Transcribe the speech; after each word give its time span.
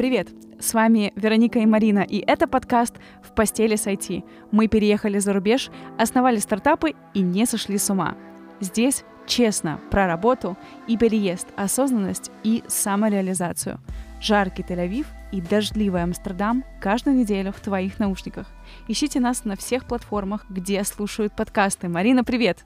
Привет! 0.00 0.30
С 0.58 0.72
вами 0.72 1.12
Вероника 1.14 1.58
и 1.58 1.66
Марина, 1.66 1.98
и 1.98 2.24
это 2.26 2.48
подкаст 2.48 2.94
«В 3.22 3.34
постели 3.34 3.76
с 3.76 3.86
IT». 3.86 4.24
Мы 4.50 4.66
переехали 4.66 5.18
за 5.18 5.34
рубеж, 5.34 5.68
основали 5.98 6.38
стартапы 6.38 6.94
и 7.12 7.20
не 7.20 7.44
сошли 7.44 7.76
с 7.76 7.90
ума. 7.90 8.16
Здесь 8.60 9.04
честно 9.26 9.78
про 9.90 10.06
работу 10.06 10.56
и 10.86 10.96
переезд, 10.96 11.48
осознанность 11.54 12.30
и 12.44 12.64
самореализацию. 12.66 13.78
Жаркий 14.22 14.62
Тель-Авив 14.62 15.04
и 15.32 15.42
дождливый 15.42 16.02
Амстердам 16.02 16.64
каждую 16.80 17.16
неделю 17.16 17.52
в 17.52 17.60
твоих 17.60 17.98
наушниках. 17.98 18.50
Ищите 18.88 19.20
нас 19.20 19.44
на 19.44 19.54
всех 19.54 19.84
платформах, 19.84 20.46
где 20.48 20.82
слушают 20.84 21.36
подкасты. 21.36 21.90
Марина, 21.90 22.24
привет! 22.24 22.64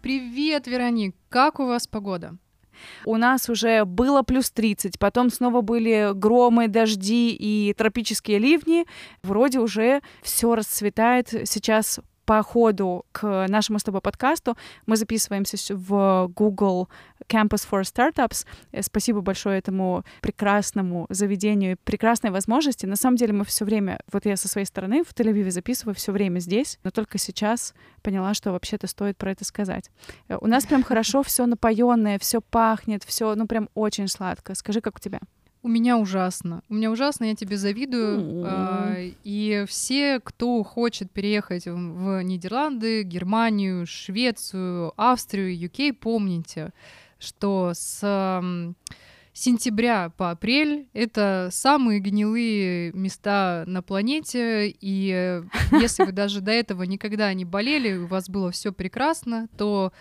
Привет, 0.00 0.66
Вероник! 0.66 1.14
Как 1.28 1.60
у 1.60 1.66
вас 1.66 1.86
погода? 1.86 2.38
У 3.04 3.16
нас 3.16 3.48
уже 3.48 3.84
было 3.84 4.22
плюс 4.22 4.50
30, 4.50 4.98
потом 4.98 5.30
снова 5.30 5.60
были 5.60 6.12
громы, 6.14 6.68
дожди 6.68 7.30
и 7.30 7.74
тропические 7.74 8.38
ливни. 8.38 8.86
Вроде 9.22 9.60
уже 9.60 10.00
все 10.22 10.54
расцветает. 10.54 11.28
Сейчас 11.44 12.00
по 12.24 12.42
ходу 12.42 13.04
к 13.12 13.46
нашему 13.48 13.78
с 13.78 13.84
тобой 13.84 14.00
подкасту 14.00 14.56
мы 14.86 14.96
записываемся 14.96 15.56
в 15.74 16.30
Google 16.34 16.88
Campus 17.28 17.66
for 17.70 17.82
Startups. 17.82 18.46
Э, 18.72 18.82
спасибо 18.82 19.20
большое 19.20 19.58
этому 19.58 20.04
прекрасному 20.20 21.06
заведению, 21.10 21.78
прекрасной 21.84 22.30
возможности. 22.30 22.86
На 22.86 22.96
самом 22.96 23.16
деле 23.16 23.32
мы 23.32 23.44
все 23.44 23.64
время, 23.64 24.00
вот 24.12 24.26
я 24.26 24.36
со 24.36 24.48
своей 24.48 24.66
стороны 24.66 25.04
в 25.04 25.14
Тель-Авиве 25.14 25.50
записываю 25.50 25.94
все 25.94 26.12
время 26.12 26.38
здесь, 26.38 26.78
но 26.84 26.90
только 26.90 27.18
сейчас 27.18 27.74
поняла, 28.02 28.34
что 28.34 28.52
вообще-то 28.52 28.86
стоит 28.86 29.16
про 29.16 29.32
это 29.32 29.44
сказать. 29.44 29.90
Э, 30.28 30.36
у 30.40 30.46
нас 30.46 30.66
прям 30.66 30.82
хорошо 30.82 31.22
все 31.22 31.46
напоенное, 31.46 32.18
все 32.18 32.40
пахнет, 32.40 33.04
все, 33.04 33.34
ну 33.34 33.46
прям 33.46 33.68
очень 33.74 34.08
сладко. 34.08 34.54
Скажи, 34.54 34.80
как 34.80 34.96
у 34.96 35.00
тебя? 35.00 35.20
У 35.64 35.68
меня 35.68 35.96
ужасно. 35.96 36.62
У 36.68 36.74
меня 36.74 36.90
ужасно, 36.90 37.24
я 37.24 37.34
тебе 37.34 37.56
завидую. 37.56 38.20
Mm-hmm. 38.20 39.16
И 39.24 39.64
все, 39.66 40.20
кто 40.20 40.62
хочет 40.62 41.10
переехать 41.10 41.64
в 41.64 42.22
Нидерланды, 42.22 43.02
Германию, 43.02 43.86
Швецию, 43.86 44.92
Австрию, 44.98 45.56
UK, 45.56 45.94
помните, 45.94 46.74
что 47.18 47.72
с 47.74 47.98
сентября 49.32 50.10
по 50.10 50.32
апрель 50.32 50.86
это 50.92 51.48
самые 51.50 52.00
гнилые 52.00 52.92
места 52.92 53.64
на 53.66 53.80
планете, 53.82 54.68
и 54.68 55.42
если 55.72 56.04
вы 56.04 56.12
даже 56.12 56.42
до 56.42 56.52
этого 56.52 56.82
никогда 56.82 57.32
не 57.32 57.46
болели, 57.46 57.96
у 57.96 58.06
вас 58.06 58.28
было 58.28 58.50
все 58.50 58.70
прекрасно, 58.70 59.48
то 59.56 59.94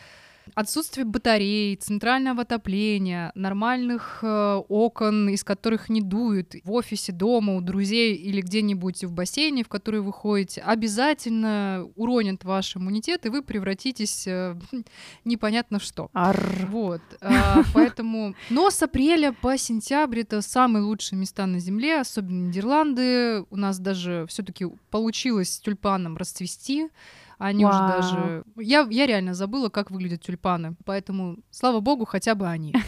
Отсутствие 0.55 1.05
батарей, 1.05 1.75
центрального 1.75 2.41
отопления, 2.41 3.31
нормальных 3.35 4.19
э, 4.21 4.61
окон, 4.67 5.29
из 5.29 5.43
которых 5.43 5.89
не 5.89 6.01
дует, 6.01 6.55
в 6.63 6.71
офисе, 6.71 7.11
дома, 7.11 7.55
у 7.55 7.61
друзей 7.61 8.15
или 8.15 8.41
где-нибудь 8.41 9.03
в 9.03 9.11
бассейне, 9.13 9.63
в 9.63 9.69
который 9.69 10.01
вы 10.01 10.11
ходите, 10.11 10.61
обязательно 10.61 11.87
уронят 11.95 12.43
ваш 12.43 12.75
иммунитет, 12.75 13.25
и 13.25 13.29
вы 13.29 13.41
превратитесь 13.41 14.27
э, 14.27 14.55
непонятно 15.25 15.79
в 15.79 15.83
что. 15.83 16.09
Арр. 16.13 16.67
Вот. 16.69 17.01
Э, 17.21 17.63
поэтому... 17.73 18.35
Но 18.49 18.69
с 18.69 18.81
апреля 18.83 19.31
по 19.31 19.57
сентябрь 19.57 20.19
это 20.21 20.41
самые 20.41 20.83
лучшие 20.83 21.17
места 21.19 21.45
на 21.45 21.59
Земле, 21.59 21.99
особенно 21.99 22.47
Нидерланды. 22.47 23.45
У 23.49 23.55
нас 23.55 23.79
даже 23.79 24.25
все 24.27 24.43
таки 24.43 24.67
получилось 24.89 25.53
с 25.53 25.59
тюльпаном 25.59 26.17
расцвести. 26.17 26.89
Они 27.37 27.65
Вау. 27.65 27.73
уже 27.73 27.87
даже... 27.87 28.43
Я, 28.57 28.87
я 28.89 29.05
реально 29.05 29.33
забыла, 29.33 29.69
как 29.69 29.91
выглядят 29.91 30.21
тюльпаны. 30.21 30.75
Поэтому, 30.85 31.37
слава 31.51 31.79
богу, 31.79 32.05
хотя 32.05 32.35
бы 32.35 32.47
они. 32.47 32.73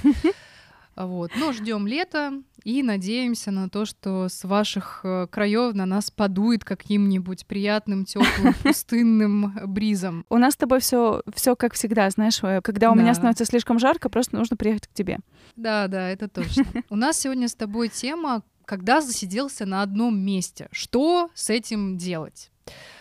Вот. 0.95 1.31
Но 1.38 1.51
ждем 1.51 1.88
лета 1.88 2.41
и 2.63 2.81
надеемся 2.81 3.51
на 3.51 3.69
то, 3.69 3.85
что 3.85 4.29
с 4.29 4.45
ваших 4.45 5.01
э, 5.03 5.27
краев 5.29 5.75
на 5.75 5.85
нас 5.85 6.09
подует 6.09 6.63
каким-нибудь 6.63 7.45
приятным, 7.45 8.05
теплым, 8.05 8.53
пустынным 8.63 9.53
бризом. 9.66 10.25
У 10.29 10.38
нас 10.38 10.53
с 10.53 10.57
тобой 10.57 10.79
все, 10.79 11.22
все 11.33 11.56
как 11.56 11.73
всегда, 11.73 12.09
знаешь, 12.09 12.39
э, 12.44 12.62
когда 12.63 12.91
у 12.91 12.95
да. 12.95 13.01
меня 13.01 13.13
становится 13.13 13.45
слишком 13.45 13.77
жарко, 13.77 14.09
просто 14.09 14.38
нужно 14.38 14.56
приехать 14.56 14.88
к 14.88 14.94
тебе. 14.94 15.19
Да, 15.56 15.88
да, 15.88 16.09
это 16.09 16.29
точно. 16.29 16.66
У 16.89 16.95
нас 16.95 17.19
сегодня 17.19 17.47
с 17.47 17.56
тобой 17.56 17.89
тема, 17.89 18.44
когда 18.63 19.01
засиделся 19.01 19.66
на 19.66 19.81
одном 19.81 20.17
месте. 20.17 20.69
Что 20.72 21.29
с 21.33 21.50
этим 21.50 21.97
делать? 21.97 22.51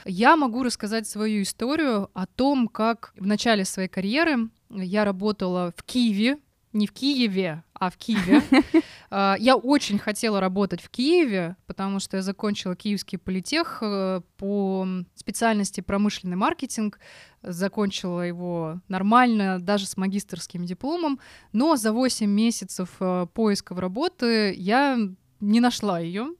Я 0.04 0.36
могу 0.36 0.62
рассказать 0.62 1.06
свою 1.08 1.42
историю 1.42 2.10
о 2.14 2.26
том, 2.26 2.68
как 2.68 3.12
в 3.16 3.26
начале 3.26 3.64
своей 3.64 3.88
карьеры 3.88 4.50
я 4.70 5.04
работала 5.04 5.72
в 5.76 5.82
Киеве, 5.82 6.38
не 6.74 6.86
в 6.86 6.92
Киеве, 6.92 7.62
а 7.72 7.90
в 7.90 7.96
Киеве. 7.96 8.42
А, 9.16 9.36
я 9.38 9.54
очень 9.54 10.00
хотела 10.00 10.40
работать 10.40 10.80
в 10.80 10.88
Киеве, 10.88 11.54
потому 11.68 12.00
что 12.00 12.16
я 12.16 12.22
закончила 12.22 12.74
Киевский 12.74 13.16
политех 13.16 13.78
э, 13.80 14.22
по 14.38 14.88
специальности 15.14 15.82
промышленный 15.82 16.36
маркетинг, 16.36 16.98
закончила 17.40 18.22
его 18.22 18.80
нормально, 18.88 19.60
даже 19.60 19.86
с 19.86 19.96
магистрским 19.96 20.64
дипломом, 20.64 21.20
но 21.52 21.76
за 21.76 21.92
8 21.92 22.28
месяцев 22.28 22.88
э, 22.98 23.26
поисков 23.32 23.78
работы 23.78 24.52
я 24.56 24.98
не 25.38 25.60
нашла 25.60 26.00
ее. 26.00 26.34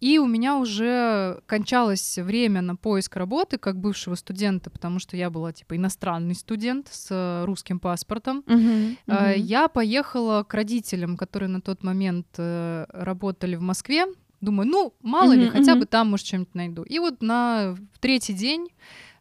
И 0.00 0.18
у 0.18 0.26
меня 0.26 0.56
уже 0.56 1.40
кончалось 1.46 2.18
время 2.18 2.62
на 2.62 2.74
поиск 2.74 3.16
работы 3.16 3.58
как 3.58 3.78
бывшего 3.78 4.14
студента, 4.14 4.70
потому 4.70 4.98
что 4.98 5.16
я 5.16 5.28
была 5.28 5.52
типа 5.52 5.76
иностранный 5.76 6.34
студент 6.34 6.88
с 6.90 7.44
русским 7.46 7.78
паспортом. 7.78 8.42
Uh-huh, 8.46 8.96
uh-huh. 9.06 9.38
Я 9.38 9.68
поехала 9.68 10.42
к 10.42 10.54
родителям, 10.54 11.18
которые 11.18 11.50
на 11.50 11.60
тот 11.60 11.82
момент 11.82 12.26
э, 12.38 12.86
работали 12.88 13.56
в 13.56 13.62
Москве. 13.62 14.06
Думаю, 14.40 14.68
ну, 14.68 14.94
мало 15.02 15.34
uh-huh, 15.34 15.36
ли, 15.36 15.48
хотя 15.48 15.74
uh-huh. 15.74 15.80
бы 15.80 15.86
там, 15.86 16.08
может, 16.08 16.26
что-нибудь 16.26 16.54
найду. 16.54 16.82
И 16.82 16.98
вот 16.98 17.20
на 17.20 17.76
третий 18.00 18.32
день 18.32 18.68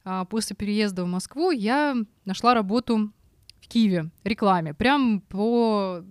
а, 0.06 0.24
после 0.24 0.56
переезда 0.56 1.04
в 1.04 1.08
Москву 1.08 1.52
я 1.52 1.96
нашла 2.24 2.54
работу 2.54 3.12
в 3.60 3.68
Киеве, 3.68 4.12
рекламе, 4.24 4.74
прям 4.74 5.20
по 5.20 6.04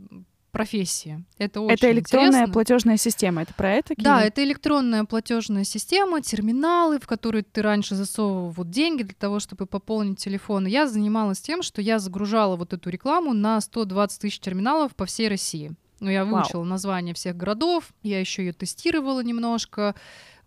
профессии. 0.51 1.25
Это 1.39 1.61
очень 1.61 1.75
Это 1.75 1.93
электронная 1.93 2.29
интересно. 2.29 2.53
платежная 2.53 2.97
система, 2.97 3.43
это 3.43 3.55
про 3.55 3.75
это? 3.75 3.95
Киви? 3.95 4.05
Да, 4.05 4.23
это 4.23 4.43
электронная 4.43 5.05
платежная 5.05 5.65
система, 5.65 6.21
терминалы, 6.23 6.99
в 6.99 7.07
которые 7.07 7.43
ты 7.45 7.63
раньше 7.63 7.95
засовывал 7.95 8.51
вот 8.51 8.71
деньги 8.71 9.03
для 9.03 9.15
того, 9.15 9.41
чтобы 9.41 9.67
пополнить 9.67 10.19
телефон. 10.19 10.67
Я 10.67 10.87
занималась 10.87 11.41
тем, 11.41 11.63
что 11.63 11.81
я 11.83 11.99
загружала 11.99 12.57
вот 12.57 12.73
эту 12.73 12.91
рекламу 12.91 13.33
на 13.33 13.61
120 13.61 14.21
тысяч 14.21 14.41
терминалов 14.41 14.95
по 14.95 15.07
всей 15.07 15.29
России. 15.29 15.73
Ну, 16.01 16.11
я 16.11 16.25
выучила 16.25 16.61
Вау. 16.61 16.69
название 16.69 17.15
всех 17.15 17.37
городов, 17.37 17.93
я 18.03 18.21
еще 18.21 18.45
ее 18.45 18.53
тестировала 18.53 19.21
немножко, 19.21 19.95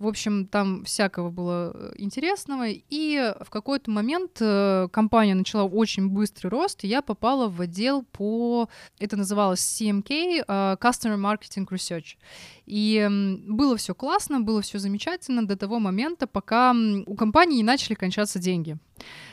в 0.02 0.08
общем, 0.08 0.48
там 0.48 0.84
всякого 0.84 1.30
было 1.30 1.74
э, 1.76 1.94
интересного. 1.98 2.66
И 2.70 3.34
в 3.40 3.52
какой-то 3.52 3.92
момент 3.92 4.38
э, 4.40 4.88
компания 4.92 5.36
начала 5.36 5.66
очень 5.66 6.10
быстрый 6.10 6.48
рост, 6.48 6.84
и 6.84 6.88
я 6.88 7.04
попала 7.04 7.48
в 7.48 7.62
отдел 7.62 8.02
по... 8.12 8.68
Это 8.98 9.16
называлось 9.16 9.60
CMK, 9.60 10.10
э, 10.10 10.44
Customer 10.82 11.18
Marketing 11.18 11.68
Research. 11.70 12.18
И 12.66 13.08
было 13.48 13.78
все 13.78 13.94
классно, 13.94 14.42
было 14.42 14.64
все 14.64 14.80
замечательно 14.80 15.46
до 15.46 15.56
того 15.56 15.78
момента, 15.78 16.26
пока 16.26 16.76
у 17.06 17.14
компании 17.14 17.58
не 17.58 17.64
начали 17.64 17.94
кончаться 17.94 18.40
деньги. 18.40 18.78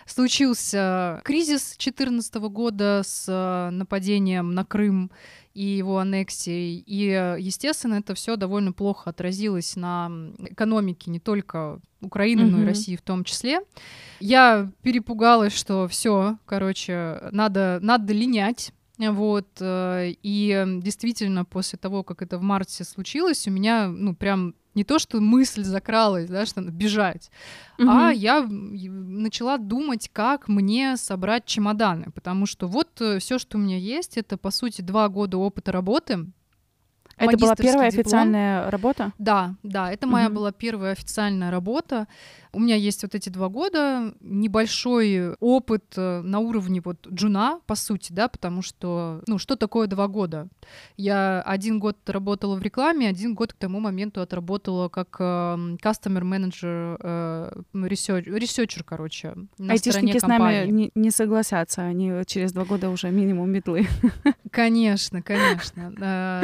Случился 0.04 1.22
кризис 1.24 1.76
2014 1.78 2.34
года 2.34 3.02
с 3.04 3.70
нападением 3.72 4.54
на 4.54 4.66
Крым 4.66 5.10
и 5.58 5.76
его 5.76 5.98
аннексией. 5.98 6.84
И, 6.86 7.06
естественно, 7.40 7.94
это 7.94 8.14
все 8.14 8.36
довольно 8.36 8.72
плохо 8.72 9.10
отразилось 9.10 9.74
на 9.74 10.08
экономике 10.38 11.10
не 11.10 11.18
только 11.18 11.80
Украины, 12.00 12.42
mm-hmm. 12.42 12.50
но 12.50 12.62
и 12.62 12.66
России 12.66 12.94
в 12.94 13.02
том 13.02 13.24
числе. 13.24 13.62
Я 14.20 14.70
перепугалась, 14.82 15.52
что 15.52 15.88
все, 15.88 16.38
короче, 16.46 17.18
надо, 17.32 17.80
надо 17.82 18.12
линять. 18.12 18.72
Вот, 18.98 19.48
э, 19.58 20.12
и 20.22 20.64
действительно, 20.80 21.44
после 21.44 21.76
того, 21.76 22.04
как 22.04 22.22
это 22.22 22.38
в 22.38 22.42
марте 22.42 22.84
случилось, 22.84 23.48
у 23.48 23.50
меня, 23.50 23.88
ну, 23.88 24.14
прям 24.14 24.54
не 24.78 24.84
то, 24.84 24.98
что 25.00 25.20
мысль 25.20 25.64
закралась, 25.64 26.28
да, 26.30 26.46
что 26.46 26.60
надо 26.60 26.72
бежать, 26.72 27.30
угу. 27.78 27.88
а 27.90 28.10
я 28.10 28.46
начала 28.48 29.58
думать, 29.58 30.08
как 30.12 30.48
мне 30.48 30.96
собрать 30.96 31.44
чемоданы, 31.46 32.12
потому 32.14 32.46
что 32.46 32.68
вот 32.68 32.88
э, 33.00 33.18
все, 33.18 33.38
что 33.38 33.58
у 33.58 33.60
меня 33.60 33.76
есть, 33.76 34.16
это 34.16 34.36
по 34.36 34.50
сути 34.50 34.80
два 34.80 35.08
года 35.08 35.36
опыта 35.36 35.72
работы. 35.72 36.26
Это 37.16 37.36
была 37.36 37.56
первая 37.56 37.90
диплом. 37.90 38.04
официальная 38.04 38.70
работа? 38.70 39.12
Да, 39.18 39.56
да, 39.64 39.92
это 39.92 40.06
моя 40.06 40.30
была 40.30 40.52
первая 40.52 40.92
официальная 40.92 41.50
работа. 41.50 42.06
У 42.52 42.60
меня 42.60 42.76
есть 42.76 43.02
вот 43.02 43.14
эти 43.14 43.28
два 43.28 43.48
года, 43.48 44.14
небольшой 44.20 45.34
опыт 45.40 45.84
э, 45.96 46.20
на 46.22 46.38
уровне 46.38 46.80
вот 46.84 47.06
джуна, 47.06 47.60
по 47.66 47.74
сути, 47.74 48.12
да, 48.12 48.28
потому 48.28 48.62
что, 48.62 49.22
ну, 49.26 49.38
что 49.38 49.56
такое 49.56 49.86
два 49.86 50.08
года? 50.08 50.48
Я 50.96 51.42
один 51.42 51.78
год 51.78 51.96
работала 52.06 52.56
в 52.56 52.62
рекламе, 52.62 53.08
один 53.08 53.34
год 53.34 53.52
к 53.52 53.56
тому 53.56 53.80
моменту 53.80 54.20
отработала 54.20 54.88
как 54.88 55.16
э, 55.18 55.24
customer 55.82 56.22
manager, 56.22 56.96
э, 57.00 57.62
researcher, 57.74 58.82
короче, 58.84 59.34
на 59.58 59.72
Айтишники 59.72 60.18
с 60.18 60.22
нами 60.22 60.70
не, 60.70 60.90
не 60.94 61.10
согласятся, 61.10 61.82
они 61.82 62.24
через 62.26 62.52
два 62.52 62.64
года 62.64 62.90
уже 62.90 63.10
минимум 63.10 63.50
мидлы. 63.50 63.86
Конечно, 64.50 65.22
конечно. 65.22 65.92
Э, 66.00 66.42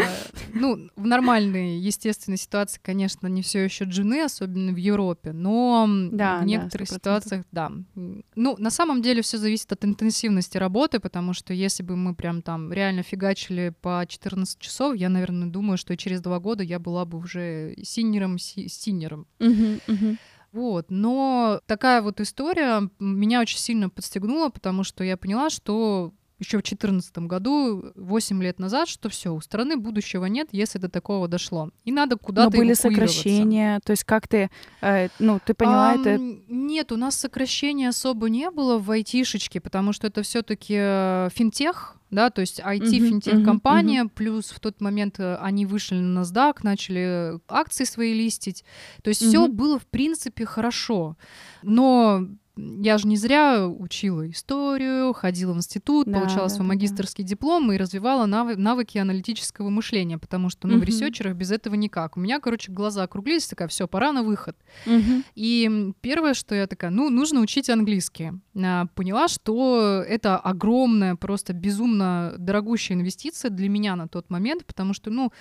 ну, 0.53 0.91
в 0.95 1.07
нормальной, 1.07 1.79
естественной 1.79 2.37
ситуации, 2.37 2.79
конечно, 2.83 3.27
не 3.27 3.43
все 3.43 3.65
еще 3.65 3.85
джуны, 3.85 4.23
особенно 4.23 4.73
в 4.73 4.77
Европе, 4.77 5.33
но 5.33 5.89
да, 6.13 6.41
в 6.41 6.45
некоторых 6.45 6.89
да, 6.89 6.95
ситуациях, 6.95 7.45
да. 7.53 7.73
Ну, 7.95 8.57
на 8.59 8.71
самом 8.71 9.03
деле 9.03 9.23
все 9.23 9.39
зависит 9.39 9.73
от 9.73 9.85
интенсивности 9.85 10.59
работы, 10.59 11.01
потому 11.01 11.33
что 11.33 11.53
если 11.53 11.83
бы 11.83 11.97
мы 11.97 12.15
прям 12.15 12.43
там 12.43 12.73
реально 12.73 13.03
фигачили 13.03 13.75
по 13.81 14.05
14 14.07 14.59
часов, 14.59 14.97
я, 14.97 15.09
наверное, 15.09 15.49
думаю, 15.49 15.79
что 15.79 15.97
через 15.97 16.21
два 16.21 16.39
года 16.39 16.63
я 16.63 16.79
была 16.79 17.05
бы 17.05 17.19
уже 17.19 17.75
сеньором, 17.83 18.39
сеньором. 18.39 19.27
Uh-huh, 19.39 19.81
uh-huh. 19.87 20.17
Вот, 20.53 20.87
но 20.89 21.61
такая 21.67 22.01
вот 22.01 22.21
история 22.21 22.89
меня 23.01 23.41
очень 23.41 23.59
сильно 23.59 23.91
подстегнула, 23.91 24.51
потому 24.51 24.85
что 24.85 25.03
я 25.03 25.17
поняла, 25.17 25.51
что 25.51 26.15
еще 26.39 26.59
в 26.59 26.63
2014 26.63 27.19
году, 27.19 27.93
8 27.95 28.43
лет 28.43 28.59
назад, 28.59 28.89
что 28.89 29.09
все, 29.09 29.33
у 29.33 29.41
страны 29.41 29.77
будущего 29.77 30.27
нет, 30.27 30.49
если 30.53 30.79
до 30.79 30.89
такого 30.89 31.29
дошло. 31.29 31.71
И 31.85 31.93
надо 31.93 32.17
куда-то 32.17 32.51
Но 32.51 32.57
были 32.57 32.75
сокращения, 32.75 33.81
то 33.85 33.93
есть 33.93 34.05
как 34.05 34.27
ты, 34.29 34.51
э, 34.81 35.09
ну, 35.19 35.41
ты 35.45 35.55
поняла 35.55 35.93
а, 35.93 35.95
это? 35.95 36.19
Нет, 36.19 36.93
у 36.93 36.97
нас 36.97 37.17
сокращений 37.17 37.89
особо 37.89 38.29
не 38.29 38.51
было 38.51 38.79
в 38.79 38.91
айтишечке, 38.91 39.61
потому 39.61 39.93
что 39.93 40.07
это 40.07 40.23
все 40.23 40.43
таки 40.43 40.75
э, 40.77 41.29
финтех, 41.33 41.97
да, 42.11 42.31
то 42.31 42.41
есть 42.41 42.61
IT-финтех-компания, 42.61 44.03
uh-huh, 44.03 44.05
uh-huh, 44.05 44.07
uh-huh. 44.07 44.15
плюс 44.15 44.51
в 44.51 44.61
тот 44.61 44.81
момент 44.81 45.19
э, 45.19 45.37
они 45.37 45.67
вышли 45.67 45.97
на 45.97 46.21
NASDAQ, 46.21 46.59
начали 46.63 47.41
акции 47.49 47.85
свои 47.85 48.13
листить, 48.13 48.65
то 49.03 49.09
есть 49.09 49.23
uh-huh. 49.23 49.29
все 49.29 49.49
было 49.49 49.79
в 49.79 49.87
принципе 49.87 50.47
хорошо, 50.47 51.17
но 51.63 52.27
я 52.57 52.99
же 52.99 53.09
не 53.09 53.17
зря 53.17 53.67
учила 53.67 54.31
историю, 54.31 55.13
ходила 55.13 55.53
в 55.53 55.57
институт, 55.57 56.07
да, 56.07 56.21
получала 56.21 56.49
да, 56.49 56.55
свой 56.55 56.69
магистрский 56.69 57.25
да. 57.25 57.31
диплом 57.31 57.73
и 57.73 57.77
развивала 57.77 58.27
нав- 58.27 58.57
навыки 58.57 58.99
аналитического 58.99 59.71
мышления, 59.71 60.19
потому 60.19 60.51
что, 60.51 60.69
ну, 60.69 60.75
угу. 60.75 60.83
в 60.83 60.85
ресерчерах 60.85 61.35
без 61.35 61.51
этого 61.51 61.75
никак. 61.75 62.17
У 62.17 62.21
меня, 62.21 62.39
короче, 62.39 62.71
глаза 62.71 63.03
округлились, 63.03 63.49
такая, 63.49 63.67
все, 63.67 63.89
пора 63.89 64.13
на 64.13 64.23
выход. 64.23 64.57
Угу. 64.87 65.23
И 65.35 65.93
первое, 66.01 66.35
что 66.35 66.55
я 66.55 66.69
такая, 66.69 66.91
ну, 66.91 67.11
нужно 67.11 67.41
учить 67.41 67.69
английский. 67.69 68.33
А, 68.57 68.87
поняла, 68.95 69.27
что 69.27 70.05
это 70.07 70.37
огромная, 70.39 71.17
просто 71.17 71.53
безумно 71.53 72.35
дорогущая 72.39 72.97
инвестиция 72.97 73.51
для 73.51 73.69
меня 73.69 73.97
на 73.97 74.07
тот 74.07 74.31
момент, 74.31 74.65
потому 74.65 74.95
что, 74.95 75.11
ну, 75.11 75.33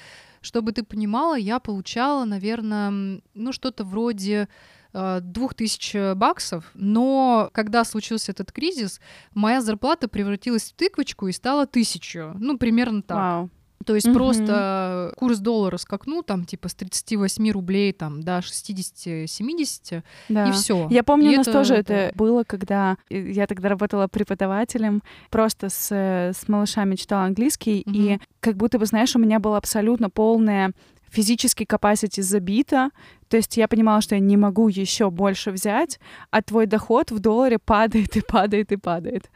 чтобы 0.42 0.72
ты 0.72 0.84
понимала, 0.84 1.38
я 1.38 1.60
получала, 1.60 2.26
наверное, 2.26 3.22
ну, 3.34 3.54
что-то 3.54 3.84
вроде 3.84 4.48
Э, 4.94 5.20
двух 5.22 5.56
тысяч 5.56 5.96
баксов, 6.16 6.70
но 6.76 7.50
когда 7.54 7.84
случился 7.84 8.32
этот 8.32 8.52
кризис, 8.52 9.02
моя 9.34 9.62
зарплата 9.62 10.08
превратилась 10.08 10.72
в 10.72 10.74
тыквочку 10.74 11.28
и 11.28 11.32
стала 11.32 11.66
тысячу. 11.66 12.34
Ну, 12.40 12.58
примерно 12.58 13.02
так. 13.02 13.18
Вау. 13.18 13.50
То 13.86 13.96
есть 13.96 14.08
угу. 14.08 14.16
просто 14.16 15.14
курс 15.18 15.40
доллара 15.40 15.78
скакнул 15.78 16.24
там 16.24 16.46
типа 16.46 16.70
с 16.70 16.76
38 16.76 17.52
рублей 17.52 17.92
там 17.92 18.22
до 18.22 18.38
60-70 18.40 20.04
да. 20.30 20.48
и 20.48 20.52
все. 20.52 20.88
Я 20.90 21.04
помню, 21.04 21.32
и 21.32 21.34
у 21.34 21.38
нас 21.38 21.48
это, 21.48 21.58
тоже 21.58 21.76
это... 21.76 22.12
было, 22.16 22.44
когда 22.44 22.98
я 23.10 23.48
тогда 23.48 23.70
работала 23.70 24.08
преподавателем, 24.08 25.04
просто 25.30 25.70
с, 25.70 25.92
с 25.92 26.48
малышами 26.48 26.96
читала 26.96 27.26
английский, 27.26 27.84
угу. 27.86 27.96
и 27.96 28.20
как 28.40 28.56
будто 28.56 28.80
бы, 28.80 28.86
знаешь, 28.86 29.16
у 29.16 29.20
меня 29.20 29.40
была 29.40 29.58
абсолютно 29.58 30.10
полная 30.10 30.72
физический 31.14 31.66
capacity 31.66 32.22
забито, 32.22 32.90
то 33.30 33.38
есть 33.38 33.58
я 33.58 33.68
понимала, 33.68 34.02
что 34.02 34.16
я 34.16 34.22
не 34.22 34.38
могу 34.38 34.68
еще 34.68 35.10
больше 35.10 35.52
взять, 35.52 36.00
а 36.32 36.42
твой 36.42 36.66
доход 36.66 37.12
в 37.12 37.20
долларе 37.20 37.60
падает 37.60 38.18
и 38.18 38.22
падает 38.22 38.72
и 38.72 38.78
падает. 38.78 39.30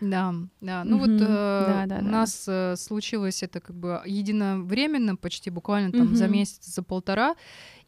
Да, 0.00 0.34
да. 0.62 0.84
Ну 0.84 0.96
mm-hmm. 0.96 1.00
вот 1.00 1.10
э, 1.10 1.64
да, 1.68 1.84
да, 1.86 1.96
у 1.96 2.04
да. 2.04 2.10
нас 2.10 2.44
э, 2.48 2.76
случилось 2.76 3.42
это 3.42 3.60
как 3.60 3.76
бы 3.76 4.00
единовременно, 4.06 5.16
почти 5.16 5.50
буквально 5.50 5.92
там 5.92 6.08
mm-hmm. 6.08 6.14
за 6.14 6.28
месяц, 6.28 6.64
за 6.64 6.82
полтора. 6.82 7.34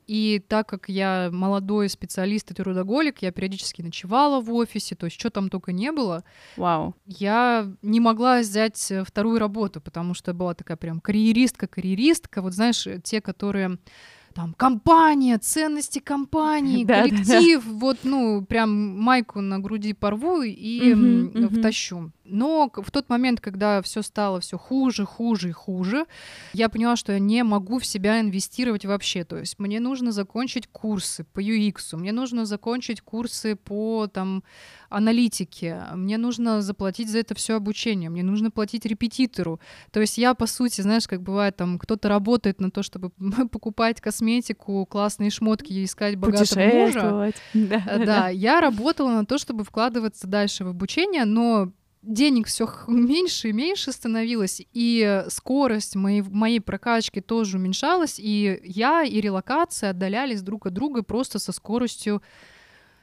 И 0.07 0.43
так 0.49 0.69
как 0.69 0.89
я 0.89 1.31
молодой 1.33 1.89
специалист 1.89 2.51
и 2.51 2.55
трудоголик, 2.55 3.23
я 3.23 3.33
периодически 3.33 3.83
ночевала 3.83 4.41
в 4.41 4.53
офисе, 4.53 4.95
то 4.95 5.07
есть 5.07 5.19
что 5.19 5.31
там 5.31 5.49
только 5.49 5.73
не 5.73 5.93
было. 5.93 6.25
Вау. 6.57 6.95
Я 7.07 7.71
не 7.83 8.01
могла 8.01 8.41
взять 8.41 8.91
э, 8.91 9.05
вторую 9.05 9.39
работу, 9.39 9.81
потому 9.81 10.15
что 10.15 10.35
была 10.35 10.55
такая 10.55 10.77
прям 10.77 11.01
карьеристка-карьеристка. 11.01 12.43
Вот 12.43 12.55
знаешь, 12.55 12.87
те, 13.03 13.21
которые 13.21 13.79
там 14.35 14.55
компания, 14.55 15.39
ценности 15.39 15.99
компании, 15.99 16.85
коллектив, 16.87 17.65
вот, 17.65 17.99
ну, 18.03 18.45
прям 18.45 18.99
майку 18.99 19.41
на 19.41 19.59
груди 19.59 19.93
порву 19.93 20.43
и 20.43 20.95
втащу. 21.49 22.11
Но 22.33 22.71
в 22.75 22.91
тот 22.91 23.09
момент, 23.09 23.41
когда 23.41 23.83
все 23.83 24.03
стало 24.03 24.41
все 24.41 24.59
хуже, 24.59 25.05
хуже 25.05 25.51
и 25.51 25.53
хуже, 25.53 26.07
я 26.55 26.69
поняла, 26.69 26.97
что 26.97 27.13
я 27.13 27.19
не 27.19 27.45
могу 27.45 27.79
в 27.79 27.87
себя 27.87 28.21
инвестировать 28.21 28.87
вообще. 28.87 29.25
То 29.25 29.39
есть 29.39 29.59
мне 29.59 29.81
нужно 29.81 30.13
закончить 30.13 30.67
курсы 30.67 31.25
по 31.25 31.41
UX, 31.41 31.97
мне 31.97 32.13
нужно 32.13 32.47
закончить 32.47 33.01
курсы 33.01 33.55
по 33.55 34.07
там 34.07 34.43
аналитике, 34.89 35.83
мне 35.95 36.19
нужно 36.19 36.63
заплатить 36.63 37.11
за 37.11 37.19
это 37.19 37.35
все 37.35 37.57
обучение, 37.57 38.11
мне 38.11 38.23
нужно 38.23 38.51
платить 38.51 38.85
репетитору. 38.87 39.61
То 39.91 40.01
есть 40.01 40.19
я, 40.19 40.35
по 40.35 40.47
сути, 40.47 40.81
знаешь, 40.81 41.07
как 41.07 41.23
бывает, 41.23 41.57
там 41.57 41.79
кто-то 41.79 42.09
работает 42.09 42.61
на 42.61 42.71
то, 42.71 42.83
чтобы 42.83 43.11
покупать 43.51 44.01
косметику, 44.01 44.87
классные 44.87 45.31
шмотки 45.31 45.73
и 45.73 45.85
искать 45.85 46.17
богатого 46.17 46.65
мужа. 46.65 47.33
Да, 47.53 47.83
да, 48.05 48.29
я 48.29 48.61
работала 48.61 49.11
на 49.11 49.27
то, 49.27 49.39
чтобы 49.39 49.65
вкладываться 49.65 50.27
дальше 50.27 50.65
в 50.65 50.69
обучение, 50.69 51.25
но 51.25 51.73
денег 52.03 52.49
все 52.49 52.69
меньше 52.89 53.49
и 53.49 53.53
меньше 53.53 53.93
становилось, 53.93 54.63
и 54.73 55.25
скорость 55.29 55.97
моей, 55.97 56.23
моей 56.23 56.61
прокачки 56.61 57.21
тоже 57.21 57.59
уменьшалась, 57.59 58.19
и 58.19 58.61
я 58.65 59.03
и 59.03 59.21
релокация 59.21 59.91
отдалялись 59.91 60.43
друг 60.43 60.67
от 60.67 60.75
друга 60.75 61.03
просто 61.03 61.39
со 61.39 61.53
скоростью 61.53 62.23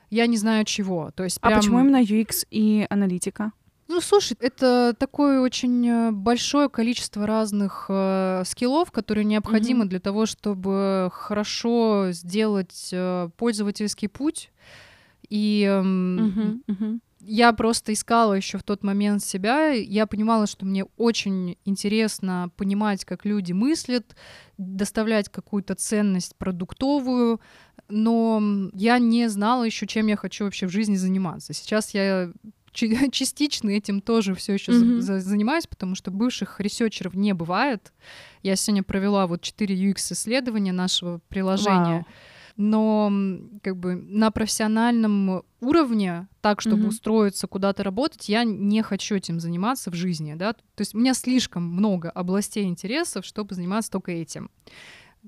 я 0.10 0.28
не 0.28 0.38
знаю 0.38 0.66
чего. 0.66 1.12
То 1.12 1.24
есть 1.24 1.40
прям... 1.40 1.54
А 1.54 1.57
почему 1.57 1.80
именно 1.80 2.01
UX 2.01 2.46
и 2.50 2.86
аналитика? 2.90 3.51
Ну, 3.88 4.01
слушай, 4.01 4.38
это 4.40 4.96
такое 4.98 5.40
очень 5.40 5.88
э, 5.88 6.12
большое 6.12 6.69
количество 6.69 7.25
разных 7.25 7.88
э, 7.90 8.44
скиллов, 8.45 8.92
которые 8.92 9.25
необходимы 9.25 9.86
mm-hmm. 9.86 9.90
для 9.90 10.00
того, 10.00 10.28
чтобы 10.28 11.10
хорошо 11.12 12.10
сделать 12.12 12.90
э, 12.92 13.30
пользовательский 13.36 14.07
путь. 14.07 14.52
И 15.28 15.63
э, 15.63 15.81
mm-hmm. 15.81 16.60
Mm-hmm 16.68 17.00
я 17.21 17.51
просто 17.54 17.94
искала 17.94 18.33
еще 18.33 18.57
в 18.57 18.63
тот 18.63 18.83
момент 18.83 19.24
себя. 19.24 19.69
Я 19.69 20.07
понимала, 20.07 20.48
что 20.48 20.66
мне 20.66 20.86
очень 20.98 21.57
интересно 21.66 22.50
понимать, 22.56 23.06
как 23.06 23.25
люди 23.25 23.51
мыслят, 23.51 24.16
доставлять 24.57 25.30
какую-то 25.30 25.76
ценность 25.76 26.35
продуктовую, 26.38 27.42
но 27.90 28.42
я 28.73 28.99
не 28.99 29.28
знала 29.30 29.64
еще, 29.64 29.88
чем 29.88 30.07
я 30.07 30.16
хочу 30.16 30.45
вообще 30.45 30.68
в 30.68 30.71
жизни 30.71 30.95
заниматься. 30.95 31.54
Сейчас 31.54 31.94
я 31.94 32.31
частично 32.73 33.69
этим 33.69 34.02
тоже 34.02 34.35
все 34.35 34.54
еще 34.54 34.71
mm-hmm. 34.71 34.99
за- 34.99 35.19
занимаюсь, 35.19 35.68
потому 35.68 35.95
что 35.95 36.11
бывших 36.11 36.59
ресерчеров 36.59 37.16
не 37.16 37.33
бывает. 37.33 37.92
Я 38.44 38.56
сегодня 38.56 38.83
провела 38.83 39.28
вот 39.28 39.42
4 39.42 39.76
UX-исследования 39.76 40.71
нашего 40.71 41.19
приложения. 41.28 41.99
Wow 41.99 42.06
но 42.59 43.09
как 43.63 43.78
бы 43.78 43.95
на 43.95 44.31
профессиональном 44.31 45.44
уровне, 45.61 46.28
так, 46.42 46.59
чтобы 46.59 46.83
mm-hmm. 46.83 46.87
устроиться 46.89 47.47
куда-то 47.47 47.83
работать, 47.83 48.28
я 48.28 48.44
не 48.44 48.81
хочу 48.81 49.16
этим 49.16 49.39
заниматься 49.39 49.89
в 49.89 49.94
жизни, 49.94 50.33
да, 50.33 50.51
то 50.51 50.80
есть 50.80 50.94
у 50.94 50.97
меня 50.97 51.13
слишком 51.13 51.63
много 51.63 52.09
областей 52.09 52.66
интересов, 52.66 53.25
чтобы 53.25 53.56
заниматься 53.56 53.89
только 53.89 54.11
этим. 54.11 54.51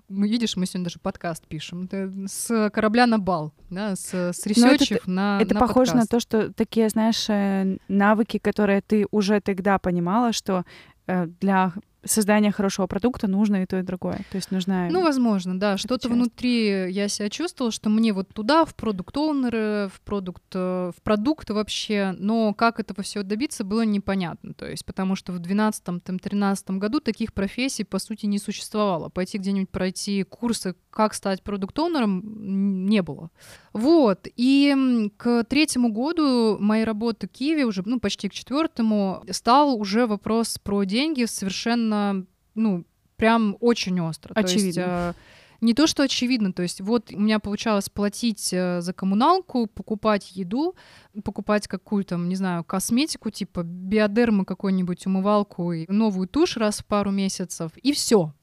Мы, 0.10 0.28
видишь, 0.28 0.58
мы 0.58 0.66
сегодня 0.66 0.86
даже 0.86 1.00
подкаст 1.00 1.48
пишем. 1.48 1.90
с 2.28 2.70
корабля 2.70 3.08
на 3.08 3.18
бал, 3.18 3.54
да, 3.70 3.96
с, 3.96 4.14
с 4.14 4.46
ресерча 4.46 5.08
в 5.08 5.40
Это 5.42 5.54
на 5.54 5.60
похоже 5.62 5.94
подкаст. 5.94 6.12
на 6.12 6.18
то, 6.18 6.20
что 6.20 6.54
такие, 6.54 6.90
знаешь, 6.90 7.30
э, 7.30 7.78
навыки, 7.88 8.40
которые 8.40 8.82
ты 8.82 9.08
уже 9.10 9.40
тогда 9.40 9.80
понимала, 9.80 10.34
что 10.34 10.66
э, 11.08 11.28
для 11.40 11.74
создания 12.04 12.52
хорошего 12.52 12.88
продукта 12.88 13.28
нужно 13.28 13.64
и 13.64 13.66
то, 13.66 13.80
и 13.80 13.84
другое. 13.84 14.18
То 14.32 14.36
есть 14.38 14.52
нужна... 14.52 14.90
Ну, 14.90 15.04
возможно, 15.04 15.60
да. 15.60 15.78
Что-то 15.78 16.10
внутри 16.10 16.92
я 16.92 17.08
себя 17.08 17.30
чувствовала, 17.30 17.72
что 17.72 17.90
мне 17.90 18.14
вот 18.14 18.30
туда, 18.30 18.66
в 18.66 18.76
продукт 18.76 19.16
оунеры 19.18 19.90
в 19.94 20.02
продукт, 20.02 20.44
э, 20.54 20.92
в 20.96 21.02
продукты 21.04 21.54
вообще, 21.54 22.16
но 22.18 22.54
как 22.54 22.80
этого 22.80 23.04
всего 23.04 23.24
добиться, 23.24 23.64
было 23.64 23.84
непонятно. 23.84 24.54
То 24.54 24.68
есть 24.68 24.86
потому 24.86 25.16
что 25.16 25.32
в 25.32 25.40
2012-2013 25.40 26.78
году 26.78 27.00
таких 27.00 27.34
профессий, 27.34 27.84
по 27.84 28.00
сути, 28.00 28.26
не 28.26 28.40
существовало. 28.40 29.10
Пойти 29.10 29.38
где-нибудь 29.38 29.70
пройти 29.70 30.24
курсы 30.24 30.76
как 30.92 31.14
стать 31.14 31.42
продукт-оунером, 31.42 32.86
не 32.86 33.02
было. 33.02 33.32
Вот, 33.74 34.28
и 34.36 35.10
к 35.18 35.44
третьему 35.46 35.92
году 35.92 36.58
моей 36.60 36.84
работы 36.84 37.28
в 37.28 37.32
Киеве, 37.32 37.66
уже, 37.66 37.82
ну, 37.86 38.00
почти 38.00 38.30
к 38.30 38.34
четвертому, 38.34 39.24
стал 39.32 39.76
уже 39.76 40.06
вопрос 40.06 40.60
про 40.62 40.84
деньги 40.84 41.26
совершенно, 41.26 42.26
ну, 42.54 42.86
прям 43.16 43.58
очень 43.60 44.00
остро. 44.02 44.34
Очевидно. 44.36 44.74
То 44.74 44.80
есть, 44.80 45.18
э, 45.18 45.20
не 45.62 45.76
то, 45.76 45.86
что 45.86 46.04
очевидно, 46.04 46.52
то 46.52 46.64
есть 46.64 46.82
вот 46.82 47.14
у 47.14 47.20
меня 47.20 47.40
получалось 47.40 47.88
платить 47.88 48.52
э, 48.52 48.82
за 48.82 48.94
коммуналку, 48.94 49.68
покупать 49.68 50.32
еду, 50.36 50.76
покупать 51.24 51.68
какую-то, 51.68 52.18
не 52.18 52.36
знаю, 52.36 52.64
косметику, 52.64 53.30
типа 53.30 53.62
биодермы 53.64 54.44
какой-нибудь, 54.44 55.06
умывалку 55.06 55.72
и 55.72 55.86
новую 55.92 56.28
тушь 56.28 56.58
раз 56.58 56.80
в 56.80 56.86
пару 56.86 57.12
месяцев, 57.12 57.72
и 57.78 57.94
все. 57.94 58.34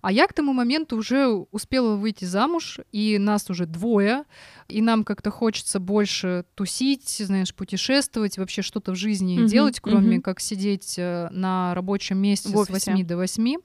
А 0.00 0.12
я 0.12 0.26
к 0.26 0.32
тому 0.32 0.52
моменту 0.52 0.96
уже 0.96 1.26
успела 1.26 1.96
выйти 1.96 2.24
замуж, 2.24 2.78
и 2.92 3.18
нас 3.18 3.50
уже 3.50 3.66
двое, 3.66 4.24
и 4.68 4.80
нам 4.80 5.04
как-то 5.04 5.30
хочется 5.30 5.80
больше 5.80 6.44
тусить, 6.54 7.08
знаешь, 7.08 7.54
путешествовать, 7.54 8.38
вообще 8.38 8.62
что-то 8.62 8.92
в 8.92 8.96
жизни 8.96 9.38
Мгм, 9.38 9.46
делать, 9.46 9.80
кроме 9.80 10.16
мгм. 10.16 10.22
как 10.22 10.40
сидеть 10.40 10.94
э, 10.98 11.28
на 11.30 11.74
рабочем 11.74 12.18
месте 12.18 12.48
с 12.48 12.54
офисе. 12.54 12.92
8 12.92 13.06
до 13.06 13.16
8. 13.16 13.56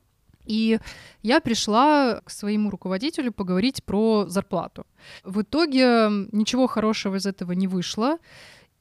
И 0.46 0.80
я 1.22 1.40
пришла 1.40 2.22
к 2.24 2.30
своему 2.30 2.70
руководителю 2.70 3.32
поговорить 3.32 3.84
про 3.84 4.26
зарплату. 4.28 4.86
В 5.24 5.42
итоге 5.42 6.10
ничего 6.32 6.68
хорошего 6.68 7.16
из 7.16 7.26
этого 7.26 7.54
не 7.54 7.68
вышло. 7.68 8.18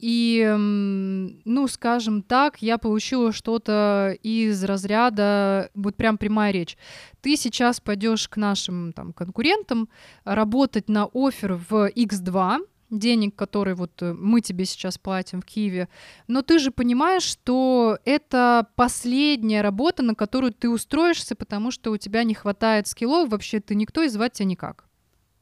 И, 0.02 0.44
ну, 0.59 1.68
скажем 1.68 2.23
так, 2.23 2.61
я 2.61 2.76
получила 2.76 3.30
что-то 3.32 4.16
из 4.21 4.64
разряда, 4.64 5.71
вот 5.76 5.94
прям 5.94 6.18
прямая 6.18 6.50
речь. 6.52 6.76
Ты 7.21 7.37
сейчас 7.37 7.80
пойдешь 7.80 8.28
к 8.28 8.37
нашим 8.37 8.92
там 8.92 9.12
конкурентам 9.12 9.88
работать 10.25 10.88
на 10.88 11.09
офер 11.14 11.54
в 11.54 11.88
X2, 11.88 12.66
денег, 12.90 13.37
которые 13.37 13.76
вот 13.76 14.02
э, 14.02 14.12
мы 14.12 14.40
тебе 14.40 14.64
сейчас 14.64 14.99
платим 14.99 15.40
в 15.40 15.44
Киеве, 15.44 15.88
но 16.26 16.42
ты 16.42 16.59
же 16.59 16.73
понимаешь, 16.73 17.23
что 17.23 17.97
это 18.04 18.66
последняя 18.75 19.62
работа, 19.62 20.02
на 20.02 20.16
которую 20.16 20.52
ты 20.52 20.68
устроишься, 20.68 21.37
потому 21.37 21.71
что 21.71 21.92
у 21.92 21.97
тебя 21.97 22.25
не 22.25 22.35
хватает 22.35 22.88
скиллов, 22.88 23.30
вообще 23.30 23.61
ты 23.61 23.76
никто 23.76 24.02
и 24.02 24.09
звать 24.09 24.32
тебя 24.32 24.47
никак. 24.47 24.85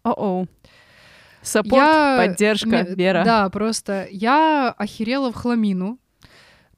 О-оу. 0.03 0.47
Саппорт, 1.43 1.75
Я- 1.83 2.17
поддержка, 2.19 2.69
Мне- 2.69 2.95
вера. 2.95 3.25
Да, 3.25 3.49
просто 3.51 4.07
я 4.11 4.75
охерела 4.77 5.33
в 5.33 5.35
хламину, 5.37 5.99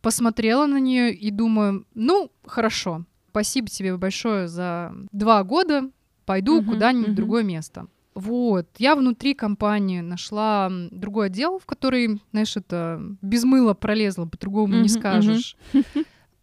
посмотрела 0.01 0.67
на 0.67 0.79
нее 0.79 1.13
и 1.13 1.31
думаю, 1.31 1.87
ну, 1.95 2.31
хорошо, 2.47 3.05
спасибо 3.31 3.69
тебе 3.69 3.97
большое 3.97 4.49
за 4.49 4.93
два 5.13 5.43
года, 5.45 5.91
пойду 6.27 6.61
Мгм, 6.61 6.69
куда-нибудь 6.71 7.07
в 7.07 7.11
мгм. 7.11 7.17
другое 7.17 7.43
место. 7.43 7.87
Вот, 8.15 8.67
я 8.79 8.95
внутри 8.95 9.33
компании 9.35 10.01
нашла 10.01 10.71
другой 10.91 11.27
отдел, 11.27 11.59
в 11.59 11.65
который, 11.65 12.21
знаешь, 12.31 12.57
это 12.57 13.01
без 13.23 13.45
мыла 13.45 13.73
пролезла, 13.75 14.27
по-другому 14.27 14.75
Мгм, 14.75 14.83
не 14.83 14.89
скажешь. 14.91 15.57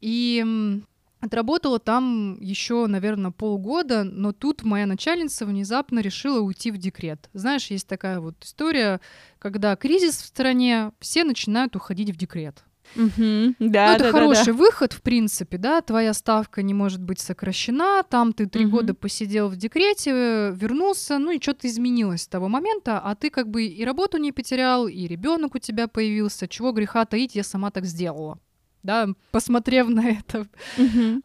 И 0.01 0.39
м, 0.41 0.85
отработала 1.19 1.79
там 1.79 2.39
еще, 2.39 2.87
наверное, 2.87 3.31
полгода, 3.31 4.03
но 4.03 4.31
тут 4.31 4.63
моя 4.63 4.85
начальница 4.85 5.45
внезапно 5.45 5.99
решила 5.99 6.39
уйти 6.39 6.71
в 6.71 6.77
декрет. 6.77 7.29
Знаешь, 7.33 7.67
есть 7.67 7.87
такая 7.87 8.19
вот 8.19 8.35
история, 8.43 9.01
когда 9.37 9.75
кризис 9.75 10.17
в 10.21 10.25
стране, 10.25 10.91
все 10.99 11.23
начинают 11.23 11.75
уходить 11.75 12.11
в 12.11 12.17
декрет. 12.17 12.63
Мгм. 12.95 13.55
Да, 13.59 13.85
ну, 13.85 13.91
это 13.93 13.97
да, 13.99 14.05
да, 14.05 14.11
хороший 14.11 14.53
да. 14.53 14.53
выход, 14.53 14.93
в 14.93 15.01
принципе, 15.01 15.57
да, 15.57 15.81
твоя 15.81 16.13
ставка 16.13 16.63
не 16.63 16.73
может 16.73 17.01
быть 17.01 17.19
сокращена, 17.19 18.03
там 18.03 18.33
ты 18.33 18.47
три 18.47 18.65
Мгм. 18.65 18.71
года 18.71 18.93
посидел 18.93 19.47
в 19.47 19.55
декрете, 19.57 20.51
вернулся, 20.55 21.19
ну 21.19 21.31
и 21.31 21.41
что-то 21.41 21.67
изменилось 21.67 22.23
с 22.23 22.27
того 22.27 22.47
момента, 22.47 22.99
а 22.99 23.15
ты 23.15 23.29
как 23.29 23.49
бы 23.49 23.65
и 23.65 23.85
работу 23.85 24.17
не 24.17 24.31
потерял, 24.31 24.87
и 24.87 25.07
ребенок 25.07 25.55
у 25.55 25.59
тебя 25.59 25.87
появился, 25.87 26.47
чего 26.47 26.71
греха 26.71 27.05
таить, 27.05 27.35
я 27.35 27.43
сама 27.43 27.69
так 27.69 27.85
сделала. 27.85 28.39
Да, 28.81 29.07
посмотрев 29.31 29.89
на 29.89 30.09
это, 30.09 30.45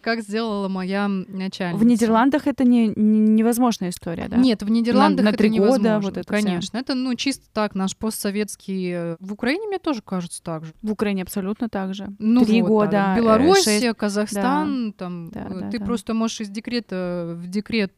как 0.03 0.21
сделала 0.23 0.69
моя 0.69 1.07
начальница. 1.09 1.79
В 1.83 1.87
Нидерландах 1.87 2.47
это 2.47 2.65
не, 2.65 2.89
не- 2.89 2.95
невозможная 3.31 3.91
история, 3.91 4.27
да? 4.29 4.37
Нет, 4.37 4.63
в 4.63 4.71
Нидерландах 4.71 5.25
на 5.25 5.29
это 5.31 5.39
три 5.39 5.51
года 5.51 5.65
невозможно. 5.65 6.01
вот 6.01 6.17
это. 6.19 6.27
Конечно, 6.29 6.79
это 6.79 6.95
ну 6.95 7.15
чисто 7.15 7.47
так 7.53 7.75
наш 7.75 7.97
постсоветский. 7.97 8.91
э, 8.93 9.17
В 9.21 9.33
Украине 9.33 9.69
мне 9.69 9.79
тоже 9.79 10.03
кажется 10.03 10.43
так 10.43 10.65
же. 10.65 10.73
В 10.83 10.91
Украине 10.93 11.23
абсолютно 11.23 11.69
так 11.69 11.95
же. 11.95 12.09
Ну 12.19 12.45
Три 12.45 12.61
вот, 12.63 12.69
года, 12.69 12.91
да. 12.91 13.15
э, 13.15 13.19
Белоруссия, 13.21 13.81
шесть- 13.81 13.97
Казахстан, 13.97 14.93
там 14.97 15.31
Да, 15.31 15.47
э, 15.51 15.61
да, 15.61 15.71
ты 15.71 15.79
да. 15.79 15.85
просто 15.85 16.15
можешь 16.15 16.41
из 16.41 16.49
декрета 16.49 17.35
в 17.37 17.47
декрет 17.47 17.93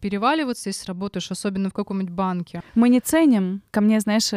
переваливаться, 0.00 0.68
если 0.70 0.86
работаешь, 0.86 1.30
особенно 1.30 1.68
в 1.70 1.72
каком-нибудь 1.72 2.12
банке. 2.12 2.62
Мы 2.74 2.88
не 2.88 3.00
ценим. 3.00 3.62
Ко 3.70 3.80
мне, 3.80 4.00
знаешь, 4.00 4.30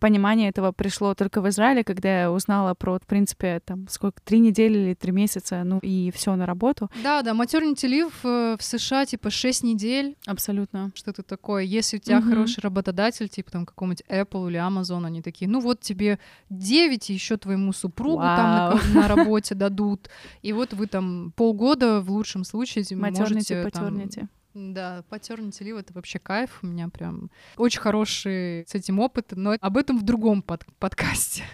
понимание 0.00 0.48
этого 0.48 0.72
пришло 0.72 1.14
только 1.14 1.40
в 1.40 1.48
Израиле, 1.48 1.84
когда 1.84 2.22
я 2.22 2.32
узнала 2.32 2.74
про, 2.74 2.98
в 2.98 3.06
принципе, 3.06 3.60
там, 3.64 3.86
сколько, 3.88 4.20
три 4.32 4.40
недели 4.40 4.78
или 4.78 4.94
три 4.94 5.12
месяца, 5.12 5.62
ну, 5.62 5.78
и 5.82 6.10
все 6.10 6.34
на 6.36 6.46
работу. 6.46 6.90
Да, 7.02 7.20
да, 7.20 7.32
maternity 7.32 7.86
leave 7.86 8.12
э, 8.24 8.56
в 8.58 8.62
США 8.64 9.04
типа 9.04 9.28
6 9.28 9.62
недель, 9.62 10.16
Абсолютно. 10.26 10.90
что-то 10.94 11.22
такое. 11.22 11.64
Если 11.64 11.98
у 11.98 12.00
тебя 12.00 12.18
Мгм. 12.20 12.30
хороший 12.30 12.60
работодатель, 12.60 13.28
типа 13.28 13.50
там 13.50 13.66
какой-нибудь 13.66 14.02
Apple 14.08 14.48
или 14.48 14.58
Amazon, 14.58 15.04
они 15.04 15.20
такие, 15.20 15.50
ну 15.50 15.60
вот 15.60 15.80
тебе 15.80 16.18
9, 16.48 17.10
и 17.10 17.12
еще 17.12 17.36
твоему 17.36 17.74
супругу 17.74 18.22
там 18.22 18.50
на, 18.50 18.70
Вау. 18.70 18.78
на 18.94 19.08
работе 19.08 19.54
дадут. 19.54 20.08
И 20.40 20.54
вот 20.54 20.72
вы 20.72 20.86
там 20.86 21.34
полгода 21.36 22.00
в 22.00 22.10
лучшем 22.10 22.44
случае 22.44 22.86
Матернити, 22.96 23.20
можете 23.20 23.62
там, 23.70 23.70
патернити. 23.70 24.28
Да, 24.54 25.02
paternity 25.10 25.60
leave— 25.62 25.78
это 25.80 25.94
вообще 25.94 26.18
кайф. 26.18 26.58
У 26.62 26.66
меня 26.66 26.88
прям 26.88 27.30
очень 27.56 27.80
хороший 27.80 28.66
с 28.66 28.74
этим 28.74 29.00
опыт, 29.00 29.32
но 29.32 29.56
об 29.58 29.76
этом 29.76 29.98
в 29.98 30.02
другом 30.02 30.42
под- 30.42 30.66
подкасте. 30.78 31.44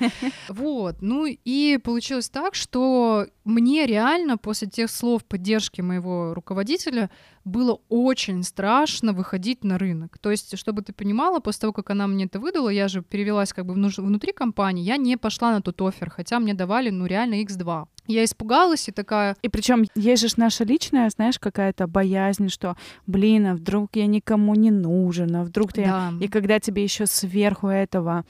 Вот. 0.48 0.96
Ну 1.00 1.26
и 1.26 1.78
получилось 1.78 2.28
так, 2.28 2.54
что 2.54 3.26
мне 3.44 3.86
реально 3.86 4.38
после 4.38 4.68
тех 4.68 4.90
слов 4.90 5.24
поддержки 5.24 5.80
моего 5.80 6.34
руководителя 6.34 7.10
было 7.44 7.80
очень 7.88 8.42
страшно 8.42 9.12
выходить 9.12 9.64
на 9.64 9.78
рынок. 9.78 10.18
То 10.18 10.30
есть, 10.30 10.58
чтобы 10.58 10.82
ты 10.82 10.92
понимала, 10.92 11.40
после 11.40 11.62
того, 11.62 11.72
как 11.72 11.90
она 11.90 12.06
мне 12.06 12.24
это 12.24 12.40
выдала, 12.40 12.68
я 12.68 12.88
же 12.88 13.02
перевелась 13.02 13.52
как 13.52 13.66
бы 13.66 13.74
внутри 13.74 14.32
компании, 14.32 14.82
я 14.84 14.96
не 14.96 15.16
пошла 15.16 15.52
на 15.52 15.62
тот 15.62 15.80
офер, 15.80 16.10
хотя 16.10 16.40
мне 16.40 16.54
давали, 16.54 16.90
ну, 16.90 17.06
реально 17.06 17.42
X2. 17.42 17.86
Я 18.08 18.24
испугалась 18.24 18.88
и 18.88 18.92
такая, 18.92 19.36
И 19.42 19.48
причем 19.48 19.84
есть 19.94 20.22
же 20.22 20.34
наша 20.38 20.64
личная, 20.64 21.08
знаешь, 21.10 21.38
какая-то 21.38 21.86
боязнь, 21.86 22.48
что, 22.48 22.76
блин, 23.06 23.46
а 23.46 23.54
вдруг 23.54 23.90
я 23.94 24.06
никому 24.06 24.54
не 24.54 24.70
нужен, 24.70 25.36
а 25.36 25.44
вдруг 25.44 25.72
ты... 25.72 25.84
да, 25.84 26.12
И 26.20 26.26
когда 26.26 26.58
тебе 26.58 26.82
еще 26.82 27.06
сверху 27.06 27.68
этого 27.68 28.24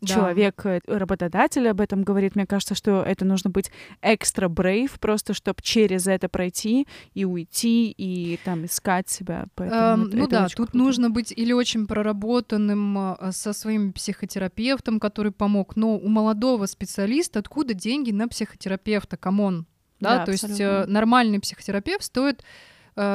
Да. 0.00 0.06
человек, 0.06 0.64
э, 0.66 0.80
работодатель 0.86 1.68
об 1.68 1.80
этом 1.80 2.02
говорит, 2.02 2.36
мне 2.36 2.46
кажется, 2.46 2.74
что 2.74 3.02
это 3.02 3.24
нужно 3.24 3.50
быть 3.50 3.70
extra 4.02 4.48
brave, 4.48 4.98
просто 5.00 5.34
чтобы 5.34 5.58
через 5.62 6.06
это 6.06 6.28
пройти 6.28 6.86
и 7.14 7.24
уйти, 7.24 7.90
и 7.96 8.38
там 8.44 8.64
искать 8.66 9.08
себя. 9.08 9.46
Поэтому 9.54 9.80
Эм, 10.04 10.08
это- 10.08 10.16
ну 10.16 10.22
это 10.24 10.30
да, 10.30 10.46
тут 10.48 10.54
круто. 10.70 10.76
нужно 10.78 11.10
быть 11.10 11.32
или 11.36 11.52
очень 11.52 11.86
проработанным 11.86 13.16
э, 13.20 13.32
со 13.32 13.52
своим 13.52 13.92
психотерапевтом, 13.92 15.00
который 15.00 15.32
помог. 15.32 15.76
Но 15.76 15.96
у 15.96 16.08
молодого 16.08 16.66
специалиста 16.66 17.38
откуда 17.38 17.74
деньги 17.74 18.10
на 18.10 18.28
психотерапевта? 18.28 19.16
Come 19.16 19.45
on. 19.45 19.66
Да, 20.00 20.18
Да, 20.18 20.24
то 20.26 20.32
есть 20.32 20.44
э, 20.44 20.46
абсолютно. 20.46 20.92
нормальный 20.94 21.40
психотерапевт 21.40 22.02
стоит 22.04 22.42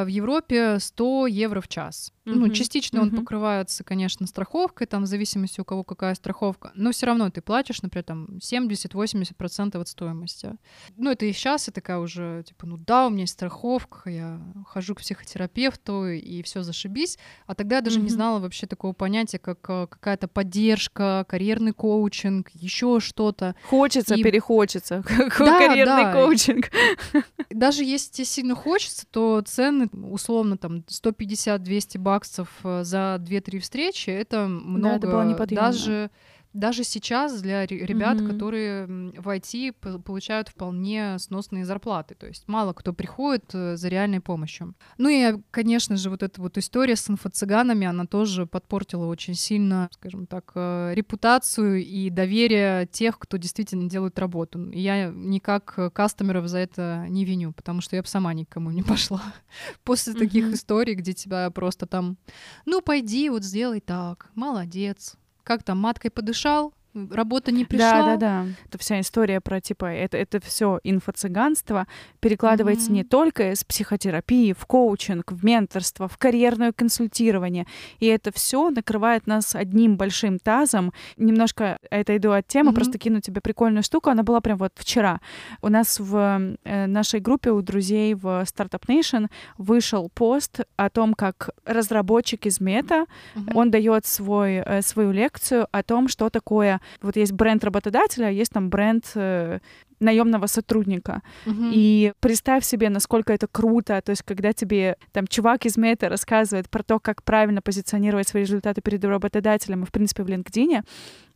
в 0.04 0.08
Европе 0.08 0.80
100 0.80 1.28
евро 1.28 1.62
в 1.62 1.68
час. 1.68 2.12
Ну, 2.26 2.38
Мгм, 2.48 2.54
частично 2.54 3.02
он 3.02 3.10
мгм. 3.10 3.18
покрывается, 3.18 3.84
конечно, 3.84 4.26
страховкой, 4.26 4.88
там, 4.88 5.04
в 5.04 5.06
зависимости 5.06 5.62
у 5.62 5.64
кого 5.66 5.84
какая 5.84 6.16
страховка, 6.16 6.72
но 6.74 6.92
все 6.92 7.06
равно 7.06 7.30
ты 7.30 7.42
платишь, 7.42 7.84
например, 7.84 8.04
там 8.04 8.40
70-80% 8.42 9.80
от 9.80 9.88
стоимости. 9.88 10.54
Ну, 10.98 11.12
это 11.12 11.26
и 11.26 11.34
сейчас 11.34 11.68
я 11.68 11.74
такая 11.74 11.98
уже, 12.00 12.44
типа, 12.48 12.66
ну 12.66 12.78
да, 12.78 13.08
у 13.08 13.10
меня 13.10 13.22
есть 13.22 13.34
страховка, 13.34 14.10
я 14.10 14.40
хожу 14.68 14.96
к 14.96 15.02
психотерапевту, 15.02 16.08
и 16.08 16.42
все 16.44 16.64
зашибись. 16.64 17.18
А 17.46 17.56
тогда 17.56 17.76
я 17.78 17.82
даже 17.82 17.98
не 18.00 18.06
Мгм. 18.06 18.14
знала 18.14 18.40
вообще 18.40 18.68
такого 18.68 18.94
понятия, 18.94 19.38
как 19.40 19.60
э, 19.70 19.88
какая-то 19.88 20.28
поддержка, 20.28 21.26
карьерный 21.28 21.74
коучинг, 21.74 22.50
еще 22.54 23.00
что-то. 23.00 23.56
Хочется, 23.64 24.16
и- 24.16 24.24
перехочется. 24.24 25.04
Как 25.06 25.38
Да, 25.40 25.60
карьерный 25.60 26.06
да. 26.06 26.14
коучинг. 26.14 26.72
Даже 27.50 27.84
если 27.84 28.12
тебе 28.12 28.26
сильно 28.26 28.56
хочется, 28.56 29.06
то 29.12 29.42
цены, 29.46 29.75
условно, 29.94 30.58
там 30.58 30.84
150-200 30.88 31.98
баксов 32.00 32.50
э, 32.64 32.84
за 32.84 33.22
2-3 33.22 33.60
встречи, 33.60 34.10
это 34.10 34.48
много. 34.48 35.08
было 35.08 35.24
неподъемно. 35.24 35.68
даже 35.68 36.10
даже 36.56 36.84
сейчас 36.84 37.42
для 37.42 37.66
ребят, 37.66 38.18
mm-hmm. 38.18 38.32
которые 38.32 38.86
в 38.88 39.28
IT 39.28 40.00
получают 40.00 40.50
вполне 40.50 41.20
сносные 41.20 41.66
зарплаты. 41.66 42.16
То 42.16 42.28
есть 42.28 42.48
мало 42.48 42.74
кто 42.74 42.94
приходит 42.94 43.54
э, 43.54 43.76
за 43.76 43.90
реальной 43.90 44.22
помощью. 44.22 44.74
Ну 44.98 45.10
и, 45.10 45.42
конечно 45.52 45.98
же, 45.98 46.10
вот 46.10 46.24
эта 46.24 46.42
вот 46.42 46.58
история 46.58 46.96
с 46.96 47.10
инфо-цыганами, 47.10 47.86
она 47.86 48.06
тоже 48.06 48.46
подпортила 48.46 49.06
очень 49.06 49.36
сильно, 49.36 49.90
скажем 49.92 50.28
так, 50.28 50.52
э, 50.56 50.94
репутацию 50.94 51.84
и 51.84 52.10
доверие 52.10 52.88
тех, 52.88 53.20
кто 53.20 53.36
действительно 53.36 53.90
делает 53.90 54.18
работу. 54.18 54.72
я 54.72 55.08
никак 55.14 55.94
кастомеров 55.94 56.48
за 56.48 56.60
это 56.60 57.06
не 57.10 57.26
виню, 57.26 57.52
потому 57.52 57.82
что 57.82 57.98
я 57.98 58.02
бы 58.02 58.08
сама 58.08 58.34
никому 58.34 58.72
не 58.72 58.84
пошла. 58.84 59.22
После 59.84 60.14
mm-hmm. 60.14 60.20
таких 60.20 60.54
историй, 60.54 60.96
где 60.96 61.12
тебя 61.12 61.50
просто 61.52 61.86
там, 61.86 62.18
ну 62.66 62.82
пойди, 62.82 63.30
вот 63.30 63.44
сделай 63.44 63.82
так, 63.82 64.32
молодец, 64.36 65.18
как 65.46 65.64
там, 65.64 65.78
маткой 65.78 66.12
подышал, 66.12 66.74
работа 67.12 67.52
не 67.52 67.66
пришла. 67.66 67.92
Да, 67.92 68.04
да, 68.04 68.18
да. 68.18 68.46
Это 68.68 68.78
вся 68.78 69.00
история 69.00 69.42
про 69.42 69.62
типа 69.62 69.86
это 69.86 70.18
это 70.18 70.40
все 70.40 70.80
инфо-цыганство 70.84 71.88
перекладывается 72.20 72.90
mm-hmm. 72.90 72.94
не 72.94 73.04
только 73.04 73.52
из 73.52 73.64
психотерапии 73.64 74.54
в 74.54 74.66
коучинг, 74.66 75.32
в 75.32 75.44
менторство, 75.44 76.08
в 76.08 76.18
карьерное 76.18 76.72
консультирование, 76.72 77.68
и 78.00 78.08
это 78.08 78.32
все 78.32 78.70
накрывает 78.70 79.28
нас 79.28 79.56
одним 79.56 79.98
большим 79.98 80.40
тазом. 80.40 80.94
Немножко 81.18 81.80
это 81.90 82.16
иду 82.18 82.32
от 82.32 82.48
темы, 82.48 82.72
mm-hmm. 82.72 82.76
просто 82.76 82.98
кину 82.98 83.22
тебе 83.22 83.42
прикольную 83.42 83.84
штуку. 83.84 84.10
Она 84.10 84.24
была 84.24 84.42
прям 84.42 84.58
вот 84.58 84.74
вчера. 84.76 85.20
У 85.62 85.70
нас 85.70 86.00
в 86.00 86.56
э, 86.64 86.86
нашей 86.86 87.20
группе 87.20 87.52
у 87.52 87.62
друзей 87.62 88.14
в 88.14 88.26
Startup 88.44 88.82
Nation 88.88 89.30
вышел 89.58 90.10
пост 90.14 90.62
о 90.78 90.90
том, 90.90 91.14
как 91.14 91.50
разработчик 91.66 92.46
из 92.46 92.60
Мета, 92.60 93.06
mm-hmm. 93.36 93.52
он 93.54 93.72
дает 93.72 94.06
свой 94.06 94.56
э, 94.58 94.82
свою 94.82 95.12
лекцию 95.12 95.68
о 95.72 95.84
том, 95.84 96.08
что 96.08 96.30
такое 96.30 96.80
вот 97.02 97.16
есть 97.16 97.32
бренд 97.32 97.64
работодателя, 97.64 98.28
а 98.28 98.30
есть 98.30 98.52
там 98.52 98.70
бренд 98.70 99.06
э, 99.16 99.60
наемного 100.00 100.48
сотрудника. 100.48 101.22
Uh-huh. 101.46 101.72
И 101.74 102.14
представь 102.20 102.66
себе, 102.66 102.90
насколько 102.90 103.34
это 103.34 103.48
круто. 103.48 104.02
То 104.04 104.12
есть, 104.12 104.24
когда 104.24 104.54
тебе 104.54 104.98
там 105.12 105.28
чувак 105.28 105.66
из 105.66 105.78
Мета 105.78 106.10
рассказывает 106.10 106.70
про 106.70 106.84
то, 106.84 107.00
как 107.00 107.24
правильно 107.24 107.62
позиционировать 107.62 108.28
свои 108.28 108.44
результаты 108.44 108.82
перед 108.82 109.04
работодателем 109.04 109.84
и, 109.84 109.86
в 109.86 109.92
принципе, 109.92 110.24
в 110.24 110.28
LinkedIn, 110.28 110.84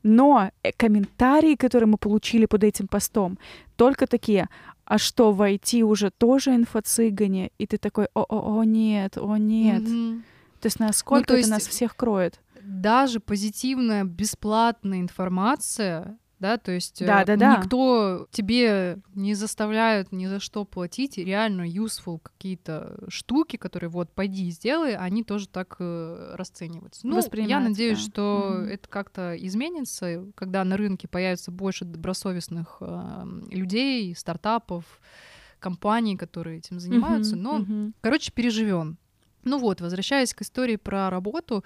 но 0.03 0.51
э, 0.63 0.71
комментарии, 0.77 1.55
которые 1.55 1.87
мы 1.87 1.97
получили 1.97 2.45
под 2.45 2.63
этим 2.63 2.87
постом, 2.87 3.37
только 3.75 4.07
такие, 4.07 4.47
а 4.85 4.97
что, 4.97 5.31
в 5.31 5.41
IT 5.41 5.81
уже 5.83 6.09
тоже 6.09 6.55
инфо-цыгане? 6.55 7.51
И 7.57 7.67
ты 7.67 7.77
такой, 7.77 8.07
о-о-о, 8.13 8.63
нет, 8.63 9.17
о 9.17 9.37
нет. 9.37 9.83
Mm-hmm. 9.83 10.21
То 10.61 10.65
есть 10.65 10.79
насколько 10.79 11.21
ну, 11.21 11.25
то 11.25 11.35
есть... 11.35 11.47
это 11.47 11.55
нас 11.55 11.67
всех 11.67 11.95
кроет? 11.95 12.39
Даже 12.69 13.19
позитивная 13.19 14.03
бесплатная 14.03 15.01
информация, 15.01 16.17
да, 16.39 16.57
то 16.57 16.71
есть 16.71 17.05
да, 17.05 17.25
да, 17.25 17.35
да. 17.35 17.57
никто 17.57 18.27
тебе 18.31 18.99
не 19.13 19.33
заставляет 19.33 20.13
ни 20.13 20.25
за 20.25 20.39
что 20.39 20.63
платить, 20.63 21.17
реально 21.17 21.63
useful 21.63 22.19
какие-то 22.19 22.97
штуки, 23.09 23.57
которые 23.57 23.89
вот 23.89 24.13
пойди 24.13 24.49
сделай, 24.51 24.95
они 24.95 25.23
тоже 25.23 25.49
так 25.49 25.75
э, 25.79 26.35
расцениваются. 26.35 27.05
Ну, 27.05 27.19
я 27.33 27.59
надеюсь, 27.59 28.05
да. 28.05 28.11
что 28.11 28.53
mm-hmm. 28.53 28.67
это 28.67 28.87
как-то 28.87 29.35
изменится, 29.35 30.25
когда 30.35 30.63
на 30.63 30.77
рынке 30.77 31.09
появится 31.09 31.51
больше 31.51 31.83
добросовестных 31.83 32.77
э, 32.79 33.23
людей, 33.49 34.15
стартапов, 34.15 34.85
компаний, 35.59 36.15
которые 36.15 36.59
этим 36.59 36.79
занимаются. 36.79 37.35
Mm-hmm. 37.35 37.41
Но, 37.41 37.59
mm-hmm. 37.59 37.93
короче, 37.99 38.31
переживем. 38.31 38.97
Ну 39.43 39.57
вот, 39.57 39.81
возвращаясь 39.81 40.33
к 40.33 40.41
истории 40.41 40.75
про 40.75 41.09
работу, 41.09 41.63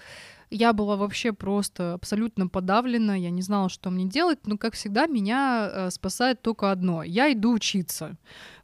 я 0.49 0.73
была 0.73 0.95
вообще 0.95 1.33
просто 1.33 1.93
абсолютно 1.93 2.47
подавлена, 2.47 3.15
я 3.15 3.31
не 3.31 3.41
знала, 3.41 3.69
что 3.69 3.89
мне 3.89 4.05
делать, 4.05 4.45
но, 4.45 4.57
как 4.57 4.75
всегда, 4.75 5.07
меня 5.07 5.69
э, 5.71 5.89
спасает 5.89 6.41
только 6.41 6.71
одно. 6.71 7.03
Я 7.03 7.33
иду 7.33 7.53
учиться. 7.53 8.15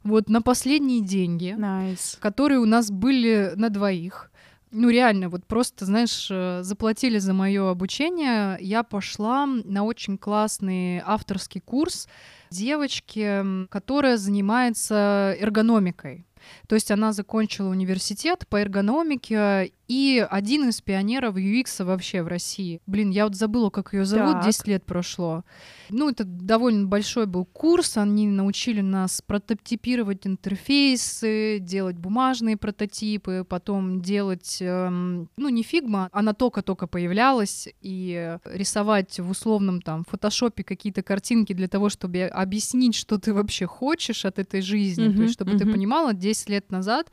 Вот 0.04 0.28
на 0.28 0.40
последние 0.40 1.02
деньги, 1.02 1.56
nice. 1.58 2.18
которые 2.20 2.60
у 2.60 2.66
нас 2.66 2.90
были 2.90 3.52
на 3.56 3.70
двоих, 3.70 4.30
ну 4.72 4.88
реально, 4.88 5.28
вот 5.28 5.44
просто, 5.46 5.84
знаешь, 5.84 6.28
э, 6.30 6.60
заплатили 6.62 7.18
за 7.18 7.32
мое 7.32 7.70
обучение, 7.70 8.56
я 8.60 8.84
пошла 8.84 9.46
на 9.46 9.82
очень 9.82 10.16
классный 10.16 11.02
авторский 11.04 11.60
курс 11.60 12.08
девочки, 12.50 13.66
которая 13.68 14.16
занимается 14.16 15.36
эргономикой. 15.38 16.24
То 16.66 16.74
есть 16.74 16.90
она 16.90 17.12
закончила 17.12 17.68
университет 17.68 18.46
по 18.48 18.56
эргономике 18.56 19.72
и 19.90 20.24
один 20.30 20.68
из 20.68 20.80
пионеров 20.80 21.34
UX 21.34 21.84
вообще 21.84 22.22
в 22.22 22.28
России. 22.28 22.80
Блин, 22.86 23.10
я 23.10 23.24
вот 23.24 23.34
забыла, 23.34 23.70
как 23.70 23.92
ее 23.92 24.04
зовут, 24.04 24.34
так. 24.34 24.46
10 24.46 24.68
лет 24.68 24.84
прошло. 24.84 25.42
Ну, 25.88 26.08
это 26.08 26.22
довольно 26.22 26.86
большой 26.86 27.26
был 27.26 27.44
курс, 27.44 27.96
они 27.96 28.28
научили 28.28 28.82
нас 28.82 29.20
прототипировать 29.20 30.28
интерфейсы, 30.28 31.58
делать 31.58 31.96
бумажные 31.96 32.56
прототипы, 32.56 33.44
потом 33.48 34.00
делать, 34.00 34.58
эм, 34.60 35.28
ну, 35.36 35.48
не 35.48 35.64
Figma, 35.64 36.08
она 36.12 36.34
только-только 36.34 36.86
появлялась, 36.86 37.68
и 37.80 38.38
рисовать 38.44 39.18
в 39.18 39.28
условном 39.28 39.82
там 39.82 40.04
фотошопе 40.04 40.62
какие-то 40.62 41.02
картинки 41.02 41.52
для 41.52 41.66
того, 41.66 41.88
чтобы 41.88 42.22
объяснить, 42.26 42.94
что 42.94 43.18
ты 43.18 43.34
вообще 43.34 43.66
хочешь 43.66 44.24
от 44.24 44.38
этой 44.38 44.60
жизни, 44.60 45.08
mm-hmm, 45.08 45.16
то 45.16 45.22
есть 45.22 45.34
чтобы 45.34 45.52
mm-hmm. 45.52 45.58
ты 45.58 45.72
понимала, 45.72 46.12
10 46.30 46.48
лет 46.48 46.70
назад 46.70 47.10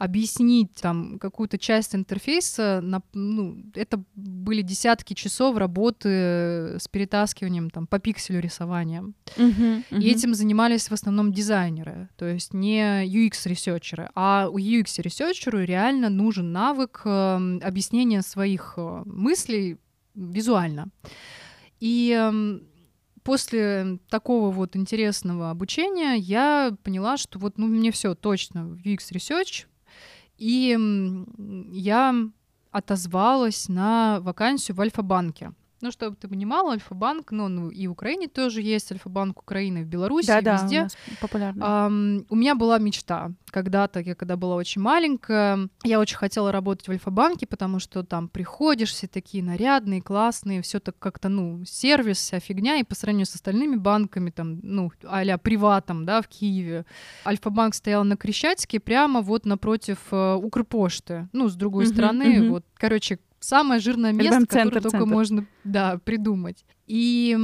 объяснить 0.00 0.74
там 0.80 1.18
какую-то 1.18 1.58
часть 1.58 1.94
интерфейса, 1.94 2.80
на, 2.82 3.02
ну, 3.12 3.62
это 3.74 4.02
были 4.14 4.62
десятки 4.62 5.12
часов 5.12 5.58
работы 5.58 6.78
с 6.78 6.88
перетаскиванием 6.88 7.68
там 7.68 7.86
по 7.86 7.98
пикселю 7.98 8.40
рисования. 8.40 9.02
Uh-huh, 9.02 9.84
uh-huh. 9.90 10.00
И 10.00 10.10
этим 10.10 10.34
занимались 10.34 10.88
в 10.88 10.92
основном 10.92 11.32
дизайнеры, 11.32 12.08
то 12.16 12.24
есть 12.26 12.54
не 12.54 13.04
UX-ресерчеры, 13.04 14.08
а 14.14 14.48
у 14.50 14.58
UX-ресерчеру 14.58 15.64
реально 15.64 16.08
нужен 16.08 16.50
навык 16.50 17.02
э, 17.04 17.58
объяснения 17.62 18.22
своих 18.22 18.74
э, 18.78 19.02
мыслей 19.04 19.76
визуально. 20.14 20.88
И 21.80 22.16
э, 22.18 22.60
после 23.22 23.98
такого 24.08 24.50
вот 24.50 24.76
интересного 24.76 25.50
обучения 25.50 26.16
я 26.16 26.76
поняла, 26.82 27.16
что 27.16 27.38
вот 27.38 27.58
ну, 27.58 27.66
мне 27.66 27.90
все 27.92 28.14
точно 28.14 28.66
в 28.66 28.76
UX 28.76 29.12
Research 29.12 29.66
и 30.40 30.76
я 31.70 32.14
отозвалась 32.70 33.68
на 33.68 34.20
вакансию 34.20 34.76
в 34.76 34.80
Альфа-банке. 34.80 35.52
Ну, 35.82 35.90
чтобы 35.90 36.16
ты 36.16 36.28
понимала, 36.28 36.72
Альфа-банк, 36.72 37.32
ну, 37.32 37.48
ну, 37.48 37.70
и 37.70 37.86
в 37.86 37.92
Украине 37.92 38.28
тоже 38.28 38.60
есть 38.60 38.92
Альфа-банк 38.92 39.40
Украины, 39.40 39.82
в 39.82 39.86
Беларуси, 39.86 40.26
да, 40.26 40.40
везде. 40.40 40.82
Да, 40.82 40.88
популярно. 41.20 41.62
Um, 41.62 42.26
у 42.28 42.36
меня 42.36 42.54
была 42.54 42.78
мечта. 42.78 43.32
Когда-то, 43.50 44.00
я 44.00 44.14
когда 44.14 44.36
была 44.36 44.56
очень 44.56 44.82
маленькая, 44.82 45.68
я 45.82 45.98
очень 45.98 46.16
хотела 46.16 46.52
работать 46.52 46.86
в 46.86 46.90
Альфа-банке, 46.90 47.46
потому 47.46 47.78
что 47.78 48.02
там 48.02 48.28
приходишь, 48.28 48.90
все 48.92 49.06
такие 49.06 49.42
нарядные, 49.42 50.02
классные, 50.02 50.60
все 50.60 50.80
так 50.80 50.98
как-то, 50.98 51.30
ну, 51.30 51.64
сервис, 51.64 52.18
вся 52.18 52.40
фигня, 52.40 52.76
и 52.76 52.84
по 52.84 52.94
сравнению 52.94 53.26
с 53.26 53.34
остальными 53.34 53.76
банками, 53.76 54.30
там, 54.30 54.60
ну, 54.62 54.92
а-ля 55.04 55.38
Приватом, 55.38 56.04
да, 56.04 56.20
в 56.20 56.28
Киеве. 56.28 56.84
Альфа-банк 57.24 57.74
стоял 57.74 58.04
на 58.04 58.18
Крещатике, 58.18 58.80
прямо 58.80 59.22
вот 59.22 59.46
напротив 59.46 59.98
uh, 60.10 60.36
Укрпошты, 60.36 61.28
ну, 61.32 61.48
с 61.48 61.54
другой 61.54 61.84
uh-huh, 61.84 61.92
стороны, 61.92 62.22
uh-huh. 62.22 62.48
вот, 62.50 62.64
короче, 62.76 63.18
самое 63.40 63.80
жирное 63.80 64.12
место, 64.12 64.46
которое 64.46 64.80
только 64.80 65.06
можно 65.06 65.46
да, 65.64 65.98
придумать. 66.04 66.64
И 66.86 67.36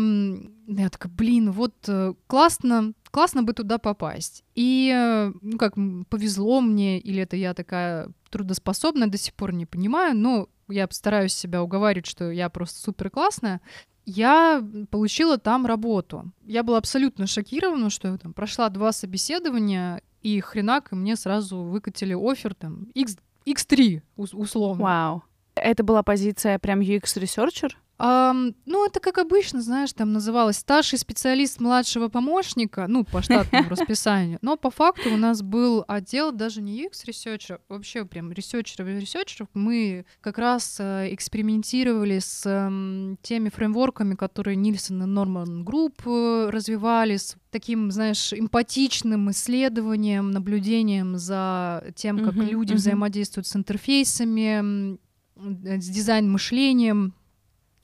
я 0.66 0.90
такая, 0.90 1.12
блин, 1.12 1.52
вот 1.52 1.74
э, 1.86 2.14
классно, 2.26 2.92
классно 3.10 3.42
бы 3.42 3.52
туда 3.52 3.78
попасть. 3.78 4.44
И, 4.54 4.92
э, 4.94 5.32
ну 5.40 5.58
как, 5.58 5.74
повезло 6.08 6.60
мне, 6.60 6.98
или 6.98 7.22
это 7.22 7.36
я 7.36 7.54
такая 7.54 8.10
трудоспособная, 8.30 9.06
до 9.06 9.18
сих 9.18 9.34
пор 9.34 9.52
не 9.52 9.64
понимаю, 9.64 10.16
но 10.16 10.48
я 10.68 10.88
стараюсь 10.90 11.32
себя 11.32 11.62
уговаривать, 11.62 12.06
что 12.06 12.30
я 12.30 12.48
просто 12.48 12.80
супер 12.80 13.10
классная. 13.10 13.60
Я 14.04 14.64
получила 14.90 15.38
там 15.38 15.66
работу. 15.66 16.32
Я 16.44 16.62
была 16.62 16.78
абсолютно 16.78 17.26
шокирована, 17.26 17.90
что 17.90 18.08
я 18.08 18.18
там 18.18 18.32
прошла 18.32 18.68
два 18.68 18.92
собеседования, 18.92 20.02
и 20.22 20.40
хренак, 20.40 20.90
и 20.90 20.96
мне 20.96 21.14
сразу 21.14 21.58
выкатили 21.58 22.12
оффер 22.12 22.54
там 22.54 22.88
X, 22.94 23.16
X3 23.46 24.02
условно. 24.16 24.82
Вау. 24.82 25.16
Wow. 25.18 25.22
Это 25.56 25.82
была 25.82 26.02
позиция 26.02 26.58
прям 26.58 26.80
UX-ресерчер? 26.80 27.76
Um, 27.98 28.54
ну, 28.66 28.86
это 28.86 29.00
как 29.00 29.16
обычно, 29.16 29.62
знаешь, 29.62 29.92
там 29.94 30.12
называлось 30.12 30.58
старший 30.58 30.98
специалист 30.98 31.60
младшего 31.60 32.08
помощника, 32.08 32.86
ну, 32.88 33.04
по 33.04 33.22
штатному 33.22 33.68
расписанию. 33.70 34.38
Но 34.42 34.58
по 34.58 34.70
факту 34.70 35.14
у 35.14 35.16
нас 35.16 35.40
был 35.40 35.82
отдел 35.88 36.30
даже 36.30 36.60
не 36.60 36.84
UX 36.84 37.06
ресерчеров, 37.06 37.62
вообще 37.70 38.04
прям 38.04 38.32
ресерчеров 38.32 38.88
и 38.88 39.00
ресерчеров. 39.00 39.48
Мы 39.54 40.04
как 40.20 40.36
раз 40.36 40.76
э, 40.78 41.08
экспериментировали 41.14 42.18
с 42.18 42.42
э, 42.44 43.16
теми 43.22 43.48
фреймворками, 43.48 44.14
которые 44.14 44.56
Nielsen 44.56 45.02
и 45.02 45.06
Norman 45.06 45.64
Group 45.64 46.02
э, 46.06 46.50
развивали, 46.50 47.16
с 47.16 47.36
таким, 47.50 47.90
знаешь, 47.90 48.34
эмпатичным 48.34 49.30
исследованием, 49.30 50.32
наблюдением 50.32 51.16
за 51.16 51.82
тем, 51.94 52.22
как 52.22 52.34
люди 52.34 52.74
взаимодействуют 52.74 53.46
с 53.46 53.56
интерфейсами, 53.56 54.98
с 55.36 55.88
дизайн-мышлением, 55.88 57.12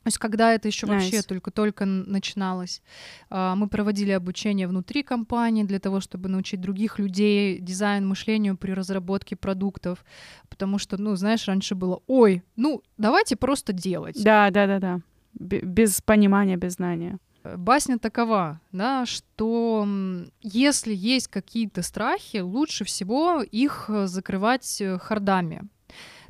То 0.03 0.09
есть, 0.09 0.19
когда 0.19 0.53
это 0.53 0.67
еще 0.67 0.87
Nice. 0.87 0.91
вообще 0.91 1.23
только-только 1.23 1.85
начиналось, 1.85 2.83
а, 3.31 3.55
мы 3.55 3.69
проводили 3.69 4.11
обучение 4.11 4.67
внутри 4.67 5.05
компании 5.05 5.62
для 5.62 5.79
того, 5.79 6.01
чтобы 6.01 6.29
научить 6.29 6.61
других 6.61 6.99
людей 6.99 7.61
дизайн 7.61 8.05
мышлению 8.09 8.57
при 8.57 8.73
разработке 8.73 9.37
продуктов, 9.37 10.05
потому 10.49 10.79
что, 10.79 11.01
ну, 11.01 11.15
знаешь, 11.15 11.47
раньше 11.47 11.77
было, 11.77 12.01
ой, 12.09 12.43
ну, 12.57 12.83
давайте 12.99 13.37
просто 13.37 13.73
делать. 13.73 14.21
Да, 14.25 14.51
да, 14.51 14.67
да, 14.67 14.81
да. 14.81 15.01
Без 15.35 16.01
понимания, 16.01 16.57
без 16.57 16.73
знания. 16.73 17.19
Э, 17.45 17.57
Басня 17.57 17.99
такова, 17.99 18.61
да, 18.73 19.07
что 19.07 19.87
если 20.43 20.95
есть 20.95 21.29
какие-то 21.29 21.83
страхи, 21.83 22.38
лучше 22.38 22.85
всего 22.85 23.41
их 23.43 23.87
э, 23.88 24.07
закрывать 24.09 24.81
э, 24.81 24.99
хардами. 24.99 25.62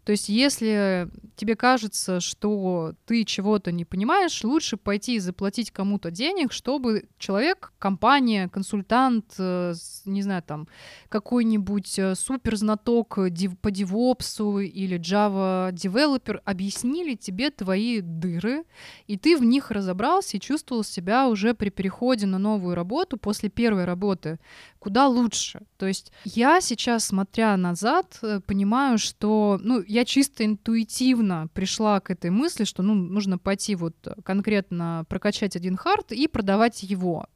То 0.05 0.13
есть, 0.13 0.29
если 0.29 1.09
тебе 1.37 1.55
кажется, 1.55 2.21
что 2.21 2.95
ты 3.07 3.25
чего-то 3.25 3.71
не 3.71 3.85
понимаешь, 3.85 4.43
лучше 4.43 4.77
пойти 4.77 5.17
и 5.17 5.19
заплатить 5.21 5.71
кому-то 5.71 6.11
денег, 6.11 6.53
чтобы 6.53 7.09
человек, 7.19 7.73
компания, 7.79 8.49
консультант, 8.49 9.35
э, 9.39 9.75
не 10.05 10.23
знаю, 10.23 10.43
там, 10.43 10.69
какой-нибудь 11.09 11.99
э, 11.99 12.15
суперзнаток 12.17 13.19
э, 13.19 13.31
по 13.61 13.71
девопсу 13.71 14.59
или 14.59 14.99
Java 14.99 15.71
девелопер 15.73 16.43
объяснили 16.45 17.15
тебе 17.15 17.51
твои 17.51 18.01
дыры, 18.01 18.65
и 19.07 19.17
ты 19.17 19.37
в 19.37 19.45
них 19.45 19.71
разобрался 19.71 20.37
и 20.37 20.41
чувствовал 20.41 20.83
себя 20.83 21.29
уже 21.29 21.55
при 21.55 21.71
переходе 21.71 22.27
на 22.27 22.39
новую 22.39 22.75
работу 22.75 23.17
после 23.19 23.49
первой 23.49 23.85
работы 23.85 24.39
куда 24.83 25.07
лучше. 25.07 25.61
То 25.79 25.87
есть 25.87 26.11
я 26.25 26.61
сейчас, 26.61 27.05
смотря 27.05 27.57
назад, 27.57 28.21
понимаю, 28.47 28.99
что, 28.99 29.61
ну, 29.63 29.81
я 29.93 30.07
чисто 30.07 30.47
интуитивно 30.47 31.49
пришла 31.53 32.01
к 32.01 32.11
этой 32.11 32.31
мысли, 32.31 32.65
что, 32.65 32.83
ну, 32.83 32.95
нужно 32.95 33.37
пойти 33.37 33.75
вот 33.75 33.95
конкретно 34.25 35.05
прокачать 35.07 35.55
один 35.55 35.77
хард 35.77 36.13
и 36.13 36.29
продавать 36.29 36.83
его. 36.83 37.27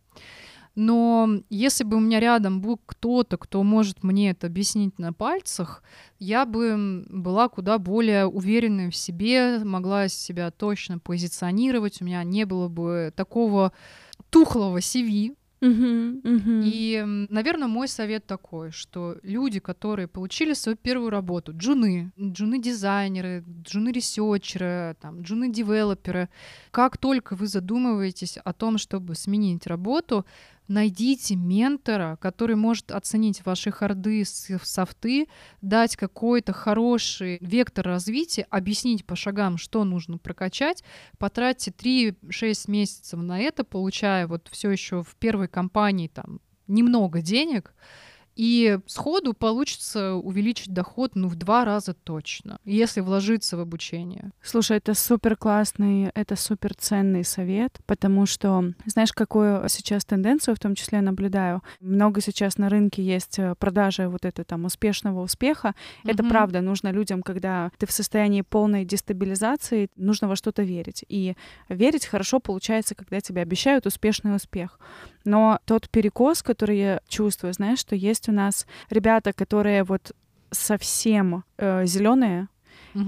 Но 0.74 1.28
если 1.50 1.84
бы 1.84 1.98
у 1.98 2.00
меня 2.00 2.18
рядом 2.18 2.62
был 2.62 2.80
кто-то, 2.86 3.36
кто 3.36 3.62
может 3.62 4.02
мне 4.02 4.30
это 4.30 4.46
объяснить 4.46 4.98
на 4.98 5.12
пальцах, 5.12 5.82
я 6.18 6.46
бы 6.46 7.04
была 7.10 7.50
куда 7.50 7.78
более 7.78 8.26
уверенной 8.26 8.90
в 8.90 8.96
себе, 8.96 9.58
могла 9.58 10.08
себя 10.08 10.50
точно 10.50 10.98
позиционировать, 10.98 12.00
у 12.00 12.06
меня 12.06 12.24
не 12.24 12.46
было 12.46 12.68
бы 12.68 13.12
такого 13.14 13.72
тухлого 14.30 14.78
CV, 14.78 15.36
Мгм, 15.62 16.20
мгм. 16.22 16.60
и, 16.64 17.02
наверное, 17.30 17.66
мой 17.66 17.88
совет 17.88 18.26
такой, 18.26 18.70
что 18.72 19.16
люди, 19.22 19.58
которые 19.58 20.06
получили 20.06 20.52
свою 20.52 20.76
первую 20.76 21.08
работу, 21.10 21.52
джуны, 21.56 22.12
джуны-дизайнеры, 22.20 23.42
джуны-ресерчеры, 23.62 24.96
там, 25.00 25.22
джуны-девелоперы, 25.22 26.28
как 26.70 26.98
только 26.98 27.36
вы 27.36 27.46
задумываетесь 27.46 28.36
о 28.36 28.52
том, 28.52 28.76
чтобы 28.76 29.14
сменить 29.14 29.66
работу, 29.66 30.26
найдите 30.68 31.36
ментора, 31.36 32.16
который 32.20 32.56
может 32.56 32.90
оценить 32.90 33.44
ваши 33.44 33.70
харды, 33.70 34.24
софты, 34.24 35.28
дать 35.60 35.96
какой-то 35.96 36.52
хороший 36.52 37.38
вектор 37.40 37.86
развития, 37.86 38.46
объяснить 38.50 39.04
по 39.04 39.16
шагам, 39.16 39.58
что 39.58 39.84
нужно 39.84 40.18
прокачать, 40.18 40.84
потратьте 41.18 41.70
3-6 41.70 42.70
месяцев 42.70 43.20
на 43.20 43.38
это, 43.40 43.64
получая 43.64 44.26
вот 44.26 44.48
все 44.50 44.70
еще 44.70 45.02
в 45.02 45.14
первой 45.16 45.48
компании 45.48 46.08
там 46.08 46.40
немного 46.66 47.20
денег, 47.20 47.74
и 48.36 48.78
сходу 48.86 49.32
получится 49.32 50.12
увеличить 50.14 50.72
доход 50.72 51.12
ну, 51.14 51.28
в 51.28 51.36
два 51.36 51.64
раза 51.64 51.94
точно, 51.94 52.58
если 52.64 53.00
вложиться 53.00 53.56
в 53.56 53.60
обучение. 53.60 54.30
Слушай, 54.42 54.76
это 54.76 54.94
супер 54.94 55.36
классный, 55.36 56.10
это 56.14 56.36
супер 56.36 56.74
ценный 56.74 57.24
совет, 57.24 57.78
потому 57.86 58.26
что, 58.26 58.72
знаешь, 58.84 59.12
какую 59.12 59.66
сейчас 59.68 60.04
тенденцию 60.04 60.54
в 60.54 60.58
том 60.58 60.74
числе 60.74 61.00
наблюдаю? 61.00 61.62
Много 61.80 62.20
сейчас 62.20 62.58
на 62.58 62.68
рынке 62.68 63.02
есть 63.02 63.38
э, 63.38 63.54
продажи 63.58 64.08
вот 64.08 64.24
это 64.26 64.44
там 64.44 64.66
успешного 64.66 65.22
успеха. 65.22 65.74
Это 66.04 66.22
Мгм. 66.22 66.30
правда, 66.30 66.60
нужно 66.60 66.90
людям, 66.92 67.22
когда 67.22 67.70
ты 67.78 67.86
в 67.86 67.90
состоянии 67.90 68.42
полной 68.42 68.84
дестабилизации, 68.84 69.88
нужно 69.96 70.28
во 70.28 70.36
что-то 70.36 70.62
верить. 70.62 71.04
И 71.08 71.34
верить 71.70 72.04
хорошо 72.04 72.38
получается, 72.38 72.94
когда 72.94 73.20
тебе 73.20 73.40
обещают 73.40 73.86
успешный 73.86 74.36
успех. 74.36 74.78
Но 75.26 75.58
тот 75.66 75.90
перекос, 75.90 76.42
который 76.42 76.78
я 76.78 77.00
чувствую, 77.08 77.52
знаешь, 77.52 77.80
что 77.80 77.94
есть 77.94 78.28
у 78.28 78.32
нас 78.32 78.66
ребята, 78.88 79.32
которые 79.32 79.84
вот 79.84 80.12
совсем 80.50 81.44
зеленые, 81.58 82.48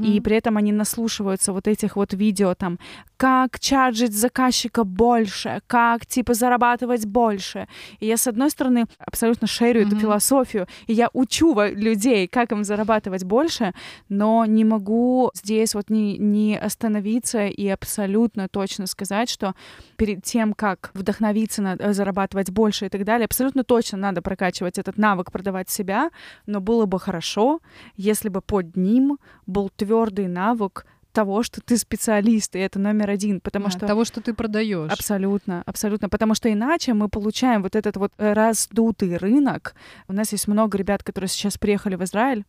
и 0.03 0.21
при 0.21 0.37
этом 0.37 0.57
они 0.57 0.73
наслушиваются 0.73 1.53
вот 1.53 1.67
этих 1.69 1.97
вот 1.97 2.15
видео 2.15 2.55
там, 2.55 2.79
как 3.17 3.59
чарджить 3.59 4.15
заказчика 4.15 4.85
больше, 4.85 5.61
как 5.67 6.07
типа 6.07 6.35
зарабатывать 6.35 7.07
больше. 7.07 7.67
И 8.01 8.07
я, 8.07 8.17
с 8.17 8.27
одной 8.27 8.51
стороны, 8.51 8.87
абсолютно 8.99 9.47
шерю 9.47 9.83
эту 9.83 9.97
философию, 9.97 10.67
и 10.87 10.93
я 10.93 11.09
учу 11.13 11.55
людей, 11.61 12.29
как 12.29 12.53
им 12.53 12.65
зарабатывать 12.65 13.25
больше, 13.25 13.73
но 14.09 14.45
не 14.45 14.65
могу 14.65 15.31
здесь 15.35 15.75
вот 15.75 15.91
не, 15.91 16.19
не 16.19 16.57
остановиться 16.57 17.47
и 17.47 17.67
абсолютно 17.69 18.49
точно 18.49 18.87
сказать, 18.87 19.31
что 19.31 19.55
перед 19.97 20.23
тем, 20.23 20.53
как 20.53 20.91
вдохновиться 20.95 21.63
на 21.63 21.77
э, 21.79 21.93
зарабатывать 21.93 22.51
больше 22.51 22.87
и 22.87 22.89
так 22.89 23.05
далее, 23.05 23.25
абсолютно 23.25 23.65
точно 23.65 23.99
надо 23.99 24.23
прокачивать 24.23 24.79
этот 24.79 24.99
навык 24.99 25.33
продавать 25.33 25.71
себя, 25.71 26.11
но 26.47 26.61
было 26.61 26.87
бы 26.87 27.01
хорошо, 27.01 27.61
если 27.97 28.29
бы 28.29 28.41
под 28.41 28.77
ним 28.77 29.19
был 29.47 29.71
твердый 29.79 30.27
навык 30.29 30.85
того, 31.13 31.43
что 31.43 31.61
ты 31.61 31.77
специалист, 31.79 32.55
и 32.55 32.59
это 32.59 32.79
номер 32.79 33.11
один, 33.11 33.41
потому 33.41 33.67
А, 33.67 33.71
что 33.71 33.87
того, 33.87 34.05
что 34.05 34.21
ты 34.21 34.35
продаешь. 34.35 34.93
Абсолютно, 34.93 35.63
абсолютно. 35.67 36.09
Потому 36.09 36.35
что 36.35 36.53
иначе 36.53 36.95
мы 36.95 37.09
получаем 37.09 37.63
вот 37.63 37.75
этот 37.75 37.97
вот 37.97 38.13
э, 38.19 38.35
раздутый 38.35 39.17
рынок. 39.17 39.75
У 40.09 40.13
нас 40.13 40.33
есть 40.33 40.49
много 40.49 40.79
ребят, 40.79 41.03
которые 41.03 41.29
сейчас 41.29 41.59
приехали 41.59 41.97
в 41.97 42.05
Израиль. 42.05 42.45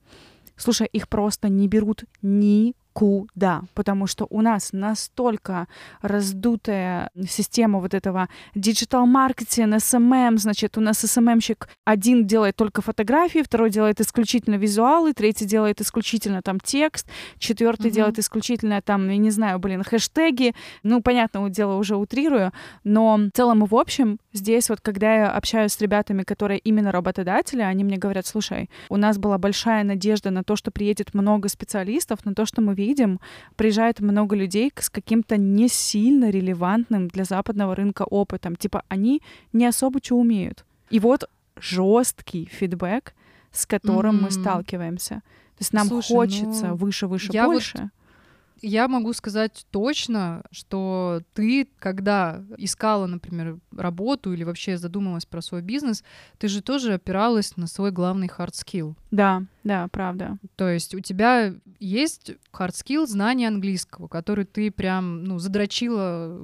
Слушай, 0.57 0.87
их 0.91 1.07
просто 1.07 1.49
не 1.49 1.67
берут 1.67 2.03
никуда, 2.99 3.63
потому 3.73 4.07
что 4.07 4.27
у 4.29 4.41
нас 4.41 4.69
настолько 4.73 5.67
раздутая 6.01 7.09
система 7.27 7.79
вот 7.79 7.93
этого 7.93 8.27
диджитал-маркетинга, 8.55 9.77
SMM, 9.77 10.37
значит, 10.37 10.77
у 10.77 10.81
нас 10.81 11.03
SMM-щик 11.03 11.69
один 11.85 12.25
делает 12.25 12.55
только 12.55 12.81
фотографии, 12.81 13.41
второй 13.43 13.69
делает 13.69 14.01
исключительно 14.01 14.55
визуалы, 14.55 15.13
третий 15.13 15.45
делает 15.45 15.81
исключительно 15.81 16.41
там 16.41 16.59
текст, 16.59 17.07
четвертый 17.37 17.87
Мгм. 17.87 17.95
делает 17.95 18.19
исключительно 18.19 18.81
там, 18.81 19.09
я 19.09 19.17
не 19.17 19.31
знаю, 19.31 19.59
блин, 19.59 19.83
хэштеги, 19.83 20.53
ну, 20.83 21.01
понятное 21.01 21.49
дело, 21.49 21.75
уже 21.75 21.95
утрирую, 21.95 22.51
но 22.83 23.17
в 23.17 23.31
целом 23.33 23.63
и 23.63 23.67
в 23.67 23.75
общем 23.75 24.19
здесь 24.33 24.69
вот, 24.69 24.81
когда 24.81 25.15
я 25.15 25.31
общаюсь 25.31 25.73
с 25.73 25.81
ребятами, 25.81 26.23
которые 26.23 26.59
именно 26.59 26.91
работодатели, 26.91 27.61
они 27.61 27.83
мне 27.83 27.97
говорят, 27.97 28.25
слушай, 28.25 28.69
у 28.89 28.97
нас 28.97 29.17
была 29.17 29.37
большая 29.37 29.83
надежда 29.83 30.31
на 30.31 30.43
то, 30.43 30.55
что 30.55 30.71
приедет 30.71 31.13
много 31.13 31.49
специалистов, 31.49 32.25
на 32.25 32.33
то, 32.33 32.45
что 32.45 32.61
мы 32.61 32.73
видим, 32.79 33.19
приезжает 33.55 33.99
много 33.99 34.35
людей 34.35 34.71
с 34.75 34.89
каким-то 34.89 35.37
не 35.37 35.67
сильно 35.67 36.29
релевантным 36.29 37.07
для 37.07 37.23
западного 37.23 37.75
рынка 37.75 38.03
опытом. 38.03 38.55
Типа 38.55 38.83
они 38.87 39.21
не 39.53 39.65
особо 39.65 39.99
что 40.03 40.15
умеют. 40.15 40.65
И 40.89 40.99
вот 40.99 41.29
жесткий 41.59 42.45
фидбэк, 42.45 43.13
с 43.51 43.65
которым 43.65 44.15
мы 44.15 44.29
Мгм. 44.29 44.31
сталкиваемся. 44.31 45.15
То 45.15 45.61
есть 45.61 45.73
нам 45.73 45.87
Слушай, 45.87 46.13
хочется 46.13 46.67
ну, 46.67 46.75
выше, 46.75 47.07
выше, 47.07 47.29
я 47.33 47.45
вот 47.45 47.53
больше. 47.53 47.89
Я 48.61 48.87
могу 48.87 49.13
сказать 49.13 49.65
точно, 49.71 50.43
что 50.51 51.21
ты, 51.33 51.67
когда 51.79 52.43
искала, 52.57 53.05
например, 53.07 53.57
работу 53.75 54.33
или 54.33 54.43
вообще 54.43 54.77
задумалась 54.77 55.25
про 55.25 55.41
свой 55.41 55.61
бизнес, 55.61 56.03
ты 56.37 56.47
же 56.47 56.61
тоже 56.61 56.93
опиралась 56.93 57.55
на 57.57 57.67
свой 57.67 57.91
главный 57.91 58.27
hard 58.27 58.51
skill. 58.53 58.95
Да, 59.11 59.43
да, 59.63 59.87
правда. 59.91 60.37
То 60.55 60.69
есть 60.69 60.93
у 60.95 60.99
тебя 60.99 61.53
есть 61.79 62.31
hard 62.53 62.71
skill 62.71 63.05
знание 63.07 63.47
английского, 63.47 64.07
который 64.07 64.45
ты 64.45 64.71
прям, 64.71 65.23
ну, 65.23 65.39
задрочила 65.39 66.39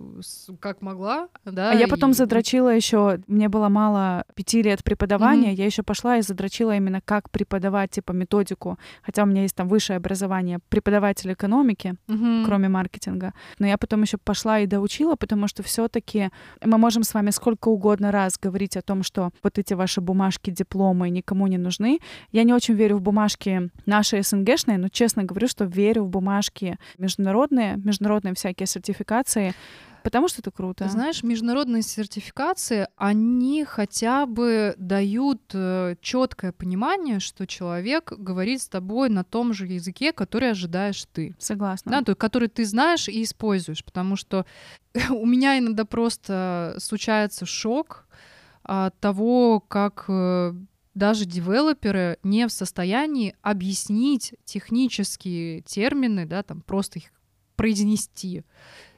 как 0.60 0.82
могла, 0.82 1.28
да? 1.46 1.72
А 1.72 1.76
я 1.76 1.88
потом 1.88 2.12
и- 2.12 2.14
задрочила 2.14 2.70
еще, 2.70 3.20
мне 3.28 3.50
было 3.50 3.70
мало 3.70 4.26
пяти 4.36 4.62
лет 4.62 4.84
преподавания, 4.84 5.50
Мгм. 5.50 5.56
я 5.56 5.66
еще 5.66 5.84
пошла 5.84 6.18
и 6.18 6.22
задрочила 6.22 6.76
именно 6.76 7.02
как 7.02 7.30
преподавать, 7.30 7.92
типа, 7.92 8.12
методику. 8.12 8.78
Хотя 9.04 9.24
у 9.24 9.26
меня 9.26 9.44
есть 9.44 9.56
там 9.56 9.68
высшее 9.68 9.98
образование 9.98 10.60
преподаватель 10.70 11.32
экономики, 11.34 11.96
Мгм. 12.08 12.46
кроме 12.46 12.70
маркетинга. 12.70 13.34
Но 13.60 13.68
я 13.68 13.78
потом 13.78 14.04
еще 14.04 14.18
пошла 14.18 14.60
и 14.60 14.68
доучила, 14.68 15.16
потому 15.16 15.48
что 15.48 15.64
все-таки 15.64 16.30
мы 16.64 16.78
можем 16.78 17.04
с 17.04 17.14
вами 17.14 17.32
сколько 17.32 17.70
угодно 17.70 18.12
раз 18.12 18.38
говорить 18.38 18.78
о 18.78 18.82
том, 18.82 19.04
что 19.04 19.32
вот 19.44 19.58
эти 19.58 19.74
ваши 19.74 20.02
бумажки, 20.02 20.52
дипломы 20.52 21.10
никому 21.10 21.48
не 21.48 21.58
нужны. 21.58 22.00
Я 22.32 22.44
не 22.44 22.54
очень 22.54 22.76
верю 22.76 22.98
в 22.98 23.02
бумажки 23.02 23.70
наши 23.86 24.22
СНГшные, 24.22 24.78
но 24.78 24.90
честно 24.90 25.24
говорю, 25.24 25.48
что 25.48 25.66
верю 25.66 26.04
в 26.04 26.10
бумажки 26.10 26.78
международные, 26.98 27.78
международные 27.78 28.36
всякие 28.36 28.68
сертификации. 28.68 29.54
Потому 30.06 30.28
что 30.28 30.42
это 30.42 30.52
круто. 30.52 30.88
Знаешь, 30.88 31.24
международные 31.24 31.82
сертификации, 31.82 32.88
они 32.96 33.66
хотя 33.66 34.28
бы 34.28 34.76
дают 34.78 35.42
э, 35.52 35.96
четкое 36.00 36.52
понимание, 36.52 37.20
что 37.20 37.48
человек 37.48 38.14
говорит 38.16 38.62
с 38.62 38.68
тобой 38.68 39.10
на 39.10 39.24
том 39.24 39.52
же 39.52 39.66
языке, 39.66 40.14
который 40.14 40.52
ожидаешь 40.52 41.04
ты. 41.12 41.36
Согласна. 41.40 41.92
Да, 41.92 42.02
то 42.04 42.12
есть 42.12 42.20
который 42.20 42.50
ты 42.50 42.66
знаешь 42.66 43.10
и 43.10 43.24
используешь, 43.24 43.84
потому 43.84 44.16
что 44.16 44.46
у 45.10 45.26
меня 45.26 45.58
иногда 45.58 45.86
просто 45.86 46.76
случается 46.78 47.48
шок 47.48 48.06
от 48.62 48.96
того, 49.00 49.60
как 49.60 50.06
э, 50.08 50.54
даже 50.94 51.26
девелоперы 51.26 52.20
не 52.22 52.48
в 52.48 52.52
состоянии 52.52 53.36
объяснить 53.42 54.36
технические 54.44 55.62
термины, 55.62 56.28
да, 56.28 56.44
там 56.44 56.62
просто 56.62 57.00
их 57.00 57.06
произнести 57.56 58.44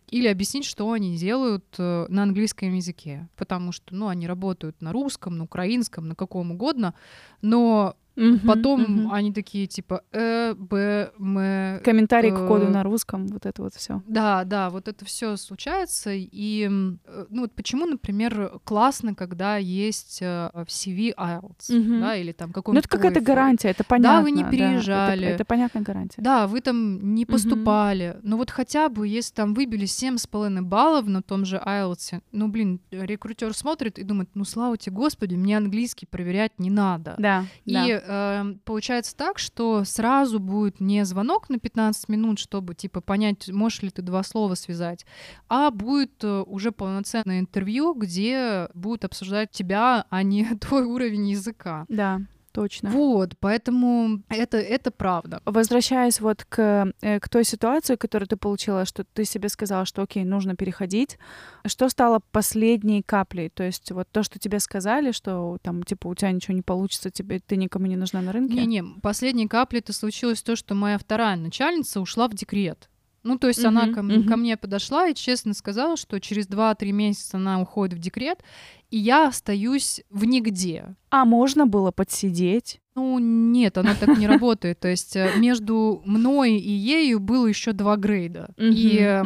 или 0.09 0.27
объяснить, 0.27 0.65
что 0.65 0.91
они 0.91 1.17
делают 1.17 1.65
э, 1.77 2.05
на 2.09 2.23
английском 2.23 2.73
языке, 2.73 3.27
потому 3.35 3.71
что, 3.71 3.93
ну, 3.93 4.07
они 4.07 4.27
работают 4.27 4.81
на 4.81 4.93
русском, 4.93 5.37
на 5.37 5.43
украинском, 5.43 6.07
на 6.07 6.15
каком 6.15 6.51
угодно, 6.51 6.93
но 7.41 7.95
Угу, 8.17 8.47
Потом 8.47 9.03
угу. 9.03 9.13
они 9.13 9.31
такие 9.31 9.67
типа 9.67 10.01
э, 10.11 10.55
б, 10.55 11.11
м. 11.19 11.81
Комментарий 11.83 12.31
э, 12.31 12.33
к 12.33 12.47
коду 12.47 12.67
на 12.67 12.81
русском, 12.81 13.27
вот 13.27 13.45
это 13.45 13.61
вот 13.61 13.75
все. 13.75 14.01
Да, 14.07 14.43
да, 14.43 14.71
вот 14.71 14.87
это 14.87 15.05
все 15.05 15.37
случается. 15.37 16.11
И 16.13 16.65
э, 16.65 17.25
ну 17.29 17.41
вот 17.41 17.53
почему, 17.53 17.85
например, 17.85 18.59
классно, 18.63 19.13
когда 19.13 19.57
есть 19.57 20.19
э, 20.21 20.49
в 20.51 20.65
CV 20.65 21.13
IELTS, 21.15 21.79
угу. 21.79 21.99
да, 22.01 22.15
или 22.15 22.31
там 22.31 22.51
какой-нибудь. 22.51 22.73
Ну 22.73 22.79
это 22.79 22.89
какая-то 22.89 23.21
гарантия, 23.21 23.69
это 23.69 23.83
понятно. 23.83 24.17
Да, 24.17 24.23
вы 24.23 24.31
не 24.31 24.43
переезжали. 24.43 25.21
Да, 25.21 25.25
это, 25.27 25.35
это 25.35 25.45
понятная 25.45 25.83
гарантия. 25.83 26.21
Да, 26.21 26.47
вы 26.47 26.61
там 26.61 27.13
не 27.13 27.27
поступали. 27.27 28.15
Угу. 28.17 28.27
Но 28.27 28.37
вот 28.37 28.49
хотя 28.49 28.89
бы, 28.89 29.07
если 29.07 29.35
там 29.35 29.53
выбили 29.53 29.85
7,5 29.85 30.61
баллов 30.61 31.05
на 31.05 31.21
том 31.21 31.45
же 31.45 31.57
IELTS, 31.63 32.21
ну 32.31 32.47
блин, 32.47 32.81
рекрутер 32.89 33.53
смотрит 33.53 33.99
и 33.99 34.03
думает, 34.03 34.29
ну 34.33 34.43
слава 34.43 34.75
тебе, 34.75 34.95
Господи, 34.95 35.35
мне 35.35 35.55
английский 35.55 36.07
проверять 36.07 36.53
не 36.57 36.71
надо. 36.71 37.13
Да. 37.19 37.45
И 37.65 37.73
да 37.73 38.06
э, 38.07 38.45
получается 38.63 39.15
так, 39.15 39.39
что 39.39 39.83
сразу 39.83 40.39
будет 40.39 40.79
не 40.79 41.05
звонок 41.05 41.49
на 41.49 41.59
15 41.59 42.09
минут, 42.09 42.39
чтобы 42.39 42.75
типа 42.75 43.01
понять, 43.01 43.49
можешь 43.49 43.81
ли 43.81 43.89
ты 43.89 44.01
два 44.01 44.23
слова 44.23 44.55
связать, 44.55 45.05
а 45.49 45.71
будет 45.71 46.23
э, 46.23 46.43
уже 46.47 46.71
полноценное 46.71 47.39
интервью, 47.39 47.93
где 47.93 48.69
будут 48.73 49.05
обсуждать 49.05 49.51
тебя, 49.51 50.05
а 50.09 50.23
не 50.23 50.45
твой 50.61 50.83
уровень 50.83 51.29
языка. 51.29 51.85
Да 51.89 52.21
точно. 52.57 52.89
Вот, 52.89 53.35
поэтому 53.39 54.23
это, 54.29 54.57
это 54.57 54.89
правда. 54.89 55.41
Возвращаясь 55.45 56.19
вот 56.19 56.43
к, 56.43 56.91
э, 57.01 57.19
к 57.19 57.29
той 57.29 57.43
ситуации, 57.43 57.95
которую 57.95 58.27
ты 58.27 58.35
получила, 58.35 58.85
что 58.85 59.03
ты 59.03 59.25
себе 59.25 59.49
сказала, 59.49 59.85
что 59.85 60.01
окей, 60.01 60.23
нужно 60.23 60.55
переходить, 60.55 61.19
что 61.67 61.87
стало 61.87 62.19
последней 62.31 63.03
каплей? 63.03 63.49
То 63.49 63.61
есть 63.61 63.91
вот 63.91 64.07
то, 64.11 64.23
что 64.23 64.39
тебе 64.39 64.59
сказали, 64.59 65.11
что 65.11 65.59
там, 65.61 65.83
типа, 65.83 66.07
у 66.07 66.15
тебя 66.15 66.31
ничего 66.31 66.55
не 66.55 66.63
получится, 66.63 67.11
тебе 67.11 67.39
ты 67.39 67.57
никому 67.57 67.85
не 67.85 67.95
нужна 67.95 68.21
на 68.21 68.31
рынке? 68.31 68.55
Не-не, 68.55 68.83
последней 69.03 69.47
каплей 69.47 69.81
это 69.81 69.93
случилось 69.93 70.41
то, 70.41 70.55
что 70.55 70.73
моя 70.73 70.97
вторая 70.97 71.35
начальница 71.35 72.01
ушла 72.01 72.27
в 72.27 72.33
декрет. 72.33 72.89
Ну, 73.23 73.37
то 73.37 73.47
есть 73.47 73.59
uh-huh, 73.59 73.67
она 73.67 73.93
ко, 73.93 73.99
uh-huh. 73.99 74.27
ко 74.27 74.37
мне 74.37 74.57
подошла 74.57 75.07
и 75.07 75.15
честно 75.15 75.53
сказала, 75.53 75.97
что 75.97 76.19
через 76.19 76.47
2-3 76.47 76.91
месяца 76.91 77.37
она 77.37 77.61
уходит 77.61 77.97
в 77.97 78.01
декрет, 78.01 78.43
и 78.89 78.97
я 78.97 79.27
остаюсь 79.27 80.01
в 80.09 80.25
нигде. 80.25 80.95
А 81.09 81.25
можно 81.25 81.65
было 81.65 81.91
подсидеть? 81.91 82.81
Ну, 82.97 83.19
нет, 83.19 83.77
оно 83.77 83.91
так 83.93 84.17
не 84.17 84.25
работает. 84.27 84.79
То 84.79 84.87
есть 84.87 85.15
э, 85.15 85.31
между 85.37 86.01
мной 86.03 86.53
и 86.53 86.71
ею 86.71 87.19
было 87.19 87.45
еще 87.45 87.71
два 87.71 87.95
грейда. 87.95 88.49
И 88.57 89.21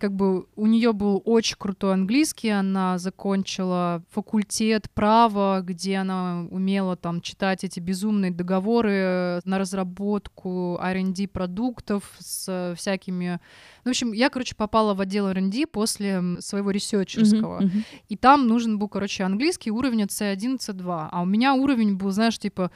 как 0.00 0.12
бы 0.12 0.46
у 0.56 0.66
нее 0.66 0.92
был 0.92 1.22
очень 1.24 1.54
крутой 1.56 1.92
английский. 1.92 2.48
Она 2.48 2.98
закончила 2.98 4.02
факультет 4.10 4.90
права, 4.90 5.60
где 5.60 5.98
она 5.98 6.48
умела 6.50 6.96
там 6.96 7.20
читать 7.20 7.62
эти 7.62 7.78
безумные 7.78 8.32
договоры 8.32 9.40
на 9.44 9.60
разработку 9.60 10.76
R&D 10.82 11.28
продуктов 11.28 12.10
с 12.18 12.74
всякими 12.76 13.38
ну, 13.84 13.90
в 13.90 13.92
общем, 13.92 14.12
я, 14.12 14.30
короче, 14.30 14.54
попала 14.54 14.94
в 14.94 15.00
отдел 15.02 15.28
R&D 15.28 15.66
после 15.66 16.22
своего 16.38 16.70
ресерчерского. 16.70 17.64
И 18.08 18.16
там 18.16 18.46
нужен 18.48 18.78
был, 18.78 18.88
короче, 18.88 19.24
английский 19.24 19.70
уровень 19.70 20.04
C1, 20.04 20.56
C2. 20.58 21.08
А 21.12 21.20
у 21.20 21.26
меня 21.26 21.52
уровень 21.54 21.94
был, 21.96 22.10
знаешь, 22.10 22.38
типа 22.38 22.70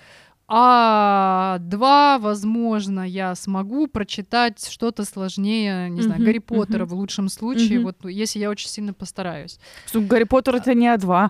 а 0.50 1.58
два, 1.60 2.18
возможно, 2.18 3.06
я 3.06 3.34
смогу 3.34 3.86
прочитать 3.86 4.66
что-то 4.70 5.04
сложнее, 5.04 5.90
не 5.90 6.00
знаю, 6.00 6.24
Гарри 6.24 6.38
Поттера 6.38 6.86
в 6.86 6.94
лучшем 6.94 7.28
случае, 7.28 7.80
вот 7.80 7.96
если 8.04 8.38
я 8.38 8.48
очень 8.48 8.68
сильно 8.68 8.94
постараюсь. 8.94 9.58
Гарри 9.92 10.24
Поттер 10.24 10.56
это 10.56 10.72
не 10.74 10.86
А2. 10.86 11.28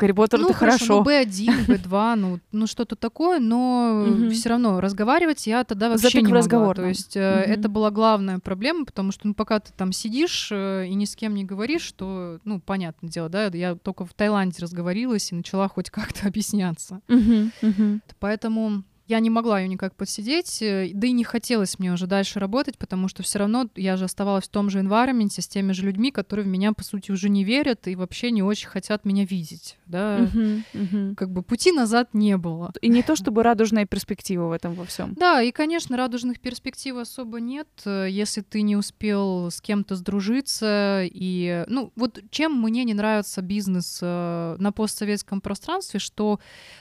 Гарри 0.00 0.12
Поттер 0.12 0.40
ну, 0.40 0.46
это 0.46 0.54
хорошо. 0.54 1.04
Ну, 1.04 1.10
B1, 1.10 1.66
B2, 1.66 2.14
ну, 2.16 2.40
ну 2.52 2.66
что-то 2.66 2.96
такое, 2.96 3.38
но 3.38 4.06
mm 4.06 4.30
все 4.30 4.48
равно 4.48 4.80
разговаривать 4.80 5.46
я 5.46 5.64
тогда 5.64 5.88
вообще 5.90 6.04
Затык 6.04 6.22
не 6.22 6.22
могла. 6.28 6.38
разговор. 6.38 6.76
То 6.76 6.86
есть 6.86 7.16
mm 7.16 7.20
это 7.20 7.68
была 7.68 7.90
главная 7.90 8.38
проблема, 8.38 8.84
потому 8.86 9.12
что 9.12 9.26
ну, 9.26 9.34
пока 9.34 9.60
ты 9.60 9.72
там 9.76 9.92
сидишь 9.92 10.48
э, 10.50 10.86
и 10.86 10.94
ни 10.94 11.04
с 11.04 11.14
кем 11.16 11.34
не 11.34 11.44
говоришь, 11.44 11.92
то, 11.92 12.38
ну, 12.44 12.60
понятное 12.60 13.10
дело, 13.10 13.28
да, 13.28 13.46
я 13.46 13.74
только 13.74 14.06
в 14.06 14.14
Таиланде 14.14 14.62
разговорилась 14.62 15.32
и 15.32 15.34
начала 15.34 15.68
хоть 15.68 15.90
как-то 15.90 16.26
объясняться. 16.26 17.00
Mm-hmm. 17.08 18.00
Поэтому 18.18 18.84
я 19.10 19.18
не 19.18 19.28
могла 19.28 19.60
ее 19.60 19.68
никак 19.68 19.96
посидеть, 19.96 20.62
э, 20.62 20.90
да 20.94 21.08
и 21.08 21.12
не 21.12 21.24
хотелось 21.24 21.78
мне 21.80 21.92
уже 21.92 22.06
дальше 22.06 22.38
работать, 22.38 22.78
потому 22.78 23.08
что 23.08 23.24
все 23.24 23.40
равно 23.40 23.68
я 23.74 23.96
же 23.96 24.04
оставалась 24.04 24.44
в 24.44 24.48
том 24.48 24.70
же 24.70 24.78
environment 24.78 25.30
с 25.40 25.48
теми 25.48 25.72
же 25.72 25.84
людьми, 25.84 26.12
которые 26.12 26.46
в 26.46 26.48
меня, 26.48 26.72
по 26.72 26.84
сути, 26.84 27.10
уже 27.10 27.28
не 27.28 27.42
верят 27.42 27.88
и 27.88 27.96
вообще 27.96 28.30
не 28.30 28.42
очень 28.42 28.68
хотят 28.68 29.04
меня 29.04 29.24
видеть. 29.24 29.78
Да? 29.86 30.20
Uh-huh, 30.20 30.62
uh-huh. 30.72 31.14
Как 31.16 31.30
бы 31.30 31.42
пути 31.42 31.72
назад 31.72 32.10
не 32.12 32.36
было. 32.36 32.72
И 32.80 32.88
не 32.88 33.02
то 33.02 33.16
чтобы 33.16 33.42
радужная 33.42 33.84
перспектива 33.84 34.46
в 34.46 34.52
этом 34.52 34.74
во 34.74 34.84
всем. 34.84 35.14
Да, 35.14 35.42
и, 35.42 35.50
конечно, 35.50 35.96
радужных 35.96 36.38
перспектив 36.38 36.96
особо 36.96 37.40
нет, 37.40 37.68
э, 37.84 38.06
если 38.08 38.42
ты 38.42 38.62
не 38.62 38.76
успел 38.76 39.50
с 39.50 39.60
кем-то 39.60 39.96
сдружиться. 39.96 41.02
И, 41.04 41.64
ну, 41.66 41.92
вот 41.96 42.20
чем 42.30 42.62
мне 42.62 42.84
не 42.84 42.94
нравится 42.94 43.42
бизнес 43.42 43.98
э, 44.00 44.56
на 44.58 44.70
постсоветском 44.70 45.40
пространстве, 45.40 45.98
что 45.98 46.38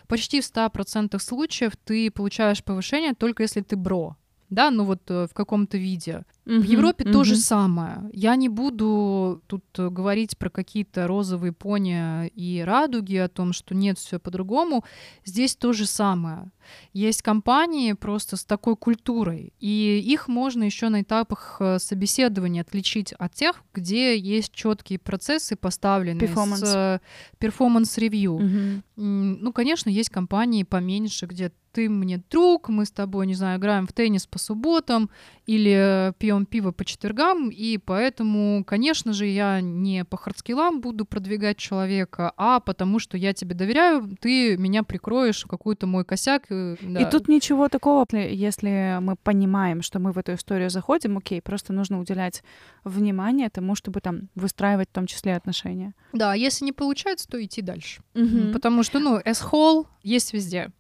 почти 0.08 0.42
в 0.42 0.44
100% 0.44 1.18
случаев 1.18 1.74
ты 1.84 2.12
получаешь 2.20 2.62
повышение 2.62 3.14
только 3.14 3.44
если 3.44 3.62
ты 3.62 3.78
бро 3.78 4.18
да, 4.50 4.72
ну 4.72 4.84
вот 4.84 5.02
э, 5.10 5.28
в 5.30 5.34
каком-то 5.34 5.78
виде. 5.78 6.24
Uh-huh, 6.46 6.60
в 6.60 6.64
Европе 6.64 7.04
uh-huh. 7.04 7.12
то 7.12 7.24
же 7.24 7.36
самое. 7.36 8.10
Я 8.14 8.36
не 8.36 8.50
буду 8.50 9.44
тут 9.46 9.64
э, 9.78 9.90
говорить 9.90 10.38
про 10.38 10.50
какие-то 10.50 11.06
розовые 11.06 11.54
пони 11.54 12.28
и 12.30 12.64
радуги, 12.66 13.16
о 13.18 13.28
том, 13.28 13.54
что 13.54 13.76
нет, 13.76 14.00
все 14.00 14.20
по-другому. 14.20 14.84
Здесь 15.24 15.56
то 15.56 15.72
же 15.72 15.86
самое. 15.86 16.52
Есть 16.94 17.22
компании 17.22 17.94
просто 17.94 18.38
с 18.38 18.46
такой 18.46 18.76
культурой, 18.76 19.54
и 19.60 20.04
их 20.04 20.28
можно 20.28 20.64
еще 20.64 20.90
на 20.90 21.02
этапах 21.02 21.58
э, 21.60 21.78
собеседования 21.78 22.62
отличить 22.62 23.14
от 23.14 23.34
тех, 23.36 23.64
где 23.74 24.18
есть 24.18 24.52
четкие 24.52 24.98
процессы 24.98 25.56
поставлены 25.56 26.22
Performance. 26.22 26.66
с 26.66 27.02
performance 27.38 28.00
review. 28.00 28.39
Uh-huh. 28.40 28.82
Ну, 28.96 29.54
конечно, 29.54 29.90
есть 29.90 30.10
компании 30.10 30.64
поменьше, 30.64 31.28
где 31.28 31.52
ты 31.72 31.90
мне 31.90 32.22
друг, 32.30 32.70
мы 32.70 32.86
с 32.86 32.92
тобой, 32.92 33.28
не 33.28 33.36
знаю, 33.36 33.60
играем 33.60 33.88
в 33.88 33.94
теннис 33.94 34.28
по 34.28 34.40
субботам 34.40 35.10
или 35.46 36.14
пьем 36.20 36.46
пиво 36.46 36.72
по 36.72 36.86
четвергам, 36.86 37.50
и 37.50 37.78
поэтому, 37.78 38.64
конечно 38.64 39.14
же, 39.14 39.26
я 39.26 39.62
не 39.62 40.06
по 40.06 40.18
хардскиллам 40.18 40.82
буду 40.82 41.06
продвигать 41.06 41.58
человека, 41.58 42.34
а 42.38 42.60
потому 42.60 43.00
что 43.00 43.18
я 43.18 43.34
тебе 43.34 43.56
доверяю, 43.56 44.16
ты 44.20 44.58
меня 44.58 44.84
прикроешь 44.84 45.44
в 45.44 45.48
какой-то 45.48 45.88
мой 45.88 46.06
косяк. 46.06 46.44
Э, 46.50 46.76
да. 46.82 47.02
И 47.02 47.10
тут 47.10 47.28
ничего 47.28 47.68
такого, 47.70 48.06
если 48.14 49.00
мы 49.02 49.16
понимаем, 49.16 49.82
что 49.82 50.00
мы 50.00 50.12
в 50.12 50.18
эту 50.18 50.34
историю 50.34 50.70
заходим, 50.70 51.18
окей, 51.18 51.42
просто 51.42 51.74
нужно 51.74 52.00
уделять 52.00 52.44
внимание 52.84 53.50
тому, 53.50 53.76
чтобы 53.76 54.02
там 54.02 54.30
выстраивать 54.36 54.90
в 54.90 54.94
том 54.94 55.08
числе 55.08 55.36
отношения. 55.36 55.94
Да, 56.14 56.34
если 56.34 56.66
не 56.66 56.72
получается, 56.72 57.28
то 57.28 57.44
идти 57.44 57.62
дальше. 57.62 58.02
Угу. 58.16 58.54
Потому 58.54 58.84
что, 58.84 59.00
ну, 59.00 59.18
S-hole 59.18 59.88
есть 60.04 60.34
везде. 60.34 60.72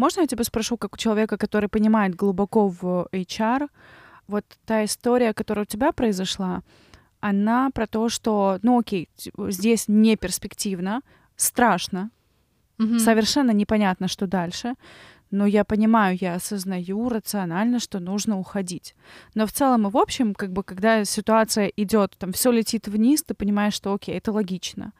Можно 0.00 0.22
я 0.22 0.26
тебя 0.26 0.44
спрошу, 0.44 0.78
как 0.78 0.94
у 0.94 0.96
человека, 0.96 1.36
который 1.36 1.68
понимает 1.68 2.14
глубоко 2.14 2.68
в 2.68 3.06
HR, 3.12 3.68
вот 4.28 4.44
та 4.64 4.82
история, 4.84 5.34
которая 5.34 5.64
у 5.64 5.66
тебя 5.66 5.92
произошла, 5.92 6.62
она 7.20 7.70
про 7.70 7.86
то, 7.86 8.08
что, 8.08 8.58
ну 8.62 8.78
окей, 8.78 9.10
здесь 9.48 9.88
не 9.88 10.16
перспективно, 10.16 11.02
страшно, 11.36 12.10
mm-hmm. 12.78 12.98
совершенно 12.98 13.50
непонятно, 13.50 14.08
что 14.08 14.26
дальше, 14.26 14.74
но 15.30 15.46
я 15.46 15.64
понимаю, 15.64 16.16
я 16.18 16.36
осознаю 16.36 17.10
рационально, 17.10 17.78
что 17.78 18.00
нужно 18.00 18.38
уходить. 18.38 18.94
Но 19.34 19.46
в 19.46 19.52
целом 19.52 19.86
и 19.86 19.90
в 19.90 19.98
общем, 19.98 20.34
как 20.34 20.50
бы, 20.50 20.62
когда 20.62 21.04
ситуация 21.04 21.70
идет, 21.76 22.16
там 22.18 22.32
все 22.32 22.50
летит 22.50 22.88
вниз, 22.88 23.22
ты 23.22 23.34
понимаешь, 23.34 23.74
что 23.74 23.92
окей, 23.92 24.16
это 24.16 24.32
логично. 24.32 24.92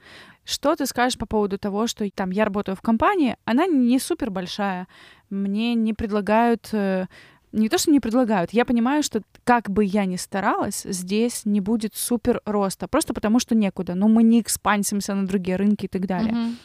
Что 0.51 0.75
ты 0.75 0.87
скажешь 0.87 1.17
по 1.17 1.27
поводу 1.27 1.59
того, 1.59 1.87
что 1.87 2.11
там 2.11 2.31
я 2.33 2.45
работаю 2.45 2.75
в 2.75 2.83
компании, 2.83 3.37
она 3.45 3.67
не 3.67 4.01
супер 4.01 4.31
большая, 4.31 4.89
мне 5.31 5.75
не 5.75 5.95
предлагают 5.95 6.69
э, 6.73 7.07
не 7.53 7.69
то, 7.69 7.79
что 7.79 7.93
не 7.93 8.01
предлагают, 8.01 8.53
я 8.53 8.65
понимаю, 8.65 9.05
что 9.05 9.23
как 9.45 9.71
бы 9.71 9.85
я 9.85 10.07
ни 10.07 10.17
старалась, 10.17 10.83
здесь 10.83 11.47
не 11.47 11.61
будет 11.61 11.95
супер 11.95 12.41
роста, 12.45 12.89
просто 12.89 13.15
потому 13.15 13.39
что 13.39 13.55
некуда. 13.55 13.95
Ну, 13.95 14.09
мы 14.09 14.25
не 14.25 14.41
экспансимся 14.41 15.15
на 15.15 15.25
другие 15.25 15.57
рынки 15.57 15.85
и 15.85 15.89
так 15.89 16.07
далее. 16.07 16.33
Мгм. 16.33 16.57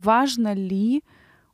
Важно 0.00 0.52
ли 0.52 1.02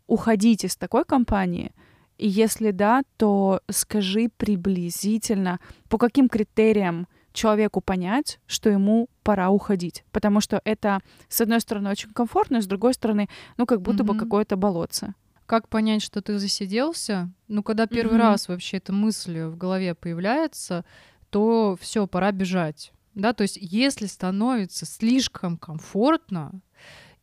уходить 0.09 0.65
из 0.65 0.77
такой 0.77 1.05
компании? 1.05 1.71
И 2.19 2.27
если 2.27 2.73
да, 2.73 3.03
то 3.17 3.61
скажи 3.71 4.29
приблизительно, 4.37 5.61
по 5.89 5.99
каким 5.99 6.29
критериям 6.29 7.07
человеку 7.37 7.81
понять, 7.81 8.41
что 8.47 8.69
ему 8.71 9.09
пора 9.23 9.51
уходить. 9.51 10.05
Потому 10.11 10.41
что 10.41 10.61
это, 10.65 11.01
с 11.29 11.41
одной 11.41 11.61
стороны, 11.61 11.91
очень 11.91 12.11
комфортно, 12.11 12.61
с 12.61 12.67
другой 12.67 12.95
стороны, 12.95 13.29
ну, 13.57 13.67
как 13.67 13.81
будто 13.83 14.03
бы 14.03 14.15
Мгм. 14.15 14.19
какое-то 14.25 14.57
болотце. 14.57 15.15
Как 15.47 15.69
понять, 15.69 16.03
что 16.03 16.21
ты 16.23 16.39
засиделся? 16.41 17.31
Ну, 17.47 17.63
когда 17.63 17.87
первый 17.87 18.15
Мгм. 18.19 18.23
раз 18.23 18.49
вообще 18.49 18.79
эта 18.79 18.93
мысль 18.93 19.43
в 19.43 19.57
голове 19.57 19.95
появляется, 19.95 20.85
то 21.31 21.77
все, 21.81 22.07
пора 22.09 22.33
бежать. 22.33 22.93
Да, 23.15 23.33
то 23.33 23.43
есть 23.43 23.57
если 23.61 24.07
становится 24.07 24.85
слишком 24.87 25.57
комфортно, 25.57 26.61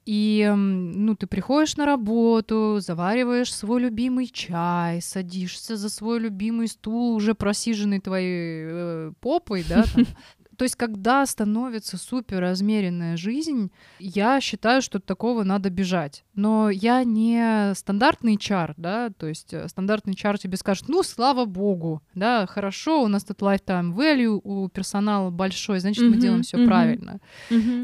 и 0.05 0.51
ну, 0.55 1.15
ты 1.15 1.27
приходишь 1.27 1.77
на 1.77 1.85
работу, 1.85 2.77
завариваешь 2.79 3.53
свой 3.53 3.81
любимый 3.81 4.27
чай, 4.27 5.01
садишься 5.01 5.77
за 5.77 5.89
свой 5.89 6.19
любимый 6.19 6.67
стул, 6.67 7.15
уже 7.15 7.35
просиженный 7.35 7.99
твоей 7.99 8.63
э, 8.65 9.11
попой, 9.21 9.63
да, 9.67 9.83
там. 9.93 10.05
То 10.63 10.65
есть, 10.65 10.77
когда 10.77 11.25
становится 11.25 11.97
супер 11.97 12.39
размеренная 12.39 13.17
жизнь, 13.17 13.69
я 13.99 14.39
считаю, 14.39 14.81
что 14.81 14.99
от 14.99 15.05
такого 15.05 15.43
надо 15.43 15.69
бежать. 15.69 16.23
Но 16.35 16.69
я 16.69 17.03
не 17.03 17.75
стандартный 17.75 18.37
чар, 18.37 18.73
да, 18.77 19.09
то 19.09 19.27
есть 19.27 19.53
э, 19.53 19.67
стандартный 19.67 20.13
чар 20.13 20.37
тебе 20.39 20.55
скажет, 20.55 20.85
ну, 20.87 21.03
слава 21.03 21.43
богу, 21.43 22.01
да, 22.15 22.45
хорошо, 22.45 23.03
у 23.03 23.09
нас 23.09 23.25
тут 23.25 23.41
lifetime 23.41 23.93
value, 23.93 24.39
у 24.41 24.69
персонала 24.69 25.31
большой, 25.31 25.79
значит, 25.79 26.03
мы 26.03 26.11
Мгм, 26.11 26.19
делаем 26.19 26.43
все 26.43 26.55
мгм. 26.55 26.65
правильно. 26.65 27.19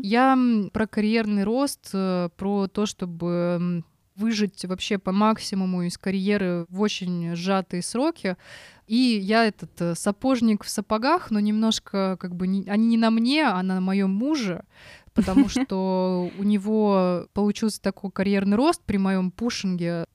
Я 0.02 0.32
м, 0.32 0.70
про 0.72 0.88
карьерный 0.88 1.44
рост, 1.44 1.89
э, 1.92 2.30
про 2.38 2.68
то, 2.70 2.86
чтобы 2.86 3.84
выжить 4.20 4.66
вообще 4.66 4.98
по 4.98 5.12
максимуму 5.12 5.84
из 5.84 5.98
карьеры 5.98 6.66
в 6.70 6.82
очень 6.82 7.36
сжатые 7.36 7.82
сроки. 7.82 8.36
И 8.88 8.96
я 9.22 9.46
этот 9.46 9.80
э, 9.82 9.96
сапожник 9.96 10.64
в 10.64 10.70
сапогах, 10.70 11.32
но 11.32 11.40
немножко 11.40 12.18
как 12.20 12.36
бы 12.36 12.48
не- 12.48 12.68
они 12.68 12.88
не 12.88 12.98
на 12.98 13.10
мне, 13.12 13.46
а 13.46 13.62
на 13.64 13.80
моем 13.82 14.10
муже, 14.12 14.64
потому 15.14 15.48
что 15.50 16.30
у 16.38 16.44
него 16.44 17.28
получился 17.34 17.82
такой 17.82 18.12
карьерный 18.12 18.58
рост 18.58 18.82
при 18.86 18.98
моем 18.98 19.32
пушинге 19.32 20.06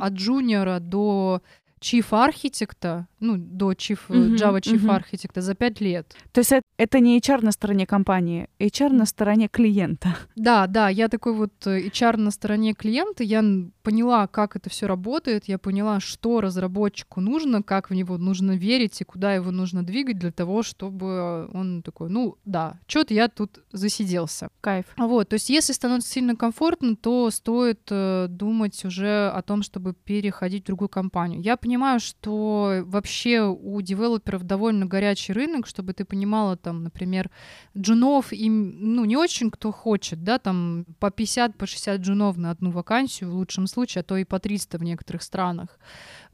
от 0.00 0.12
джуниора 0.14 0.78
до 0.80 1.42
чиф 1.80 2.12
архитекта, 2.12 3.08
ну, 3.20 3.36
до 3.36 3.74
чиф, 3.74 4.08
Мгм, 4.08 4.34
Java 4.34 4.60
чиф 4.60 4.82
мгм. 4.82 4.90
архитекта 4.90 5.40
за 5.40 5.54
пять 5.54 5.80
лет. 5.80 6.14
То 6.32 6.40
есть 6.40 6.52
это, 6.52 6.62
это 6.78 7.00
не 7.00 7.18
HR 7.18 7.44
на 7.44 7.52
стороне 7.52 7.86
компании, 7.86 8.48
HR 8.58 8.90
на 8.90 9.06
стороне 9.06 9.48
клиента. 9.48 10.16
Да, 10.36 10.66
да, 10.66 10.88
я 10.88 11.08
такой 11.08 11.34
вот 11.34 11.52
э, 11.66 11.86
HR 11.88 12.16
на 12.16 12.30
стороне 12.30 12.72
клиента, 12.74 13.22
я 13.22 13.44
поняла, 13.82 14.26
как 14.26 14.56
это 14.56 14.70
все 14.70 14.86
работает, 14.86 15.44
я 15.46 15.58
поняла, 15.58 16.00
что 16.00 16.40
разработчику 16.40 17.20
нужно, 17.20 17.62
как 17.62 17.90
в 17.90 17.94
него 17.94 18.16
нужно 18.18 18.52
верить 18.52 19.00
и 19.00 19.04
куда 19.04 19.34
его 19.34 19.50
нужно 19.50 19.82
двигать 19.82 20.18
для 20.18 20.32
того, 20.32 20.62
чтобы 20.62 21.48
он 21.52 21.82
такой, 21.82 22.08
ну 22.10 22.36
да, 22.44 22.78
что-то 22.86 23.14
я 23.14 23.28
тут 23.28 23.58
засиделся. 23.72 24.48
Кайф. 24.60 24.86
Вот, 24.96 25.28
то 25.28 25.34
есть 25.34 25.50
если 25.50 25.72
становится 25.72 26.10
сильно 26.10 26.36
комфортно, 26.36 26.96
то 26.96 27.30
стоит 27.30 27.80
э, 27.90 28.26
думать 28.28 28.84
уже 28.84 29.28
о 29.28 29.42
том, 29.42 29.62
чтобы 29.62 29.92
переходить 29.94 30.64
в 30.64 30.66
другую 30.66 30.88
компанию. 30.88 31.40
Я 31.42 31.56
понимаю, 31.56 32.00
что 32.00 32.82
вообще 32.84 33.09
у 33.42 33.80
девелоперов 33.80 34.44
довольно 34.44 34.86
горячий 34.86 35.32
рынок, 35.32 35.66
чтобы 35.66 35.92
ты 35.92 36.04
понимала, 36.04 36.56
там, 36.56 36.84
например, 36.84 37.30
джунов 37.76 38.32
им, 38.32 38.94
ну, 38.94 39.04
не 39.04 39.16
очень 39.16 39.50
кто 39.50 39.72
хочет, 39.72 40.22
да, 40.22 40.38
там 40.38 40.84
по 40.98 41.10
50, 41.10 41.56
по 41.56 41.66
60 41.66 42.00
джунов 42.00 42.36
на 42.36 42.50
одну 42.50 42.70
вакансию 42.70 43.30
в 43.30 43.34
лучшем 43.34 43.66
случае, 43.66 44.00
а 44.00 44.04
то 44.04 44.16
и 44.16 44.24
по 44.24 44.38
300 44.38 44.78
в 44.78 44.82
некоторых 44.82 45.22
странах. 45.22 45.78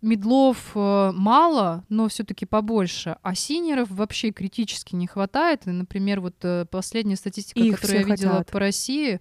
Мидлов 0.02 0.72
э, 0.74 1.12
мало, 1.12 1.84
но 1.88 2.08
все-таки 2.08 2.46
побольше, 2.46 3.16
а 3.22 3.34
сеньоров 3.34 3.90
вообще 3.90 4.30
критически 4.30 4.94
не 4.94 5.06
хватает. 5.06 5.66
И, 5.66 5.70
например, 5.70 6.20
вот 6.20 6.36
э, 6.42 6.66
последняя 6.70 7.16
статистика, 7.16 7.60
Их 7.60 7.76
которую 7.76 7.98
я 7.98 8.04
все 8.04 8.12
видела 8.12 8.32
хотят. 8.38 8.50
по 8.50 8.58
России, 8.60 9.20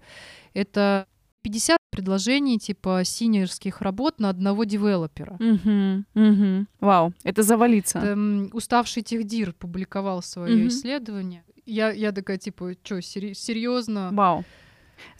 это 0.54 1.06
50 1.42 1.78
предложений 1.96 2.58
типа 2.58 3.02
сеньорских 3.04 3.80
работ 3.80 4.20
на 4.20 4.28
одного 4.28 4.64
девелопера. 4.64 5.36
Мгм, 5.40 6.04
мгм. 6.14 6.68
Вау, 6.80 7.12
это 7.24 7.42
завалится. 7.42 7.98
Это, 7.98 8.08
м, 8.08 8.50
уставший 8.52 9.02
техдир 9.02 9.52
публиковал 9.52 10.22
свое 10.22 10.56
Мгм. 10.56 10.68
исследование. 10.68 11.42
Я, 11.64 11.90
я 11.90 12.12
такая, 12.12 12.36
типа, 12.38 12.74
что, 12.84 13.00
серьезно? 13.02 14.10
Вау. 14.12 14.44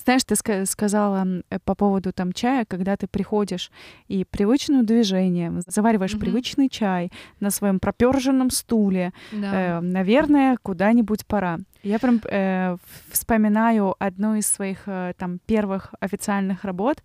Знаешь, 0.04 0.22
ты 0.24 0.34
ска- 0.34 0.64
сказала 0.64 1.26
э, 1.50 1.58
по 1.64 1.74
поводу 1.74 2.10
там 2.12 2.32
чая, 2.32 2.64
когда 2.64 2.96
ты 2.96 3.06
приходишь 3.06 3.70
и 4.08 4.24
привычным 4.24 4.86
движением 4.86 5.60
завариваешь 5.66 6.12
Мгм. 6.14 6.20
привычный 6.20 6.68
чай 6.70 7.10
на 7.40 7.50
своем 7.50 7.78
проперженном 7.78 8.50
стуле, 8.50 9.12
Да. 9.32 9.78
э, 9.78 9.80
наверное, 9.80 10.56
куда-нибудь 10.62 11.26
пора. 11.26 11.58
Я 11.86 12.00
прям 12.00 12.20
э, 12.28 12.76
вспоминаю 13.12 13.94
одну 14.00 14.34
из 14.34 14.48
своих 14.48 14.82
э, 14.86 15.12
там 15.16 15.38
первых 15.46 15.94
официальных 16.00 16.64
работ. 16.64 17.02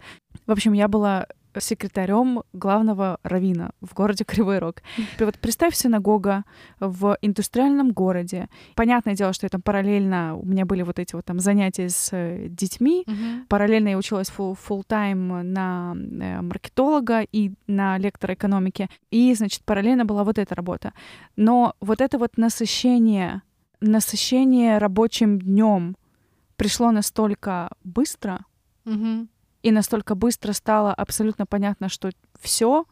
В 0.48 0.52
общем, 0.52 0.74
я 0.74 0.88
была 0.88 1.28
секретарем 1.60 2.42
главного 2.54 3.20
равина 3.22 3.72
в 3.82 3.94
городе 3.94 4.24
Кривой 4.24 4.58
Рог. 4.58 4.82
Вот 5.20 5.38
представь 5.38 5.76
синагога 5.76 6.46
в 6.80 7.16
индустриальном 7.22 7.92
городе. 7.92 8.48
Понятное 8.76 9.14
дело, 9.14 9.34
что 9.34 9.46
это 9.46 9.60
параллельно 9.60 10.36
у 10.36 10.46
меня 10.46 10.66
были 10.66 10.82
вот 10.82 10.98
эти 10.98 11.16
вот 11.16 11.26
там 11.26 11.40
занятия 11.40 11.90
с 11.90 12.10
э, 12.12 12.48
детьми. 12.50 13.04
Мгм. 13.06 13.46
Параллельно 13.50 13.90
я 13.90 13.98
училась 13.98 14.30
фу- 14.30 14.58
full-time 14.68 15.44
на 15.44 15.94
э, 15.96 16.42
маркетолога 16.42 17.22
и 17.22 17.52
на 17.68 18.00
лектора 18.00 18.34
экономики. 18.34 18.90
И, 19.12 19.32
значит, 19.36 19.64
параллельно 19.64 20.06
была 20.06 20.24
вот 20.24 20.40
эта 20.40 20.56
работа. 20.56 20.94
Но 21.36 21.76
вот 21.82 22.02
это 22.02 22.18
вот 22.18 22.38
насыщение, 22.38 23.44
насыщение 23.82 24.78
рабочим 24.78 25.40
днем 25.40 25.98
пришло 26.56 26.92
настолько 26.92 27.70
быстро, 27.84 28.46
Мгм. 28.86 29.30
и 29.64 29.72
настолько 29.72 30.16
быстро 30.16 30.54
стало 30.54 30.94
абсолютно 30.94 31.46
понятно, 31.46 31.90
что 31.90 32.10
все. 32.40 32.86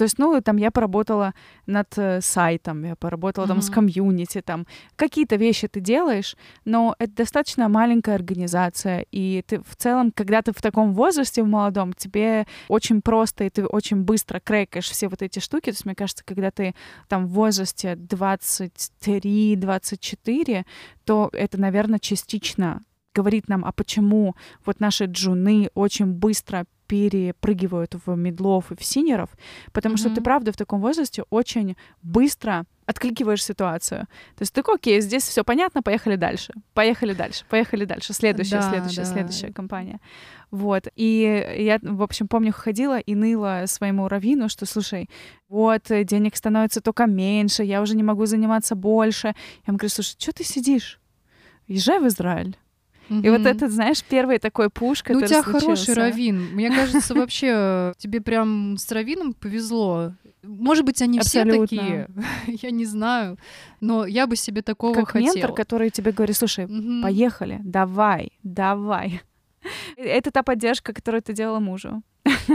То 0.00 0.04
есть, 0.04 0.18
ну, 0.18 0.40
там 0.40 0.56
я 0.56 0.70
поработала 0.70 1.34
над 1.66 1.98
э, 1.98 2.22
сайтом, 2.22 2.84
я 2.84 2.96
поработала 2.96 3.46
там 3.46 3.60
с 3.60 3.68
комьюнити, 3.68 4.40
там 4.40 4.66
какие-то 4.96 5.36
вещи 5.36 5.68
ты 5.68 5.80
делаешь, 5.80 6.38
но 6.64 6.94
это 6.98 7.16
достаточно 7.16 7.68
маленькая 7.68 8.14
организация, 8.14 9.04
и 9.12 9.44
ты 9.46 9.60
в 9.60 9.76
целом, 9.76 10.10
когда 10.10 10.40
ты 10.40 10.52
в 10.52 10.62
таком 10.62 10.94
возрасте, 10.94 11.42
в 11.42 11.46
молодом, 11.46 11.92
тебе 11.92 12.46
очень 12.68 13.02
просто, 13.02 13.44
и 13.44 13.50
ты 13.50 13.66
очень 13.66 13.98
быстро 13.98 14.40
крекаешь 14.40 14.88
все 14.88 15.08
вот 15.08 15.20
эти 15.20 15.38
штуки. 15.38 15.64
То 15.64 15.72
есть, 15.72 15.84
мне 15.84 15.94
кажется, 15.94 16.24
когда 16.24 16.50
ты 16.50 16.74
там 17.06 17.26
в 17.26 17.32
возрасте 17.32 17.92
23-24, 17.92 20.64
то 21.04 21.28
это, 21.34 21.60
наверное, 21.60 21.98
частично 21.98 22.82
говорит 23.14 23.48
нам, 23.48 23.66
а 23.66 23.72
почему 23.72 24.34
вот 24.64 24.80
наши 24.80 25.04
джуны 25.04 25.68
очень 25.74 26.06
быстро 26.06 26.64
перепрыгивают 26.90 27.94
в 28.04 28.16
медлов 28.16 28.72
и 28.72 28.74
в 28.74 28.82
синеров, 28.84 29.30
потому 29.72 29.96
что 29.96 30.10
ты, 30.10 30.20
правда, 30.20 30.50
в 30.50 30.56
таком 30.56 30.80
возрасте 30.80 31.22
очень 31.30 31.76
быстро 32.02 32.64
откликиваешь 32.84 33.44
ситуацию. 33.44 34.08
То 34.36 34.42
есть 34.42 34.52
ты 34.52 34.60
такой, 34.60 34.74
окей, 34.74 35.00
здесь 35.00 35.22
все 35.22 35.44
понятно, 35.44 35.82
поехали 35.82 36.16
дальше, 36.16 36.52
поехали 36.74 37.12
дальше, 37.12 37.44
поехали 37.48 37.84
дальше, 37.84 38.12
следующая, 38.12 38.56
Да, 38.56 38.70
следующая, 38.70 39.04
да. 39.04 39.12
следующая 39.12 39.52
компания. 39.52 40.00
Вот. 40.50 40.88
И 40.96 41.54
я, 41.58 41.78
в 41.80 42.02
общем, 42.02 42.26
помню, 42.26 42.52
ходила 42.52 42.98
и 42.98 43.14
ныла 43.14 43.66
своему 43.66 44.08
раввину, 44.08 44.48
что, 44.48 44.66
слушай, 44.66 45.08
вот, 45.48 45.92
э, 45.92 46.02
денег 46.02 46.34
становится 46.34 46.80
только 46.80 47.06
меньше, 47.06 47.62
я 47.62 47.82
уже 47.82 47.94
не 47.94 48.02
могу 48.02 48.26
заниматься 48.26 48.74
больше. 48.74 49.28
Я 49.28 49.34
ему 49.68 49.78
говорю, 49.78 49.90
слушай, 49.90 50.16
что 50.18 50.32
ты 50.32 50.42
сидишь? 50.42 50.98
Езжай 51.68 52.00
в 52.00 52.06
Израиль. 52.08 52.56
И 53.10 53.28
вот 53.28 53.44
это, 53.44 53.68
знаешь, 53.68 54.04
первый 54.08 54.38
такой 54.38 54.70
пуш, 54.70 55.00
Ну, 55.00 55.14
который 55.14 55.24
у 55.24 55.26
тебя 55.28 55.42
случился. 55.42 55.60
хороший 55.66 55.94
равин. 55.94 56.54
Мне 56.54 56.70
кажется, 56.70 57.14
вообще 57.14 57.48
э, 57.52 57.92
тебе 57.98 58.20
прям 58.20 58.76
с 58.78 58.90
равином 58.92 59.32
повезло. 59.34 60.12
Может 60.44 60.84
быть, 60.84 61.02
они 61.02 61.18
Абсолютно. 61.18 61.66
все 61.66 61.66
такие, 61.66 62.08
я 62.62 62.70
не 62.70 62.86
знаю, 62.86 63.36
но 63.80 64.06
я 64.06 64.26
бы 64.26 64.36
себе 64.36 64.62
такого 64.62 64.94
Как 64.94 65.10
хотела. 65.10 65.34
ментор, 65.34 65.52
который 65.52 65.90
тебе 65.90 66.12
говорит, 66.12 66.36
слушай, 66.36 66.66
Мгм. 66.66 67.02
поехали, 67.02 67.58
давай, 67.64 68.30
давай. 68.44 69.20
Это 69.96 70.30
та 70.30 70.42
поддержка, 70.42 70.92
которую 70.92 71.22
ты 71.22 71.32
делала 71.32 71.60
мужу. 71.60 72.02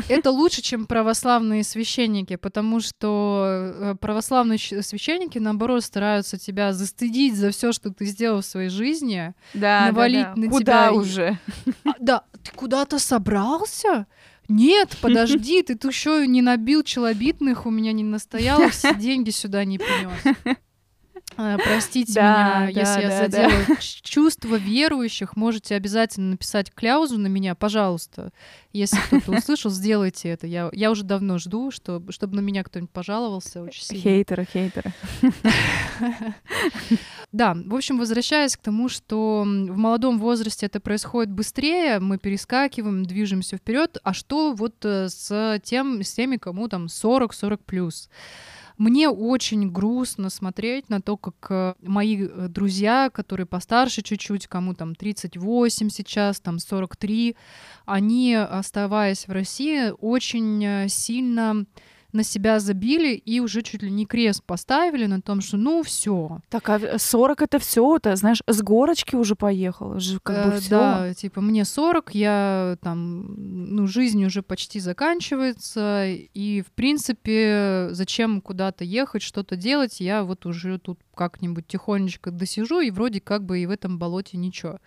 Это 0.10 0.32
лучше, 0.32 0.62
чем 0.62 0.86
православные 0.86 1.64
священники, 1.64 2.36
потому 2.36 2.80
что 2.80 3.46
э, 3.48 3.96
православные 4.00 4.58
священники, 4.60 5.40
наоборот, 5.40 5.84
стараются 5.84 6.38
тебя 6.38 6.74
застыдить 6.74 7.36
за 7.36 7.52
все, 7.52 7.72
что 7.72 7.92
ты 7.92 8.06
сделал 8.06 8.42
в 8.42 8.46
своей 8.46 8.70
жизни. 8.70 9.34
Да, 9.54 9.88
Навалить 9.88 10.36
на 10.36 10.50
Куда 10.50 10.60
тебя 10.60 10.90
и- 10.90 10.98
уже? 10.98 11.40
А, 11.84 11.94
да, 12.00 12.24
ты 12.44 12.52
куда-то 12.56 13.00
собрался? 13.00 14.06
Нет, 14.48 14.96
подожди, 15.02 15.64
ты 15.64 15.74
еще 15.88 16.28
не 16.28 16.42
набил 16.42 16.84
челобитных, 16.84 17.66
у 17.66 17.72
меня 17.72 17.92
не 17.94 18.04
настояло, 18.04 18.70
все 18.70 18.94
деньги 19.00 19.32
сюда 19.32 19.66
не 19.66 19.80
принес. 19.80 20.58
Э, 21.38 21.58
простите 21.62 22.14
Да, 22.14 22.68
меня, 22.68 22.74
да, 22.74 22.80
если 22.80 23.02
я 23.02 23.10
да, 23.10 23.24
задела 23.28 23.76
ч- 23.82 24.00
чувства 24.04 24.56
верующих, 24.56 25.36
можете 25.36 25.76
обязательно 25.76 26.32
написать 26.32 26.72
кляузу 26.74 27.18
на 27.18 27.28
меня, 27.28 27.56
пожалуйста. 27.56 28.32
Если 28.72 28.98
кто-то 28.98 29.32
услышал, 29.34 29.70
сделайте 29.72 30.30
это. 30.30 30.48
Я, 30.48 30.70
я 30.72 30.92
уже 30.92 31.04
давно 31.04 31.38
жду, 31.38 31.72
что, 31.72 32.02
чтобы 32.10 32.36
на 32.36 32.40
меня 32.40 32.64
кто-нибудь 32.64 32.92
пожаловался 32.92 33.64
очень 33.64 33.84
сильно. 33.84 34.02
Хейтеры, 34.04 34.48
хейтеры. 34.52 34.94
Да, 37.32 37.54
в 37.54 37.76
общем, 37.76 37.98
возвращаясь 37.98 38.56
к 38.56 38.62
тому, 38.62 38.88
что 38.88 39.42
в 39.44 39.78
молодом 39.78 40.20
возрасте 40.20 40.68
это 40.68 40.80
происходит 40.80 41.32
быстрее, 41.32 42.00
мы 42.00 42.18
перескакиваем, 42.18 43.04
движемся 43.04 43.58
вперед. 43.58 43.98
А 44.04 44.14
что 44.14 44.54
вот 44.54 44.76
э, 44.86 45.10
с, 45.10 45.60
тем, 45.64 46.02
с 46.02 46.14
теми, 46.14 46.38
кому 46.38 46.70
там 46.70 46.86
40-40 46.86 47.60
плюс? 47.66 48.10
Мне 48.78 49.10
очень 49.10 49.72
грустно 49.72 50.30
смотреть 50.30 50.90
на 50.90 51.02
то, 51.02 51.16
как 51.16 51.36
э, 51.50 51.74
мои 51.82 52.28
э, 52.28 52.48
друзья, 52.50 53.10
которые 53.10 53.46
постарше 53.46 54.02
чуть-чуть, 54.02 54.48
кому 54.48 54.74
там 54.74 54.96
38 54.96 55.90
сейчас, 55.90 56.42
там 56.42 56.60
43, 56.60 57.38
они, 57.86 58.36
оставаясь 58.36 59.28
в 59.28 59.32
России, 59.32 59.94
очень 60.02 60.64
э, 60.66 60.88
сильно 60.90 61.66
на 62.16 62.24
себя 62.24 62.60
забили 62.60 63.14
и 63.14 63.40
уже 63.40 63.62
чуть 63.62 63.84
ли 63.84 63.92
не 63.92 64.06
крест 64.06 64.44
поставили 64.44 65.06
на 65.06 65.22
том, 65.22 65.42
что 65.42 65.58
ну 65.58 65.84
все. 65.84 66.40
Так, 66.50 66.70
а 66.70 66.98
40 66.98 67.42
это 67.42 67.60
все, 67.60 68.00
ты 68.00 68.16
знаешь, 68.16 68.42
с 68.48 68.62
горочки 68.62 69.16
уже 69.16 69.36
поехал, 69.36 70.00
же 70.00 70.20
как 70.20 70.48
бы 70.48 70.56
Э, 70.56 70.60
все. 70.60 70.70
Да, 70.70 71.14
типа 71.14 71.42
мне 71.42 71.66
40, 71.66 72.16
я 72.16 72.78
там, 72.82 73.76
ну, 73.76 73.86
жизнь 73.88 74.24
уже 74.26 74.42
почти 74.42 74.80
заканчивается, 74.80 76.06
и, 76.08 76.62
в 76.62 76.72
принципе, 76.72 77.90
зачем 77.92 78.42
куда-то 78.42 78.84
ехать, 78.84 79.22
что-то 79.22 79.56
делать, 79.56 80.00
я 80.00 80.24
вот 80.24 80.46
уже 80.46 80.80
тут 80.80 81.00
как-нибудь 81.14 81.68
тихонечко 81.68 82.32
досижу, 82.32 82.80
и 82.80 82.92
вроде 82.92 83.20
как 83.20 83.44
бы 83.46 83.60
и 83.60 83.66
в 83.66 83.72
этом 83.72 84.00
болоте 84.00 84.38
ничего. 84.38 84.80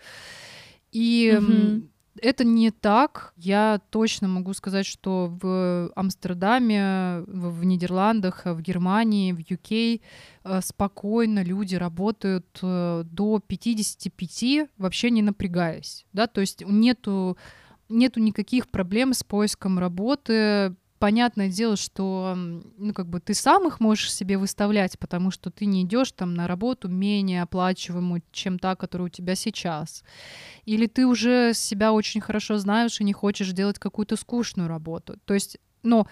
И 0.93 1.39
Мгм. 1.41 1.91
Это 2.23 2.45
не 2.45 2.71
так. 2.71 3.33
Я 3.37 3.81
точно 3.91 4.29
могу 4.29 4.53
сказать, 4.55 4.87
что 4.87 5.37
в 5.41 5.91
Амстердаме, 5.95 7.23
в 7.27 7.65
Нидерландах, 7.65 8.43
в 8.45 8.61
Германии, 8.61 9.33
в 9.33 9.39
UK 9.39 10.01
э, 10.45 10.61
спокойно 10.63 11.43
люди 11.43 11.77
работают 11.77 12.59
э, 12.63 13.05
до 13.05 13.41
55, 13.47 14.71
вообще 14.79 15.11
не 15.11 15.23
напрягаясь. 15.23 16.07
Да? 16.13 16.27
То 16.27 16.41
есть 16.41 16.63
нету, 16.67 17.37
нету 17.89 18.21
никаких 18.21 18.69
проблем 18.69 19.15
с 19.15 19.23
поиском 19.25 19.79
работы. 19.79 20.75
Понятное 20.99 21.49
дело, 21.49 21.77
что 21.77 22.35
ну, 22.37 22.93
как 22.93 23.09
бы 23.09 23.21
ты 23.21 23.33
сам 23.35 23.69
их 23.69 23.79
можешь 23.79 24.13
себе 24.13 24.37
выставлять, 24.37 24.99
потому 24.99 25.31
что 25.31 25.51
ты 25.51 25.65
не 25.65 25.83
идешь 25.83 26.13
там 26.13 26.35
на 26.35 26.49
работу 26.49 26.89
менее 26.89 27.43
оплачиваемую, 27.43 28.23
чем 28.33 28.59
та, 28.59 28.75
которая 28.75 29.07
у 29.07 29.11
тебя 29.11 29.37
сейчас. 29.37 30.03
Или 30.65 30.87
ты 30.87 31.07
уже 31.07 31.53
себя 31.55 31.93
очень 31.93 32.21
хорошо 32.21 32.59
знаешь 32.59 33.01
и 33.01 33.05
не 33.05 33.13
хочешь 33.13 33.53
делать 33.53 33.79
какую-то 33.79 34.17
скучную 34.17 34.69
работу. 34.69 35.19
То 35.25 35.35
есть, 35.35 35.59
но 35.85 36.09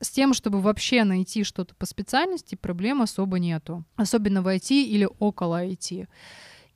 с 0.00 0.10
тем, 0.10 0.32
чтобы 0.32 0.60
вообще 0.60 1.04
найти 1.04 1.44
что-то 1.44 1.74
по 1.74 1.86
специальности, 1.86 2.54
проблем 2.54 3.02
особо 3.02 3.38
нету. 3.38 3.84
Особенно 3.96 4.42
в 4.42 4.48
IT 4.48 4.70
или 4.70 5.08
около 5.18 5.64
IT. 5.64 6.08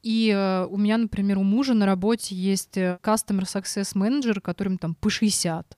И 0.02 0.30
э, 0.30 0.66
у 0.66 0.76
меня, 0.76 0.98
например, 0.98 1.38
у 1.38 1.42
мужа 1.42 1.74
на 1.74 1.86
работе 1.86 2.34
есть 2.36 2.76
э, 2.76 2.98
Customer 3.02 3.42
Success 3.42 3.96
Manager, 3.96 4.40
которым 4.40 4.78
там 4.78 4.94
по 4.94 5.10
60. 5.10 5.76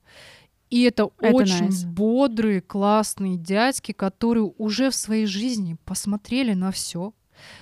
И 0.71 0.83
это, 0.83 1.11
Это 1.19 1.35
очень 1.35 1.69
nice. 1.69 1.87
бодрые, 1.87 2.61
классные 2.61 3.37
дядьки, 3.37 3.93
которые 3.93 4.53
уже 4.59 4.91
в 4.91 4.95
своей 4.95 5.27
жизни 5.27 5.77
посмотрели 5.85 6.53
на 6.55 6.71
все. 6.71 7.13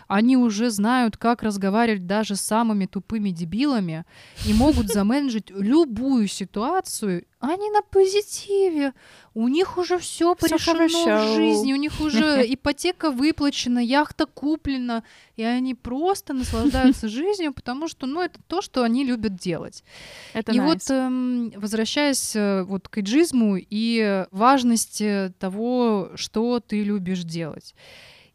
Они 0.09 0.37
уже 0.37 0.71
знают, 0.71 1.17
как 1.17 1.43
разговаривать 1.43 2.07
даже 2.07 2.37
с 2.37 2.41
самыми 2.41 2.87
тупыми 2.87 3.31
дебилами 3.31 4.05
и 4.47 4.53
могут 4.53 4.89
заменеджить 4.89 5.51
любую 5.51 6.29
ситуацию. 6.29 7.25
Они 7.39 7.71
на 7.71 7.83
позитиве. 7.83 8.93
У 9.35 9.49
них 9.49 9.77
уже 9.77 9.99
все 9.99 10.35
порешено 10.35 10.89
хорошо. 10.89 11.33
в 11.33 11.35
жизни, 11.35 11.73
у 11.75 11.77
них 11.77 12.01
уже 12.01 12.43
ипотека 12.49 13.11
выплачена, 13.11 13.79
яхта 13.81 14.25
куплена, 14.25 15.03
и 15.37 15.43
они 15.43 15.75
просто 15.75 16.33
наслаждаются 16.33 17.09
жизнью, 17.11 17.53
потому 17.53 17.89
что, 17.89 18.07
ну, 18.07 18.23
это 18.23 18.41
то, 18.47 18.63
что 18.63 18.83
они 18.83 19.05
любят 19.05 19.37
делать. 19.37 19.85
Это 20.33 20.53
и 20.53 20.59
nice. 20.59 20.65
вот, 20.65 20.91
эм, 20.91 21.53
возвращаясь 21.57 22.35
э, 22.35 22.63
вот 22.63 22.89
к 22.89 22.97
эйджизму 22.97 23.59
и 23.59 24.25
важности 24.31 25.35
того, 25.39 26.13
что 26.15 26.61
ты 26.61 26.83
любишь 26.83 27.23
делать. 27.23 27.75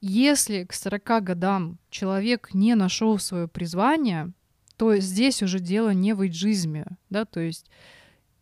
Если 0.02 0.64
к 0.64 0.74
40 0.74 1.24
годам 1.24 1.80
человек 1.90 2.54
не 2.54 2.76
нашел 2.76 3.20
свое 3.20 3.48
призвание, 3.48 4.34
то 4.76 4.98
здесь 4.98 5.44
уже 5.44 5.60
дело 5.60 5.94
не 5.94 6.14
в 6.14 6.22
эйджизме, 6.22 6.86
да, 7.12 7.26
то 7.26 7.40
есть 7.40 7.70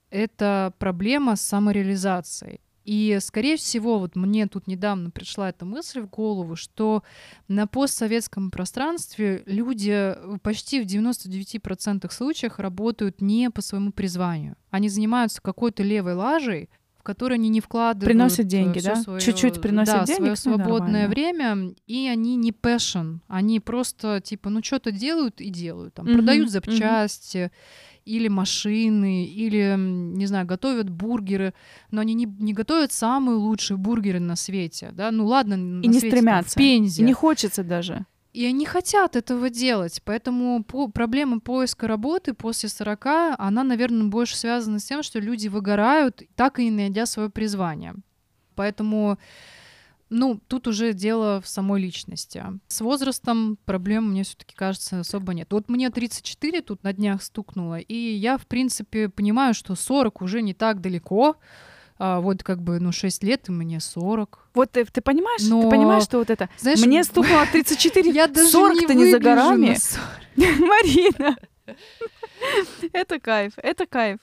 это 0.09 0.73
проблема 0.79 1.35
с 1.35 1.41
самореализацией. 1.41 2.61
И, 2.85 3.19
скорее 3.21 3.55
всего, 3.57 3.99
вот 3.99 4.15
мне 4.15 4.47
тут 4.47 4.65
недавно 4.65 5.11
пришла 5.11 5.49
эта 5.49 5.63
мысль 5.63 5.99
в 5.99 6.09
голову, 6.09 6.55
что 6.55 7.03
на 7.47 7.67
постсоветском 7.67 8.49
пространстве 8.49 9.43
люди 9.45 10.15
почти 10.41 10.81
в 10.81 10.87
99% 10.87 12.11
случаях 12.11 12.57
работают 12.57 13.21
не 13.21 13.51
по 13.51 13.61
своему 13.61 13.91
призванию. 13.91 14.55
Они 14.71 14.89
занимаются 14.89 15.39
какой-то 15.39 15.83
левой 15.83 16.13
лажей, 16.13 16.69
в 16.99 17.03
которой 17.03 17.35
они 17.35 17.49
не 17.49 17.61
вкладывают 17.61 18.05
Приносят 18.05 18.39
э, 18.41 18.43
деньги, 18.49 18.79
да? 18.81 18.97
своё- 18.97 19.19
Чуть-чуть 19.19 19.61
приносят 19.61 19.95
да, 19.95 20.05
денег, 20.05 20.37
свое 20.37 20.57
свободное 20.57 21.07
время, 21.07 21.73
и 21.87 22.07
они 22.07 22.35
не 22.35 22.51
passion, 22.51 23.19
они 23.27 23.59
просто 23.59 24.21
типа 24.21 24.49
ну 24.49 24.61
что-то 24.63 24.91
делают 24.91 25.39
и 25.41 25.49
делают, 25.49 25.93
там 25.93 26.05
Мгм, 26.05 26.15
продают 26.17 26.49
запчасти 26.49 27.51
или 28.05 28.27
машины, 28.27 29.25
или 29.25 29.75
не 29.77 30.25
знаю 30.25 30.45
готовят 30.45 30.89
бургеры, 30.89 31.53
но 31.91 32.01
они 32.01 32.13
не, 32.15 32.25
не 32.25 32.53
готовят 32.53 32.91
самые 32.91 33.37
лучшие 33.37 33.77
бургеры 33.77 34.19
на 34.19 34.35
свете, 34.35 34.89
да, 34.93 35.11
ну 35.11 35.25
ладно, 35.25 35.55
на 35.57 35.81
И 35.83 35.87
не 35.87 35.99
свете, 35.99 36.15
там, 36.17 36.19
стремятся. 36.19 36.51
в 36.51 36.55
Пензе, 36.55 37.01
И 37.01 37.05
не 37.05 37.13
хочется 37.13 37.63
даже. 37.63 38.05
И 38.31 38.45
они 38.45 38.65
хотят 38.65 39.15
этого 39.15 39.49
делать, 39.49 40.01
поэтому 40.05 40.63
по- 40.63 40.87
проблема 40.87 41.39
поиска 41.39 41.87
работы 41.87 42.33
после 42.33 42.69
40, 42.69 43.35
она, 43.37 43.63
наверное, 43.63 44.07
больше 44.07 44.37
связана 44.37 44.79
с 44.79 44.83
тем, 44.85 45.01
что 45.01 45.19
люди 45.19 45.47
выгорают, 45.47 46.21
так 46.35 46.59
и 46.59 46.65
не 46.65 46.71
найдя 46.71 47.05
свое 47.05 47.29
призвание. 47.29 47.95
Поэтому, 48.53 49.17
ну, 50.09 50.39
тут 50.47 50.67
уже 50.67 50.93
дело 50.93 51.41
в 51.41 51.47
самой 51.47 51.81
личности. 51.81 52.43
С 52.67 52.81
возрастом 52.81 53.57
проблем, 53.65 54.11
мне 54.11 54.23
все 54.23 54.35
таки 54.37 54.53
кажется, 54.55 54.99
особо 54.99 55.33
нет. 55.33 55.47
Вот 55.51 55.67
мне 55.67 55.89
34 55.89 56.61
тут 56.61 56.83
на 56.83 56.93
днях 56.93 57.23
стукнуло, 57.23 57.79
и 57.79 57.95
я, 57.95 58.37
в 58.37 58.45
принципе, 58.45 59.09
понимаю, 59.09 59.55
что 59.55 59.73
40 59.73 60.21
уже 60.21 60.43
не 60.43 60.53
так 60.53 60.81
далеко, 60.81 61.37
а 61.99 62.21
вот 62.21 62.43
как 62.43 62.61
бы, 62.61 62.79
ну, 62.79 62.93
6 62.93 63.23
лет, 63.23 63.49
и 63.49 63.51
мне 63.51 63.81
40. 63.81 64.49
Вот 64.53 64.71
ты, 64.71 64.85
ты 64.85 65.01
понимаешь, 65.01 65.41
Но, 65.43 65.63
ты 65.63 65.69
понимаешь, 65.69 66.03
что 66.03 66.19
вот 66.19 66.29
это... 66.29 66.49
Знаешь, 66.57 66.79
Мне 66.79 67.03
стукнуло 67.03 67.45
34, 67.51 68.09
я 68.09 68.27
даже 68.27 68.57
40-то 68.57 68.93
не, 68.93 69.03
не 69.03 69.11
за 69.11 69.19
горами. 69.19 69.77
40. 70.37 70.59
Марина. 70.59 71.35
Это 72.93 73.19
кайф, 73.19 73.53
это 73.57 73.85
кайф. 73.85 74.19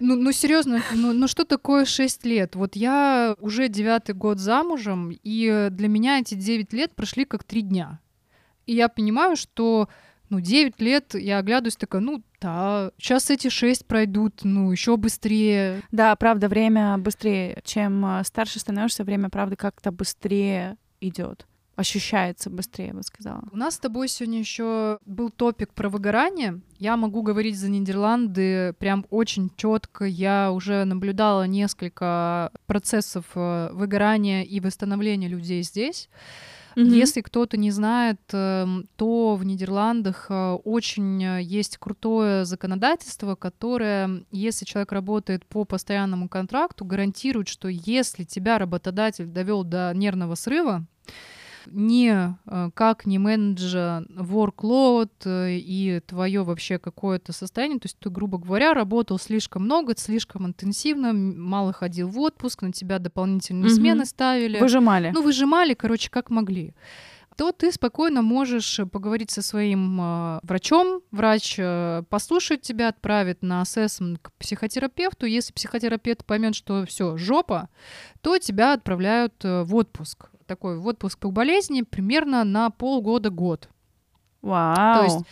Ну, 0.00 0.16
ну 0.16 0.32
серьезно, 0.32 0.82
ну, 0.92 1.12
ну 1.12 1.28
что 1.28 1.44
такое 1.44 1.84
6 1.84 2.26
лет? 2.26 2.56
Вот 2.56 2.74
я 2.74 3.36
уже 3.40 3.68
девятый 3.68 4.14
год 4.14 4.38
замужем, 4.38 5.12
и 5.22 5.68
для 5.70 5.88
меня 5.88 6.18
эти 6.18 6.34
9 6.34 6.72
лет 6.72 6.94
прошли 6.94 7.24
как 7.24 7.44
3 7.44 7.62
дня. 7.62 8.00
И 8.66 8.74
я 8.74 8.88
понимаю, 8.88 9.36
что 9.36 9.88
ну, 10.30 10.40
9 10.40 10.80
лет 10.80 11.14
я 11.14 11.38
оглядываюсь 11.38 11.76
такая, 11.76 12.00
ну 12.00 12.22
да, 12.40 12.92
сейчас 12.98 13.30
эти 13.30 13.48
6 13.48 13.86
пройдут, 13.86 14.40
ну, 14.44 14.70
еще 14.70 14.96
быстрее. 14.96 15.82
Да, 15.92 16.14
правда, 16.16 16.48
время 16.48 16.96
быстрее. 16.98 17.60
Чем 17.64 18.04
э, 18.06 18.24
старше 18.24 18.60
становишься, 18.60 19.04
время, 19.04 19.28
правда, 19.28 19.56
как-то 19.56 19.90
быстрее 19.90 20.76
идет. 21.00 21.46
Ощущается 21.76 22.50
быстрее, 22.50 22.88
я 22.88 22.94
бы 22.94 23.02
сказала. 23.02 23.42
У 23.52 23.56
нас 23.56 23.74
с 23.74 23.78
тобой 23.78 24.08
сегодня 24.08 24.38
еще 24.38 24.98
был 25.06 25.30
топик 25.30 25.72
про 25.72 25.88
выгорание. 25.88 26.60
Я 26.78 26.96
могу 26.96 27.22
говорить 27.22 27.58
за 27.58 27.70
Нидерланды 27.70 28.74
прям 28.74 29.06
очень 29.10 29.50
четко. 29.56 30.04
Я 30.04 30.52
уже 30.52 30.84
наблюдала 30.84 31.46
несколько 31.46 32.52
процессов 32.66 33.24
э, 33.34 33.70
выгорания 33.72 34.42
и 34.42 34.60
восстановления 34.60 35.28
людей 35.28 35.62
здесь. 35.62 36.08
Если 36.88 37.20
кто-то 37.20 37.56
не 37.56 37.70
знает, 37.70 38.20
эм, 38.32 38.86
то 38.96 39.36
в 39.36 39.44
Нидерландах 39.44 40.26
э, 40.28 40.52
очень 40.64 41.22
э, 41.22 41.42
есть 41.42 41.78
крутое 41.78 42.44
законодательство, 42.44 43.34
которое, 43.34 44.24
если 44.30 44.64
человек 44.64 44.92
работает 44.92 45.44
по 45.46 45.64
постоянному 45.64 46.28
контракту, 46.28 46.84
гарантирует, 46.84 47.48
что 47.48 47.68
если 47.68 48.24
тебя 48.24 48.58
работодатель 48.58 49.26
довел 49.26 49.64
до 49.64 49.92
нервного 49.94 50.34
срыва, 50.34 50.86
не 51.66 52.36
э, 52.46 52.70
как 52.74 53.06
не 53.06 53.18
менеджа 53.18 54.04
workload 54.08 55.10
э, 55.24 55.56
и 55.56 56.00
твое 56.06 56.42
вообще 56.42 56.78
какое-то 56.78 57.32
состояние. 57.32 57.78
То 57.78 57.86
есть 57.86 57.98
ты, 57.98 58.10
грубо 58.10 58.38
говоря, 58.38 58.74
работал 58.74 59.18
слишком 59.18 59.64
много, 59.64 59.94
слишком 59.96 60.46
интенсивно, 60.46 61.12
мало 61.12 61.72
ходил 61.72 62.08
в 62.08 62.18
отпуск, 62.18 62.62
на 62.62 62.72
тебя 62.72 62.98
дополнительные 62.98 63.66
угу. 63.66 63.74
смены 63.74 64.04
ставили. 64.04 64.58
Выжимали. 64.58 65.10
Ну, 65.14 65.22
выжимали, 65.22 65.74
короче, 65.74 66.10
как 66.10 66.30
могли 66.30 66.74
то 67.36 67.52
ты 67.52 67.72
спокойно 67.72 68.22
можешь 68.22 68.80
поговорить 68.92 69.30
со 69.30 69.42
своим 69.42 70.00
э, 70.00 70.40
врачом. 70.42 71.02
Врач 71.10 71.56
э, 71.58 72.02
послушает 72.08 72.62
тебя, 72.62 72.88
отправит 72.88 73.42
на 73.42 73.62
ассессмент 73.62 74.18
к 74.20 74.32
психотерапевту. 74.32 75.26
Если 75.26 75.52
психотерапевт 75.52 76.24
поймет, 76.24 76.54
что 76.54 76.84
все 76.86 77.16
жопа, 77.16 77.68
то 78.20 78.38
тебя 78.38 78.74
отправляют 78.74 79.44
э, 79.44 79.62
в 79.62 79.74
отпуск. 79.74 80.30
Такой 80.46 80.78
в 80.78 80.86
отпуск 80.86 81.18
по 81.18 81.30
болезни 81.30 81.82
примерно 81.82 82.44
на 82.44 82.70
полгода-год. 82.70 83.68
Вау. 84.42 84.98
То 84.98 85.04
есть 85.04 85.26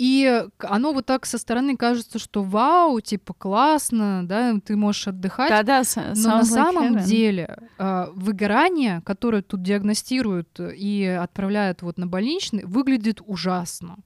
и 0.00 0.46
оно 0.60 0.94
вот 0.94 1.04
так 1.04 1.26
со 1.26 1.36
стороны 1.36 1.76
кажется, 1.76 2.18
что 2.18 2.42
вау, 2.42 3.02
типа 3.02 3.34
классно, 3.34 4.26
да, 4.26 4.54
ты 4.64 4.74
можешь 4.74 5.06
отдыхать. 5.08 5.50
Да-да, 5.50 5.82
но 6.16 6.38
на 6.38 6.44
самом 6.46 6.96
heaven. 6.96 7.04
деле 7.04 7.58
э, 7.78 8.06
выгорание, 8.14 9.02
которое 9.04 9.42
тут 9.42 9.62
диагностируют 9.62 10.58
и 10.58 11.04
отправляют 11.04 11.82
вот 11.82 11.98
на 11.98 12.06
больничный, 12.06 12.64
выглядит 12.64 13.20
ужасно. 13.26 13.98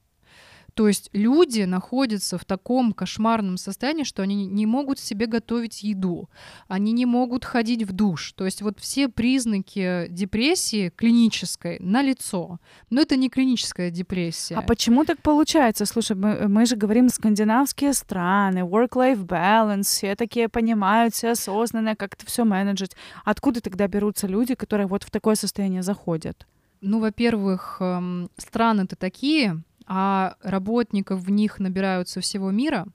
То 0.75 0.89
есть 0.89 1.09
люди 1.12 1.62
находятся 1.62 2.37
в 2.37 2.45
таком 2.45 2.93
кошмарном 2.93 3.57
состоянии, 3.57 4.03
что 4.03 4.22
они 4.22 4.47
не 4.47 4.66
могут 4.66 4.99
себе 4.99 5.27
готовить 5.27 5.85
еду, 5.85 6.29
они 6.66 6.91
не 6.93 7.07
могут 7.07 7.45
ходить 7.45 7.85
в 7.85 7.93
душ. 7.93 8.33
То 8.33 8.45
есть 8.45 8.61
вот 8.61 8.81
все 8.81 9.09
признаки 9.09 10.09
депрессии 10.11 10.91
клинической 10.91 11.79
на 11.79 12.03
лицо. 12.03 12.59
Но 12.91 13.01
это 13.01 13.16
не 13.16 13.29
клиническая 13.31 13.91
депрессия. 13.91 14.57
А 14.57 14.62
почему 14.62 15.05
так 15.05 15.22
получается? 15.22 15.87
Слушай, 15.87 16.16
мы, 16.16 16.49
мы 16.49 16.66
же 16.66 16.75
говорим 16.75 17.09
скандинавские 17.09 17.93
страны, 17.95 18.61
work-life 18.61 19.25
balance, 19.25 19.83
все 19.83 20.16
такие 20.16 20.49
понимают, 20.49 21.14
все 21.14 21.31
осознанно, 21.31 21.95
как 21.95 22.14
это 22.14 22.27
все 22.27 22.45
менеджить. 22.45 22.93
Откуда 23.25 23.61
тогда 23.61 23.87
берутся 23.87 24.27
люди, 24.27 24.57
которые 24.57 24.89
вот 24.89 25.05
в 25.05 25.11
такое 25.11 25.37
состояние 25.37 25.83
заходят? 25.83 26.47
Ну, 26.81 27.01
во-первых, 27.01 27.79
эм, 27.81 28.29
страны-то 28.37 28.95
такие, 28.95 29.62
а 29.87 30.37
работников 30.43 31.20
в 31.20 31.30
них 31.30 31.59
набирают 31.59 32.09
со 32.09 32.20
всего 32.20 32.51
мира. 32.51 32.87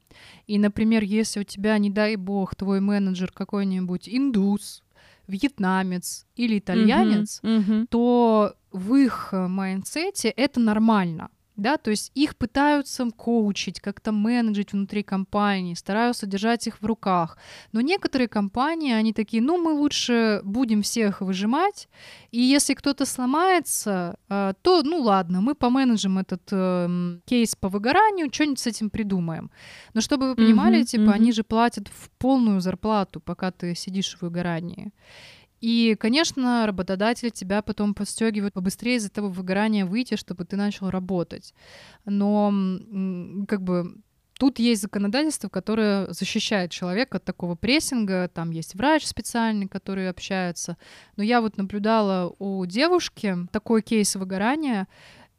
И, 0.47 0.57
например, 0.57 1.03
если 1.03 1.41
у 1.41 1.43
тебя, 1.43 1.77
не 1.77 1.89
дай 1.89 2.15
бог, 2.15 2.55
твой 2.55 2.79
менеджер 2.79 3.31
какой-нибудь 3.31 4.09
индус, 4.09 4.83
вьетнамец 5.27 6.25
или 6.35 6.59
итальянец, 6.59 7.39
uh-huh, 7.43 7.65
uh-huh. 7.65 7.87
то 7.89 8.55
в 8.71 8.95
их 8.95 9.29
майндсете 9.31 10.29
это 10.29 10.59
нормально 10.59 11.29
да, 11.59 11.77
то 11.77 11.91
есть 11.91 12.11
их 12.15 12.35
пытаются 12.35 13.09
коучить, 13.11 13.79
как-то 13.79 14.11
менеджить 14.11 14.73
внутри 14.73 15.03
компании, 15.03 15.73
стараются 15.73 16.25
держать 16.25 16.67
их 16.67 16.81
в 16.81 16.85
руках. 16.85 17.37
Но 17.71 17.81
некоторые 17.81 18.27
компании, 18.27 18.93
они 18.93 19.13
такие, 19.13 19.41
ну, 19.41 19.57
мы 19.57 19.71
лучше 19.71 20.41
будем 20.43 20.81
всех 20.81 21.21
выжимать, 21.21 21.87
и 22.31 22.41
если 22.41 22.73
кто-то 22.73 23.05
сломается, 23.05 24.17
а, 24.29 24.53
то, 24.61 24.81
ну, 24.83 25.01
ладно, 25.01 25.41
мы 25.41 25.55
поменеджим 25.55 26.17
этот 26.17 26.43
э, 26.51 27.19
кейс 27.25 27.55
по 27.55 27.69
выгоранию, 27.69 28.29
что-нибудь 28.31 28.59
с 28.59 28.67
этим 28.67 28.89
придумаем. 28.89 29.51
Но 29.93 30.01
чтобы 30.01 30.29
вы 30.29 30.35
понимали, 30.35 30.79
mm-hmm, 30.79 30.85
типа, 30.85 31.01
mm-hmm. 31.01 31.13
они 31.13 31.31
же 31.31 31.43
платят 31.43 31.87
в 31.87 32.09
полную 32.17 32.61
зарплату, 32.61 33.19
пока 33.19 33.51
ты 33.51 33.75
сидишь 33.75 34.15
в 34.15 34.21
выгорании. 34.21 34.91
И, 35.61 35.95
конечно, 35.99 36.65
работодатель 36.65 37.31
тебя 37.31 37.61
потом 37.61 37.93
подстегивает 37.93 38.53
побыстрее 38.53 38.95
из 38.95 39.05
этого 39.05 39.27
выгорания 39.27 39.85
выйти, 39.85 40.15
чтобы 40.15 40.45
ты 40.45 40.55
начал 40.55 40.89
работать. 40.89 41.53
Но 42.05 42.53
как 43.47 43.61
бы 43.61 44.01
Тут 44.39 44.57
есть 44.57 44.81
законодательство, 44.81 45.49
которое 45.49 46.07
защищает 46.13 46.71
человека 46.71 47.17
от 47.17 47.25
такого 47.25 47.55
прессинга. 47.55 48.29
Там 48.33 48.51
есть 48.51 48.73
врач 48.73 49.05
специальный, 49.05 49.67
который 49.67 50.09
общается. 50.09 50.77
Но 51.17 51.23
я 51.23 51.41
вот 51.41 51.57
наблюдала 51.57 52.33
у 52.39 52.65
девушки 52.65 53.35
такой 53.51 53.81
кейс 53.81 54.15
выгорания, 54.15 54.87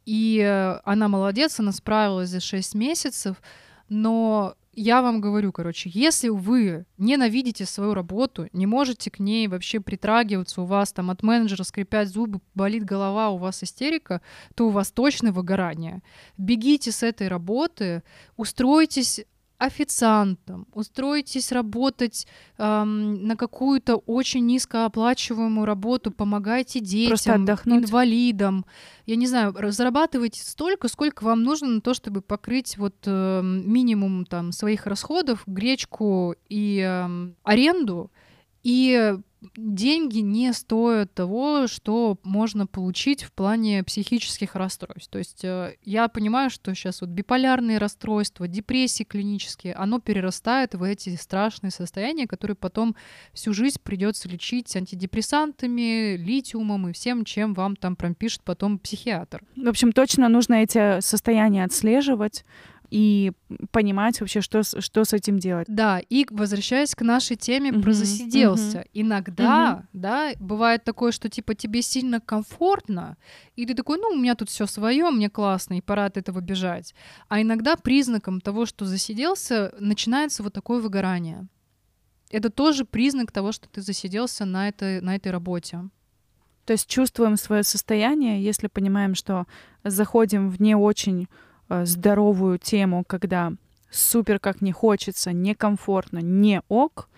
и 0.05 0.79
она 0.85 1.09
молодец, 1.09 1.59
она 1.61 1.73
справилась 1.73 2.29
за 2.29 2.41
6 2.41 2.75
месяцев, 2.75 3.41
но 3.89 4.55
я 4.73 5.03
вам 5.03 5.21
говорю, 5.21 5.53
короче, 5.53 5.91
если 5.93 6.29
вы 6.29 6.87
ненавидите 6.97 7.67
свою 7.67 7.93
работу, 7.95 8.49
не 8.53 8.67
можете 8.67 9.11
к 9.11 9.19
ней 9.19 9.49
вообще 9.49 9.81
притрагиваться, 9.81 10.63
у 10.63 10.65
вас 10.65 10.93
там 10.93 11.11
от 11.11 11.23
менеджера 11.23 11.65
скрипят 11.65 12.09
зубы, 12.09 12.41
болит 12.55 12.85
голова, 12.85 13.31
у 13.31 13.39
вас 13.39 13.63
истерика, 13.63 14.21
то 14.55 14.69
у 14.69 14.71
вас 14.71 14.93
точно 14.93 15.33
выгорание. 15.33 16.03
Бегите 16.39 16.93
с 16.93 17.03
этой 17.03 17.29
работы, 17.29 18.03
устройтесь 18.37 19.25
официантом, 19.61 20.67
устроитесь 20.73 21.53
работать 21.53 22.27
эм, 22.57 23.27
на 23.27 23.37
какую-то 23.37 23.97
очень 23.97 24.47
низкооплачиваемую 24.47 25.67
работу, 25.67 26.11
помогайте 26.11 26.81
детям, 26.81 27.45
инвалидам. 27.67 28.65
Я 29.05 29.17
не 29.17 29.27
знаю, 29.27 29.55
зарабатывайте 29.71 30.43
столько, 30.43 30.89
сколько 30.89 31.25
вам 31.25 31.43
нужно 31.43 31.69
на 31.69 31.81
то, 31.83 31.93
чтобы 31.93 32.23
покрыть 32.23 32.79
вот 32.79 32.95
э, 33.05 33.43
минимум 33.43 34.25
там 34.25 34.53
своих 34.53 34.87
расходов, 34.87 35.43
гречку 35.47 36.35
и 36.49 36.81
э, 36.81 37.31
аренду. 37.45 38.11
И 38.63 39.17
деньги 39.57 40.19
не 40.19 40.53
стоят 40.53 41.15
того, 41.15 41.67
что 41.67 42.19
можно 42.23 42.67
получить 42.67 43.23
в 43.23 43.33
плане 43.33 43.83
психических 43.83 44.55
расстройств. 44.55 45.11
То 45.11 45.19
есть 45.19 45.45
э, 45.45 45.77
я 45.83 46.09
понимаю, 46.09 46.51
что 46.51 46.75
сейчас 46.75 47.01
вот 47.01 47.11
биполярные 47.11 47.79
расстройства, 47.79 48.47
депрессии 48.47 49.05
клинические, 49.05 49.75
оно 49.75 49.99
перерастает 49.99 50.75
в 50.75 50.83
эти 50.83 51.17
страшные 51.17 51.71
состояния, 51.71 52.27
которые 52.27 52.55
потом 52.55 52.97
всю 53.33 53.53
жизнь 53.53 53.79
придется 53.83 54.29
лечить 54.29 54.75
антидепрессантами, 54.77 56.17
литиумом 56.17 56.89
и 56.89 56.93
всем, 56.93 57.25
чем 57.25 57.55
вам 57.55 57.77
там 57.77 57.97
пропишет 57.97 58.43
потом 58.45 58.79
психиатр. 58.79 59.43
В 59.57 59.69
общем, 59.69 59.93
точно 59.93 60.29
нужно 60.29 60.55
эти 60.55 61.01
состояния 61.01 61.65
отслеживать, 61.65 62.45
и 62.91 63.33
понимать 63.71 64.21
вообще, 64.21 64.41
что, 64.41 64.63
что 64.63 65.05
с 65.05 65.13
этим 65.13 65.39
делать. 65.39 65.67
Да, 65.69 66.01
и 66.01 66.27
возвращаясь 66.31 66.95
к 66.95 67.03
нашей 67.03 67.37
теме 67.37 67.71
uh-huh, 67.71 67.83
про 67.83 67.93
засиделся. 67.93 68.79
Uh-huh. 68.79 68.91
Иногда, 68.93 69.83
uh-huh. 69.83 69.89
да, 69.93 70.33
бывает 70.41 70.85
такое, 70.85 71.13
что 71.13 71.29
типа 71.29 71.55
тебе 71.55 71.83
сильно 71.83 72.21
комфортно, 72.21 73.17
и 73.57 73.65
ты 73.65 73.75
такой, 73.75 73.99
ну, 73.99 74.09
у 74.09 74.17
меня 74.17 74.35
тут 74.35 74.51
все 74.51 74.67
свое, 74.67 75.09
мне 75.11 75.31
классно, 75.31 75.75
и 75.75 75.81
пора 75.81 76.07
от 76.07 76.17
этого 76.17 76.41
бежать. 76.41 76.95
А 77.29 77.41
иногда 77.41 77.77
признаком 77.77 78.41
того, 78.41 78.67
что 78.67 78.85
засиделся, 78.85 79.73
начинается 79.79 80.43
вот 80.43 80.53
такое 80.53 80.81
выгорание. 80.81 81.47
Это 82.31 82.51
тоже 82.51 82.85
признак 82.85 83.33
того, 83.33 83.53
что 83.53 83.69
ты 83.69 83.83
засиделся 83.83 84.45
на 84.45 84.69
этой, 84.69 85.01
на 85.01 85.17
этой 85.17 85.33
работе. 85.33 85.89
То 86.65 86.75
есть 86.75 86.89
чувствуем 86.89 87.37
свое 87.37 87.65
состояние, 87.65 88.43
если 88.43 88.69
понимаем, 88.69 89.15
что 89.15 89.47
заходим 89.83 90.49
в 90.49 90.61
не 90.61 90.77
очень 90.77 91.29
здоровую 91.85 92.59
тему, 92.59 93.05
когда 93.07 93.53
супер 93.91 94.39
как 94.39 94.61
не 94.61 94.73
хочется, 94.73 95.33
некомфортно, 95.33 96.19
не 96.19 96.63
ок, 96.69 97.09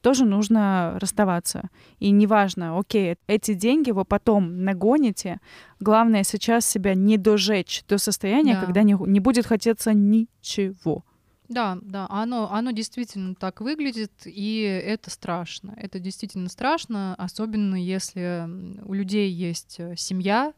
тоже 0.00 0.24
нужно 0.24 0.98
расставаться. 1.00 1.70
И 2.00 2.10
неважно, 2.10 2.78
окей, 2.78 3.16
эти 3.28 3.54
деньги 3.54 3.92
вы 3.92 4.04
потом 4.04 4.64
нагоните. 4.64 5.38
Главное 5.80 6.24
сейчас 6.24 6.66
себя 6.66 6.94
не 6.94 7.16
дожечь 7.16 7.84
до 7.88 7.98
состояния, 7.98 8.54
да. 8.54 8.60
когда 8.64 8.82
не, 8.82 8.96
не 9.06 9.20
будет 9.20 9.46
хотеться 9.46 9.92
ничего. 9.92 11.04
Да, 11.48 11.78
да, 11.82 12.06
оно, 12.08 12.50
оно 12.50 12.70
действительно 12.70 13.34
так 13.34 13.60
выглядит, 13.60 14.12
и 14.24 14.62
это 14.62 15.10
страшно. 15.10 15.74
Это 15.76 15.98
действительно 15.98 16.48
страшно, 16.48 17.14
особенно 17.16 17.76
если 17.76 18.48
у 18.84 18.94
людей 18.94 19.30
есть 19.30 19.76
э, 19.78 19.94
семья, 19.96 20.54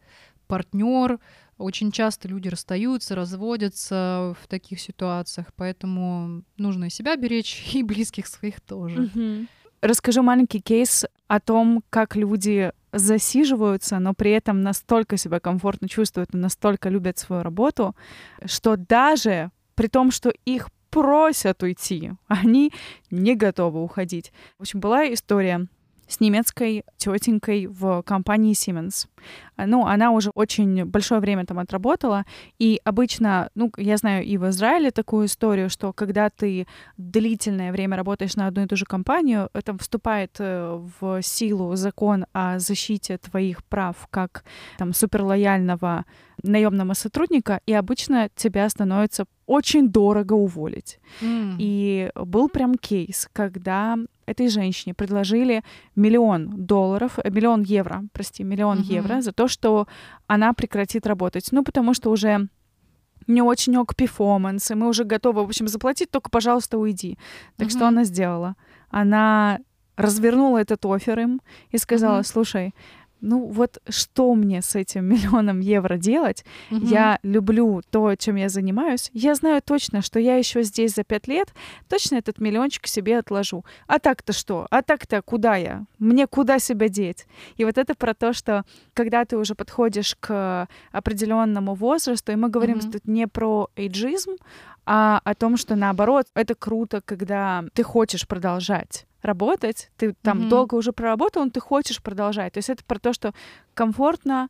партнер, 0.46 1.18
очень 1.58 1.92
часто 1.92 2.28
люди 2.28 2.48
расстаются, 2.48 3.14
разводятся 3.14 4.34
в 4.40 4.48
таких 4.48 4.80
ситуациях, 4.80 5.48
поэтому 5.56 6.42
нужно 6.56 6.86
и 6.86 6.90
себя 6.90 7.16
беречь, 7.16 7.70
и 7.74 7.82
близких 7.82 8.26
своих 8.26 8.60
тоже. 8.60 9.10
Mm-hmm. 9.14 9.46
Расскажу 9.82 10.22
маленький 10.22 10.60
кейс 10.60 11.04
о 11.28 11.40
том, 11.40 11.82
как 11.90 12.16
люди 12.16 12.72
засиживаются, 12.92 13.98
но 13.98 14.14
при 14.14 14.30
этом 14.30 14.62
настолько 14.62 15.16
себя 15.16 15.40
комфортно 15.40 15.88
чувствуют 15.88 16.34
и 16.34 16.38
настолько 16.38 16.88
любят 16.88 17.18
свою 17.18 17.42
работу, 17.42 17.94
что 18.46 18.76
даже 18.76 19.50
при 19.74 19.88
том, 19.88 20.10
что 20.10 20.32
их 20.44 20.68
просят 20.90 21.62
уйти, 21.62 22.12
они 22.28 22.72
не 23.10 23.34
готовы 23.34 23.82
уходить. 23.82 24.32
В 24.58 24.62
общем, 24.62 24.80
была 24.80 25.12
история 25.12 25.66
с 26.06 26.20
немецкой 26.20 26.84
тетенькой 26.96 27.66
в 27.66 28.02
компании 28.02 28.54
Siemens. 28.54 29.08
Ну, 29.56 29.86
она 29.86 30.10
уже 30.10 30.30
очень 30.34 30.84
большое 30.84 31.20
время 31.20 31.44
там 31.46 31.58
отработала, 31.58 32.24
и 32.58 32.80
обычно, 32.84 33.50
ну, 33.54 33.70
я 33.76 33.96
знаю 33.96 34.24
и 34.24 34.36
в 34.36 34.48
Израиле 34.48 34.90
такую 34.90 35.26
историю, 35.26 35.70
что 35.70 35.92
когда 35.92 36.28
ты 36.28 36.66
длительное 36.96 37.72
время 37.72 37.96
работаешь 37.96 38.36
на 38.36 38.46
одну 38.48 38.64
и 38.64 38.66
ту 38.66 38.76
же 38.76 38.84
компанию, 38.84 39.48
это 39.54 39.76
вступает 39.78 40.36
э, 40.40 40.80
в 41.00 41.22
силу 41.22 41.76
закон 41.76 42.26
о 42.32 42.58
защите 42.58 43.18
твоих 43.18 43.62
прав 43.64 43.96
как 44.10 44.44
там 44.78 44.92
суперлояльного 44.92 46.04
наемного 46.42 46.94
сотрудника, 46.94 47.60
и 47.66 47.72
обычно 47.72 48.28
тебя 48.34 48.68
становится 48.68 49.24
очень 49.46 49.88
дорого 49.88 50.34
уволить. 50.34 50.98
М. 51.22 51.56
И 51.60 52.10
был 52.14 52.48
прям 52.48 52.74
кейс, 52.74 53.28
когда 53.32 53.96
этой 54.26 54.48
женщине 54.48 54.94
предложили 54.94 55.62
миллион 55.96 56.66
долларов, 56.66 57.18
э, 57.22 57.30
миллион 57.30 57.62
евро, 57.62 58.02
прости, 58.12 58.44
миллион 58.44 58.78
Мгм. 58.78 58.86
евро 58.94 59.20
за 59.20 59.32
то, 59.32 59.43
что 59.48 59.86
она 60.26 60.52
прекратит 60.52 61.06
работать. 61.06 61.48
Ну, 61.52 61.62
потому 61.64 61.94
что 61.94 62.10
уже 62.10 62.48
не 63.26 63.42
очень 63.42 63.76
ок 63.76 63.94
перформанс, 63.96 64.70
и 64.70 64.74
мы 64.74 64.88
уже 64.88 65.04
готовы, 65.04 65.42
в 65.42 65.48
общем, 65.48 65.68
заплатить, 65.68 66.10
только, 66.10 66.30
пожалуйста, 66.30 66.78
уйди. 66.78 67.18
Так 67.56 67.70
что 67.70 67.80
Мгм. 67.80 67.88
она 67.88 68.04
сделала? 68.04 68.56
Она 68.90 69.58
развернула 69.96 70.58
этот 70.58 70.84
офер 70.86 71.18
им 71.20 71.40
и 71.70 71.78
сказала, 71.78 72.16
Мгм. 72.16 72.24
слушай, 72.24 72.74
ну 73.24 73.46
вот 73.46 73.78
что 73.88 74.34
мне 74.34 74.62
с 74.62 74.74
этим 74.74 75.04
миллионом 75.12 75.60
евро 75.60 75.96
делать? 75.96 76.44
Мгм. 76.70 76.86
Я 76.86 77.18
люблю 77.22 77.82
то, 77.90 78.14
чем 78.16 78.36
я 78.36 78.48
занимаюсь. 78.48 79.10
Я 79.12 79.34
знаю 79.34 79.62
точно, 79.62 80.02
что 80.02 80.20
я 80.20 80.36
еще 80.36 80.62
здесь 80.62 80.94
за 80.94 81.04
пять 81.04 81.28
лет 81.28 81.48
точно 81.88 82.16
этот 82.16 82.38
миллиончик 82.38 82.86
себе 82.86 83.18
отложу. 83.18 83.64
А 83.86 83.98
так-то 83.98 84.32
что? 84.32 84.66
А 84.70 84.82
так-то 84.82 85.22
куда 85.22 85.56
я? 85.56 85.84
Мне 85.98 86.26
куда 86.26 86.58
себя 86.58 86.88
деть? 86.88 87.26
И 87.56 87.64
вот 87.64 87.78
это 87.78 87.94
про 87.94 88.14
то, 88.14 88.32
что 88.32 88.64
когда 88.92 89.24
ты 89.24 89.36
уже 89.36 89.54
подходишь 89.54 90.16
к 90.20 90.68
определенному 90.92 91.74
возрасту, 91.74 92.32
и 92.32 92.36
мы 92.36 92.48
говорим 92.48 92.78
Мгм. 92.78 92.92
тут 92.92 93.06
не 93.06 93.26
про 93.26 93.68
эйджизм, 93.76 94.36
а 94.86 95.20
о 95.24 95.34
том, 95.34 95.56
что 95.56 95.76
наоборот, 95.76 96.26
это 96.34 96.54
круто, 96.54 97.00
когда 97.04 97.64
ты 97.72 97.82
хочешь 97.82 98.26
продолжать 98.26 99.06
работать, 99.24 99.90
ты 99.96 100.14
там 100.22 100.38
Мгм. 100.40 100.48
долго 100.48 100.74
уже 100.74 100.92
проработал, 100.92 101.44
но 101.44 101.50
ты 101.50 101.60
хочешь 101.60 102.02
продолжать. 102.02 102.52
То 102.52 102.58
есть 102.58 102.70
это 102.70 102.84
про 102.84 102.98
то, 102.98 103.12
что 103.12 103.32
комфортно, 103.74 104.48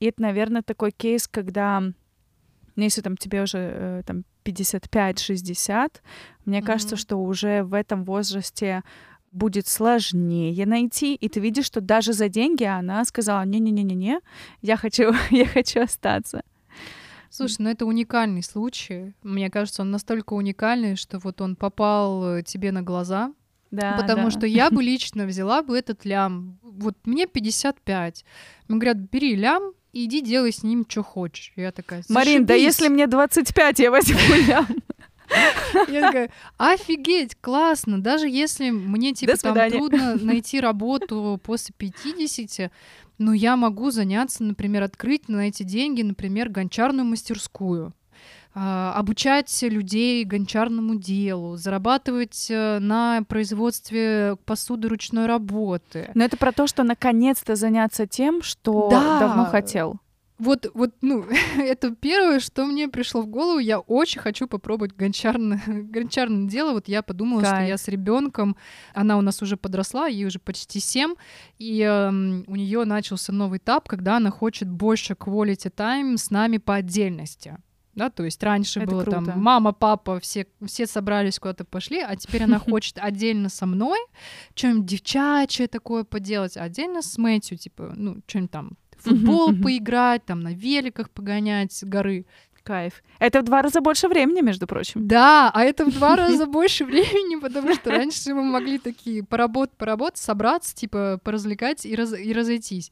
и 0.00 0.06
это, 0.06 0.22
наверное, 0.22 0.62
такой 0.62 0.90
кейс, 0.90 1.26
когда, 1.28 1.80
ну, 1.80 2.82
если 2.82 3.00
там 3.00 3.16
тебе 3.16 3.42
уже 3.42 3.58
э, 3.58 4.02
там 4.06 4.24
55-60, 4.44 6.02
мне 6.44 6.62
кажется, 6.62 6.94
Мгм. 6.96 7.00
что 7.00 7.16
уже 7.16 7.62
в 7.62 7.74
этом 7.74 8.04
возрасте 8.04 8.82
будет 9.32 9.66
сложнее 9.66 10.66
найти, 10.66 11.14
и 11.14 11.28
ты 11.28 11.40
видишь, 11.40 11.66
что 11.66 11.80
даже 11.80 12.12
за 12.12 12.28
деньги 12.28 12.64
она 12.64 13.04
сказала, 13.04 13.44
не-не-не-не-не, 13.44 14.20
я 14.62 14.76
хочу, 14.76 15.12
я 15.30 15.46
хочу 15.46 15.82
остаться. 15.82 16.42
Слушай, 17.28 17.56
ну 17.60 17.70
это 17.70 17.84
уникальный 17.86 18.42
случай. 18.42 19.12
Мне 19.22 19.50
кажется, 19.50 19.82
он 19.82 19.90
настолько 19.90 20.34
уникальный, 20.34 20.96
что 20.96 21.18
вот 21.18 21.40
он 21.40 21.56
попал 21.56 22.36
э, 22.36 22.42
тебе 22.42 22.72
на 22.72 22.82
глаза. 22.82 23.32
Да, 23.70 23.96
потому 24.00 24.24
да. 24.24 24.30
что 24.30 24.46
я 24.46 24.70
бы 24.70 24.82
лично 24.82 25.26
взяла 25.26 25.62
бы 25.62 25.76
этот 25.76 26.04
лям. 26.04 26.58
Вот 26.62 26.96
мне 27.04 27.26
55. 27.26 28.24
Мне 28.68 28.78
говорят, 28.78 28.96
бери 28.96 29.34
лям 29.34 29.72
и 29.92 30.04
иди 30.04 30.20
делай 30.20 30.52
с 30.52 30.62
ним, 30.62 30.84
что 30.88 31.02
хочешь. 31.02 31.52
Я 31.56 31.72
такая, 31.72 32.02
Марин, 32.08 32.44
да 32.44 32.54
«Зашибись». 32.54 32.64
если 32.64 32.88
мне 32.88 33.06
25, 33.06 33.78
я 33.78 33.90
возьму 33.90 34.18
лям. 34.46 34.66
Я 35.88 36.02
такая, 36.02 36.30
офигеть, 36.56 37.34
классно. 37.40 38.00
Даже 38.00 38.28
если 38.28 38.70
мне 38.70 39.12
типа 39.12 39.36
там 39.36 39.70
трудно 39.70 40.14
найти 40.14 40.60
работу 40.60 41.40
после 41.42 41.74
50, 41.76 42.70
но 43.18 43.32
я 43.32 43.56
могу 43.56 43.90
заняться, 43.90 44.44
например, 44.44 44.84
открыть 44.84 45.28
на 45.28 45.48
эти 45.48 45.64
деньги, 45.64 46.02
например, 46.02 46.48
гончарную 46.48 47.04
мастерскую 47.04 47.92
обучать 48.60 49.62
людей 49.62 50.24
гончарному 50.24 50.94
делу, 50.94 51.56
зарабатывать 51.56 52.46
э, 52.50 52.78
на 52.78 53.22
производстве 53.28 54.36
посуды 54.46 54.88
ручной 54.88 55.26
работы. 55.26 56.10
Но 56.14 56.24
это 56.24 56.36
про 56.36 56.52
то, 56.52 56.66
что 56.66 56.82
наконец-то 56.82 57.54
заняться 57.54 58.06
тем, 58.06 58.42
что 58.42 58.88
Да. 58.90 59.18
давно 59.20 59.44
хотел. 59.44 60.00
Вот, 60.38 60.70
вот, 60.74 60.94
ну, 61.00 61.24
это 61.58 61.94
первое, 61.94 62.40
что 62.40 62.66
мне 62.66 62.88
пришло 62.88 63.22
в 63.22 63.26
голову. 63.26 63.58
Я 63.58 63.78
очень 63.78 64.20
хочу 64.20 64.46
попробовать 64.46 64.94
гончарное, 64.94 65.60
гончарное 65.66 66.48
дело. 66.48 66.72
Вот 66.72 66.88
я 66.88 67.02
подумала, 67.02 67.42
что 67.42 67.50
Кайф. 67.52 67.68
я 67.68 67.78
с 67.78 67.88
ребенком, 67.88 68.56
она 68.94 69.16
у 69.16 69.22
нас 69.22 69.40
уже 69.42 69.56
подросла, 69.56 70.06
ей 70.06 70.26
уже 70.26 70.38
почти 70.38 70.80
7, 70.80 71.14
и 71.58 71.80
эм, 71.80 72.44
у 72.46 72.56
нее 72.56 72.84
начался 72.84 73.32
новый 73.32 73.58
этап, 73.58 73.88
когда 73.88 74.16
она 74.18 74.30
хочет 74.30 74.68
больше 74.68 75.14
quality 75.14 75.72
time 75.74 76.16
с 76.18 76.30
нами 76.30 76.58
по 76.58 76.74
отдельности. 76.76 77.56
Да, 77.96 78.10
то 78.10 78.24
есть 78.24 78.42
раньше 78.42 78.80
Это 78.80 78.90
было 78.90 79.02
круто. 79.02 79.24
там 79.24 79.40
мама, 79.40 79.72
папа, 79.72 80.20
все, 80.20 80.46
все 80.66 80.86
собрались 80.86 81.38
куда-то 81.38 81.64
пошли, 81.64 82.00
а 82.00 82.14
теперь 82.14 82.44
она 82.44 82.58
хочет 82.70 82.98
отдельно 82.98 83.48
со 83.48 83.66
мной 83.66 83.98
что-нибудь 84.54 84.84
девчачье 84.86 85.66
такое 85.66 86.04
поделать, 86.04 86.56
отдельно 86.56 87.00
с 87.02 87.16
Мэтью, 87.18 87.56
типа, 87.58 87.94
ну, 87.96 88.20
что-нибудь 88.26 88.50
там 88.50 88.70
футбол 88.98 89.52
поиграть, 89.62 90.24
там 90.26 90.40
на 90.40 90.52
великах 90.52 91.10
погонять 91.10 91.72
с 91.72 91.82
горы. 91.84 92.26
Кайф. 92.62 93.04
Это 93.20 93.42
в 93.42 93.44
два 93.44 93.62
раза 93.62 93.80
больше 93.80 94.08
времени, 94.08 94.40
между 94.40 94.66
прочим. 94.66 95.06
Да, 95.06 95.52
а 95.54 95.62
это 95.62 95.84
в 95.84 95.92
два 95.94 96.16
раза 96.16 96.46
больше 96.58 96.84
времени, 96.84 97.40
потому 97.40 97.72
что 97.74 97.90
раньше 97.92 98.34
мы 98.34 98.42
могли 98.42 98.78
такие 98.78 99.22
поработать, 99.22 99.76
поработать, 99.76 100.18
собраться, 100.18 100.74
типа, 100.74 101.20
поразвлекать 101.22 101.86
и, 101.86 101.94
раз- 101.94 102.18
и 102.18 102.32
разойтись. 102.32 102.90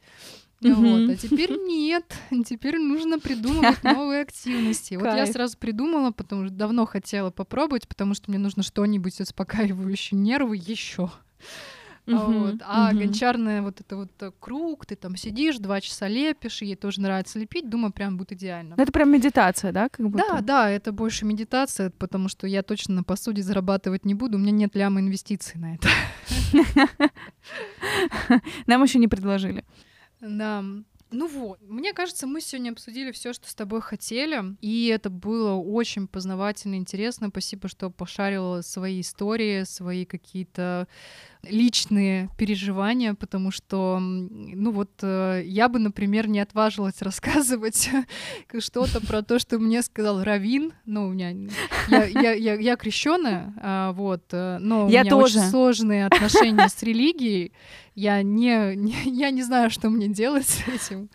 Вот, 0.64 1.10
а 1.10 1.16
теперь 1.16 1.52
нет, 1.66 2.04
теперь 2.46 2.78
нужно 2.78 3.18
придумывать 3.18 3.82
новые 3.84 4.22
активности. 4.22 4.94
Вот 4.94 5.04
я 5.04 5.26
сразу 5.26 5.58
придумала, 5.58 6.10
потому 6.10 6.46
что 6.46 6.54
давно 6.54 6.86
хотела 6.86 7.30
попробовать, 7.30 7.86
потому 7.86 8.14
что 8.14 8.30
мне 8.30 8.38
нужно 8.38 8.62
что-нибудь 8.62 9.20
успокаивающее 9.20 10.18
нервы 10.18 10.56
еще. 10.56 11.10
А 12.06 12.26
вот. 12.26 12.56
А 12.60 12.92
гончарная 12.92 13.62
вот 13.62 13.80
это 13.80 13.96
вот 13.96 14.10
э, 14.20 14.30
круг, 14.38 14.84
ты 14.84 14.94
там 14.94 15.16
сидишь, 15.16 15.56
два 15.56 15.80
часа 15.80 16.06
лепишь, 16.06 16.60
ей 16.60 16.76
тоже 16.76 17.00
нравится 17.00 17.38
лепить, 17.38 17.70
думаю, 17.70 17.92
прям 17.92 18.18
будет 18.18 18.32
идеально. 18.32 18.74
Ну, 18.76 18.82
Это 18.82 18.92
прям 18.92 19.10
медитация, 19.10 19.72
да? 19.72 19.88
Как 19.88 20.10
будто? 20.10 20.24
Да, 20.28 20.40
да, 20.42 20.70
это 20.70 20.92
больше 20.92 21.24
медитация, 21.24 21.90
потому 21.90 22.28
что 22.28 22.46
я 22.46 22.62
точно 22.62 22.96
на 22.96 23.04
посуде 23.04 23.42
зарабатывать 23.42 24.04
не 24.04 24.14
буду, 24.14 24.36
у 24.36 24.40
меня 24.40 24.52
нет 24.52 24.76
ляма 24.76 25.00
инвестиций 25.00 25.58
на 25.58 25.76
это. 25.76 25.88
Нам 28.66 28.82
еще 28.82 28.98
не 28.98 29.08
предложили. 29.08 29.64
Да. 30.28 30.64
Ну 31.10 31.28
вот, 31.28 31.60
мне 31.62 31.92
кажется, 31.92 32.26
мы 32.26 32.40
сегодня 32.40 32.72
обсудили 32.72 33.12
все, 33.12 33.32
что 33.32 33.48
с 33.48 33.54
тобой 33.54 33.80
хотели, 33.80 34.56
и 34.60 34.88
это 34.88 35.10
было 35.10 35.52
очень 35.54 36.08
познавательно, 36.08 36.74
интересно. 36.74 37.28
Спасибо, 37.28 37.68
что 37.68 37.88
пошарила 37.88 38.62
свои 38.62 39.00
истории, 39.00 39.62
свои 39.62 40.06
какие-то 40.06 40.88
личные 41.48 42.28
переживания, 42.38 43.14
потому 43.14 43.50
что, 43.50 43.98
ну 44.00 44.70
вот, 44.70 44.90
э, 45.02 45.42
я 45.44 45.68
бы, 45.68 45.78
например, 45.78 46.28
не 46.28 46.40
отважилась 46.40 46.94
рассказывать 47.02 47.90
что-то 48.58 49.00
про 49.06 49.22
то, 49.22 49.38
что 49.38 49.58
мне 49.58 49.82
сказал 49.82 50.22
Равин. 50.22 50.72
Ну, 50.86 51.06
у 51.08 51.12
меня 51.12 51.30
я, 51.88 52.04
я, 52.04 52.32
я, 52.32 52.54
я 52.54 52.76
крещенная, 52.76 53.92
вот, 53.92 54.24
э, 54.32 54.58
но 54.60 54.88
Я 54.88 55.00
у 55.00 55.04
меня 55.04 55.10
тоже. 55.10 55.38
очень 55.40 55.50
сложные 55.50 56.06
отношения 56.06 56.68
с 56.68 56.82
религией. 56.82 57.52
Я 57.94 58.22
не, 58.22 58.74
не- 58.74 58.96
я 59.04 59.30
не 59.30 59.42
знаю, 59.44 59.70
что 59.70 59.88
мне 59.88 60.08
делать 60.08 60.48
с 60.48 60.66
этим. 60.66 61.08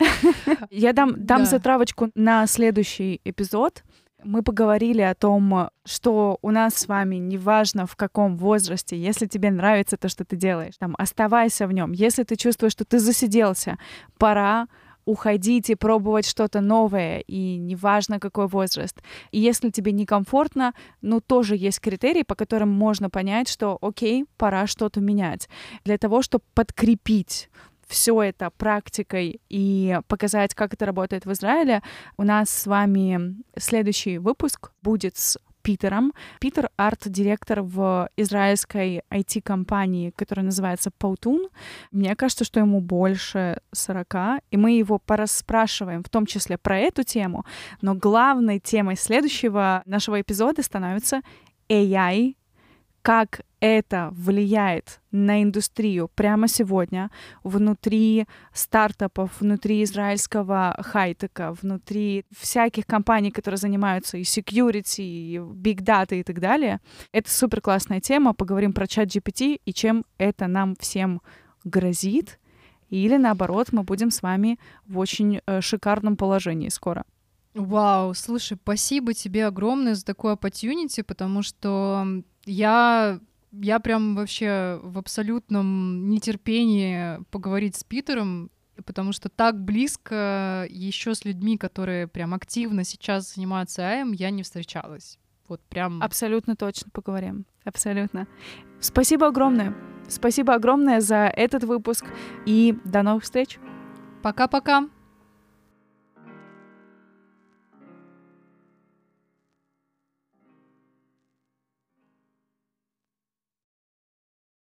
Я 0.72 0.94
дам, 0.94 1.14
дам 1.26 1.40
Да. 1.44 1.46
затравочку 1.46 2.10
на 2.16 2.48
следующий 2.48 3.20
эпизод. 3.26 3.84
Мы 4.24 4.44
поговорили 4.44 5.02
о 5.02 5.16
том, 5.16 5.70
что 5.86 6.40
у 6.42 6.52
нас 6.52 6.76
с 6.76 6.88
вами, 6.88 7.16
неважно 7.16 7.86
в 7.86 7.96
каком 7.96 8.38
возрасте, 8.38 8.98
если 8.98 9.28
тебе 9.28 9.50
нравится 9.50 9.98
то, 9.98 10.10
что 10.10 10.26
ты 10.26 10.36
делаешь, 10.36 10.74
там, 10.78 10.96
оставайся 10.98 11.68
в 11.68 11.72
нем. 11.72 11.94
Если 11.94 12.24
ты 12.24 12.36
чувствуешь, 12.36 12.74
что 12.74 12.84
ты 12.84 13.00
засиделся, 13.00 13.78
пора 14.18 14.68
уходить 15.06 15.70
и 15.70 15.76
пробовать 15.76 16.28
что-то 16.28 16.62
новое, 16.62 17.20
и 17.22 17.58
неважно 17.58 18.20
какой 18.20 18.48
возраст. 18.48 19.02
И 19.32 19.40
если 19.40 19.72
тебе 19.72 19.92
некомфортно, 19.92 20.74
ну 21.02 21.20
тоже 21.20 21.56
есть 21.56 21.80
критерии, 21.80 22.24
по 22.24 22.36
которым 22.36 22.70
можно 22.70 23.10
понять, 23.10 23.50
что 23.50 23.80
окей, 23.82 24.26
пора 24.38 24.68
что-то 24.68 25.02
менять. 25.02 25.50
Для 25.84 25.98
того, 25.98 26.22
чтобы 26.22 26.44
подкрепить 26.54 27.50
все 27.90 28.22
это 28.22 28.52
практикой 28.52 29.42
и 29.50 30.00
показать, 30.08 30.54
как 30.54 30.74
это 30.74 30.86
работает 30.86 31.26
в 31.26 31.32
Израиле, 31.32 31.82
у 32.18 32.24
нас 32.24 32.50
с 32.50 32.68
вами 32.68 33.36
следующий 33.58 34.20
выпуск 34.20 34.72
будет 34.82 35.18
с 35.18 35.38
Питером. 35.62 36.14
Питер— 36.40 36.70
арт-директор 36.78 37.62
в 37.62 38.10
израильской 38.16 39.02
IT-компании, 39.12 40.12
которая 40.16 40.46
называется 40.46 40.90
Pautun. 40.98 41.50
Мне 41.92 42.16
кажется, 42.16 42.46
что 42.46 42.60
ему 42.60 42.80
больше 42.80 43.60
40, 43.74 44.42
и 44.52 44.58
мы 44.58 44.78
его 44.78 45.00
порасспрашиваем, 45.00 46.04
в 46.04 46.10
том 46.10 46.26
числе 46.26 46.58
про 46.58 46.80
эту 46.80 47.04
тему. 47.04 47.46
Но 47.82 47.94
главной 47.94 48.60
темой 48.60 48.96
следующего 48.96 49.84
нашего 49.86 50.22
эпизода 50.22 50.64
становится 50.64 51.22
AI, 51.68 52.36
как 53.10 53.42
это 53.60 54.10
влияет 54.12 55.02
на 55.10 55.42
индустрию 55.42 56.12
прямо 56.14 56.48
сегодня 56.48 57.10
внутри 57.44 58.28
стартапов, 58.54 59.32
внутри 59.42 59.84
израильского 59.84 60.80
хайтека, 60.80 61.54
внутри 61.60 62.24
всяких 62.40 62.86
компаний, 62.86 63.32
которые 63.32 63.58
занимаются 63.58 64.18
и 64.18 64.22
security, 64.22 65.02
и 65.02 65.38
big 65.38 65.78
data 65.78 66.14
и 66.14 66.22
так 66.22 66.40
далее. 66.40 66.82
Это 67.12 67.32
супер 67.32 67.62
классная 67.62 68.00
тема. 68.00 68.36
Поговорим 68.36 68.74
про 68.74 68.86
чат 68.86 69.08
GPT 69.08 69.60
и 69.66 69.74
чем 69.74 70.06
это 70.20 70.46
нам 70.46 70.76
всем 70.80 71.24
грозит. 71.64 72.38
Или 72.92 73.18
наоборот, 73.18 73.70
мы 73.72 73.82
будем 73.82 74.12
с 74.12 74.22
вами 74.22 74.60
в 74.86 75.00
очень 75.00 75.42
э, 75.48 75.62
шикарном 75.62 76.16
положении 76.16 76.70
скоро. 76.70 77.06
Вау, 77.54 78.14
слушай, 78.14 78.58
спасибо 78.62 79.14
тебе 79.14 79.46
огромное 79.46 79.96
за 79.96 80.06
такое 80.06 80.36
opportunity, 80.36 81.04
потому 81.04 81.42
что 81.42 82.06
я 82.46 83.20
я 83.52 83.80
прям 83.80 84.16
вообще 84.16 84.80
в 84.84 84.98
абсолютном 84.98 86.10
нетерпении 86.10 87.20
поговорить 87.32 87.76
с 87.76 87.84
Питером, 87.84 88.52
потому 88.86 89.12
что 89.12 89.30
так 89.30 89.60
близко 89.60 90.68
еще 90.70 91.16
с 91.16 91.26
людьми, 91.26 91.58
которые 91.58 92.08
прям 92.08 92.34
активно 92.34 92.84
сейчас 92.84 93.34
занимаются 93.34 93.88
АЭМ, 93.88 94.12
я 94.14 94.30
не 94.30 94.44
встречалась. 94.44 95.18
Вот 95.48 95.62
прям... 95.62 96.02
Абсолютно 96.04 96.56
точно 96.56 96.92
поговорим. 96.92 97.46
Абсолютно. 97.64 98.28
Спасибо 98.80 99.28
огромное. 99.28 99.76
Спасибо 100.08 100.54
огромное 100.54 101.02
за 101.02 101.32
этот 101.36 101.64
выпуск 101.64 102.06
и 102.46 102.78
до 102.86 103.02
новых 103.02 103.24
встреч. 103.24 103.58
Пока-пока. 104.22 104.90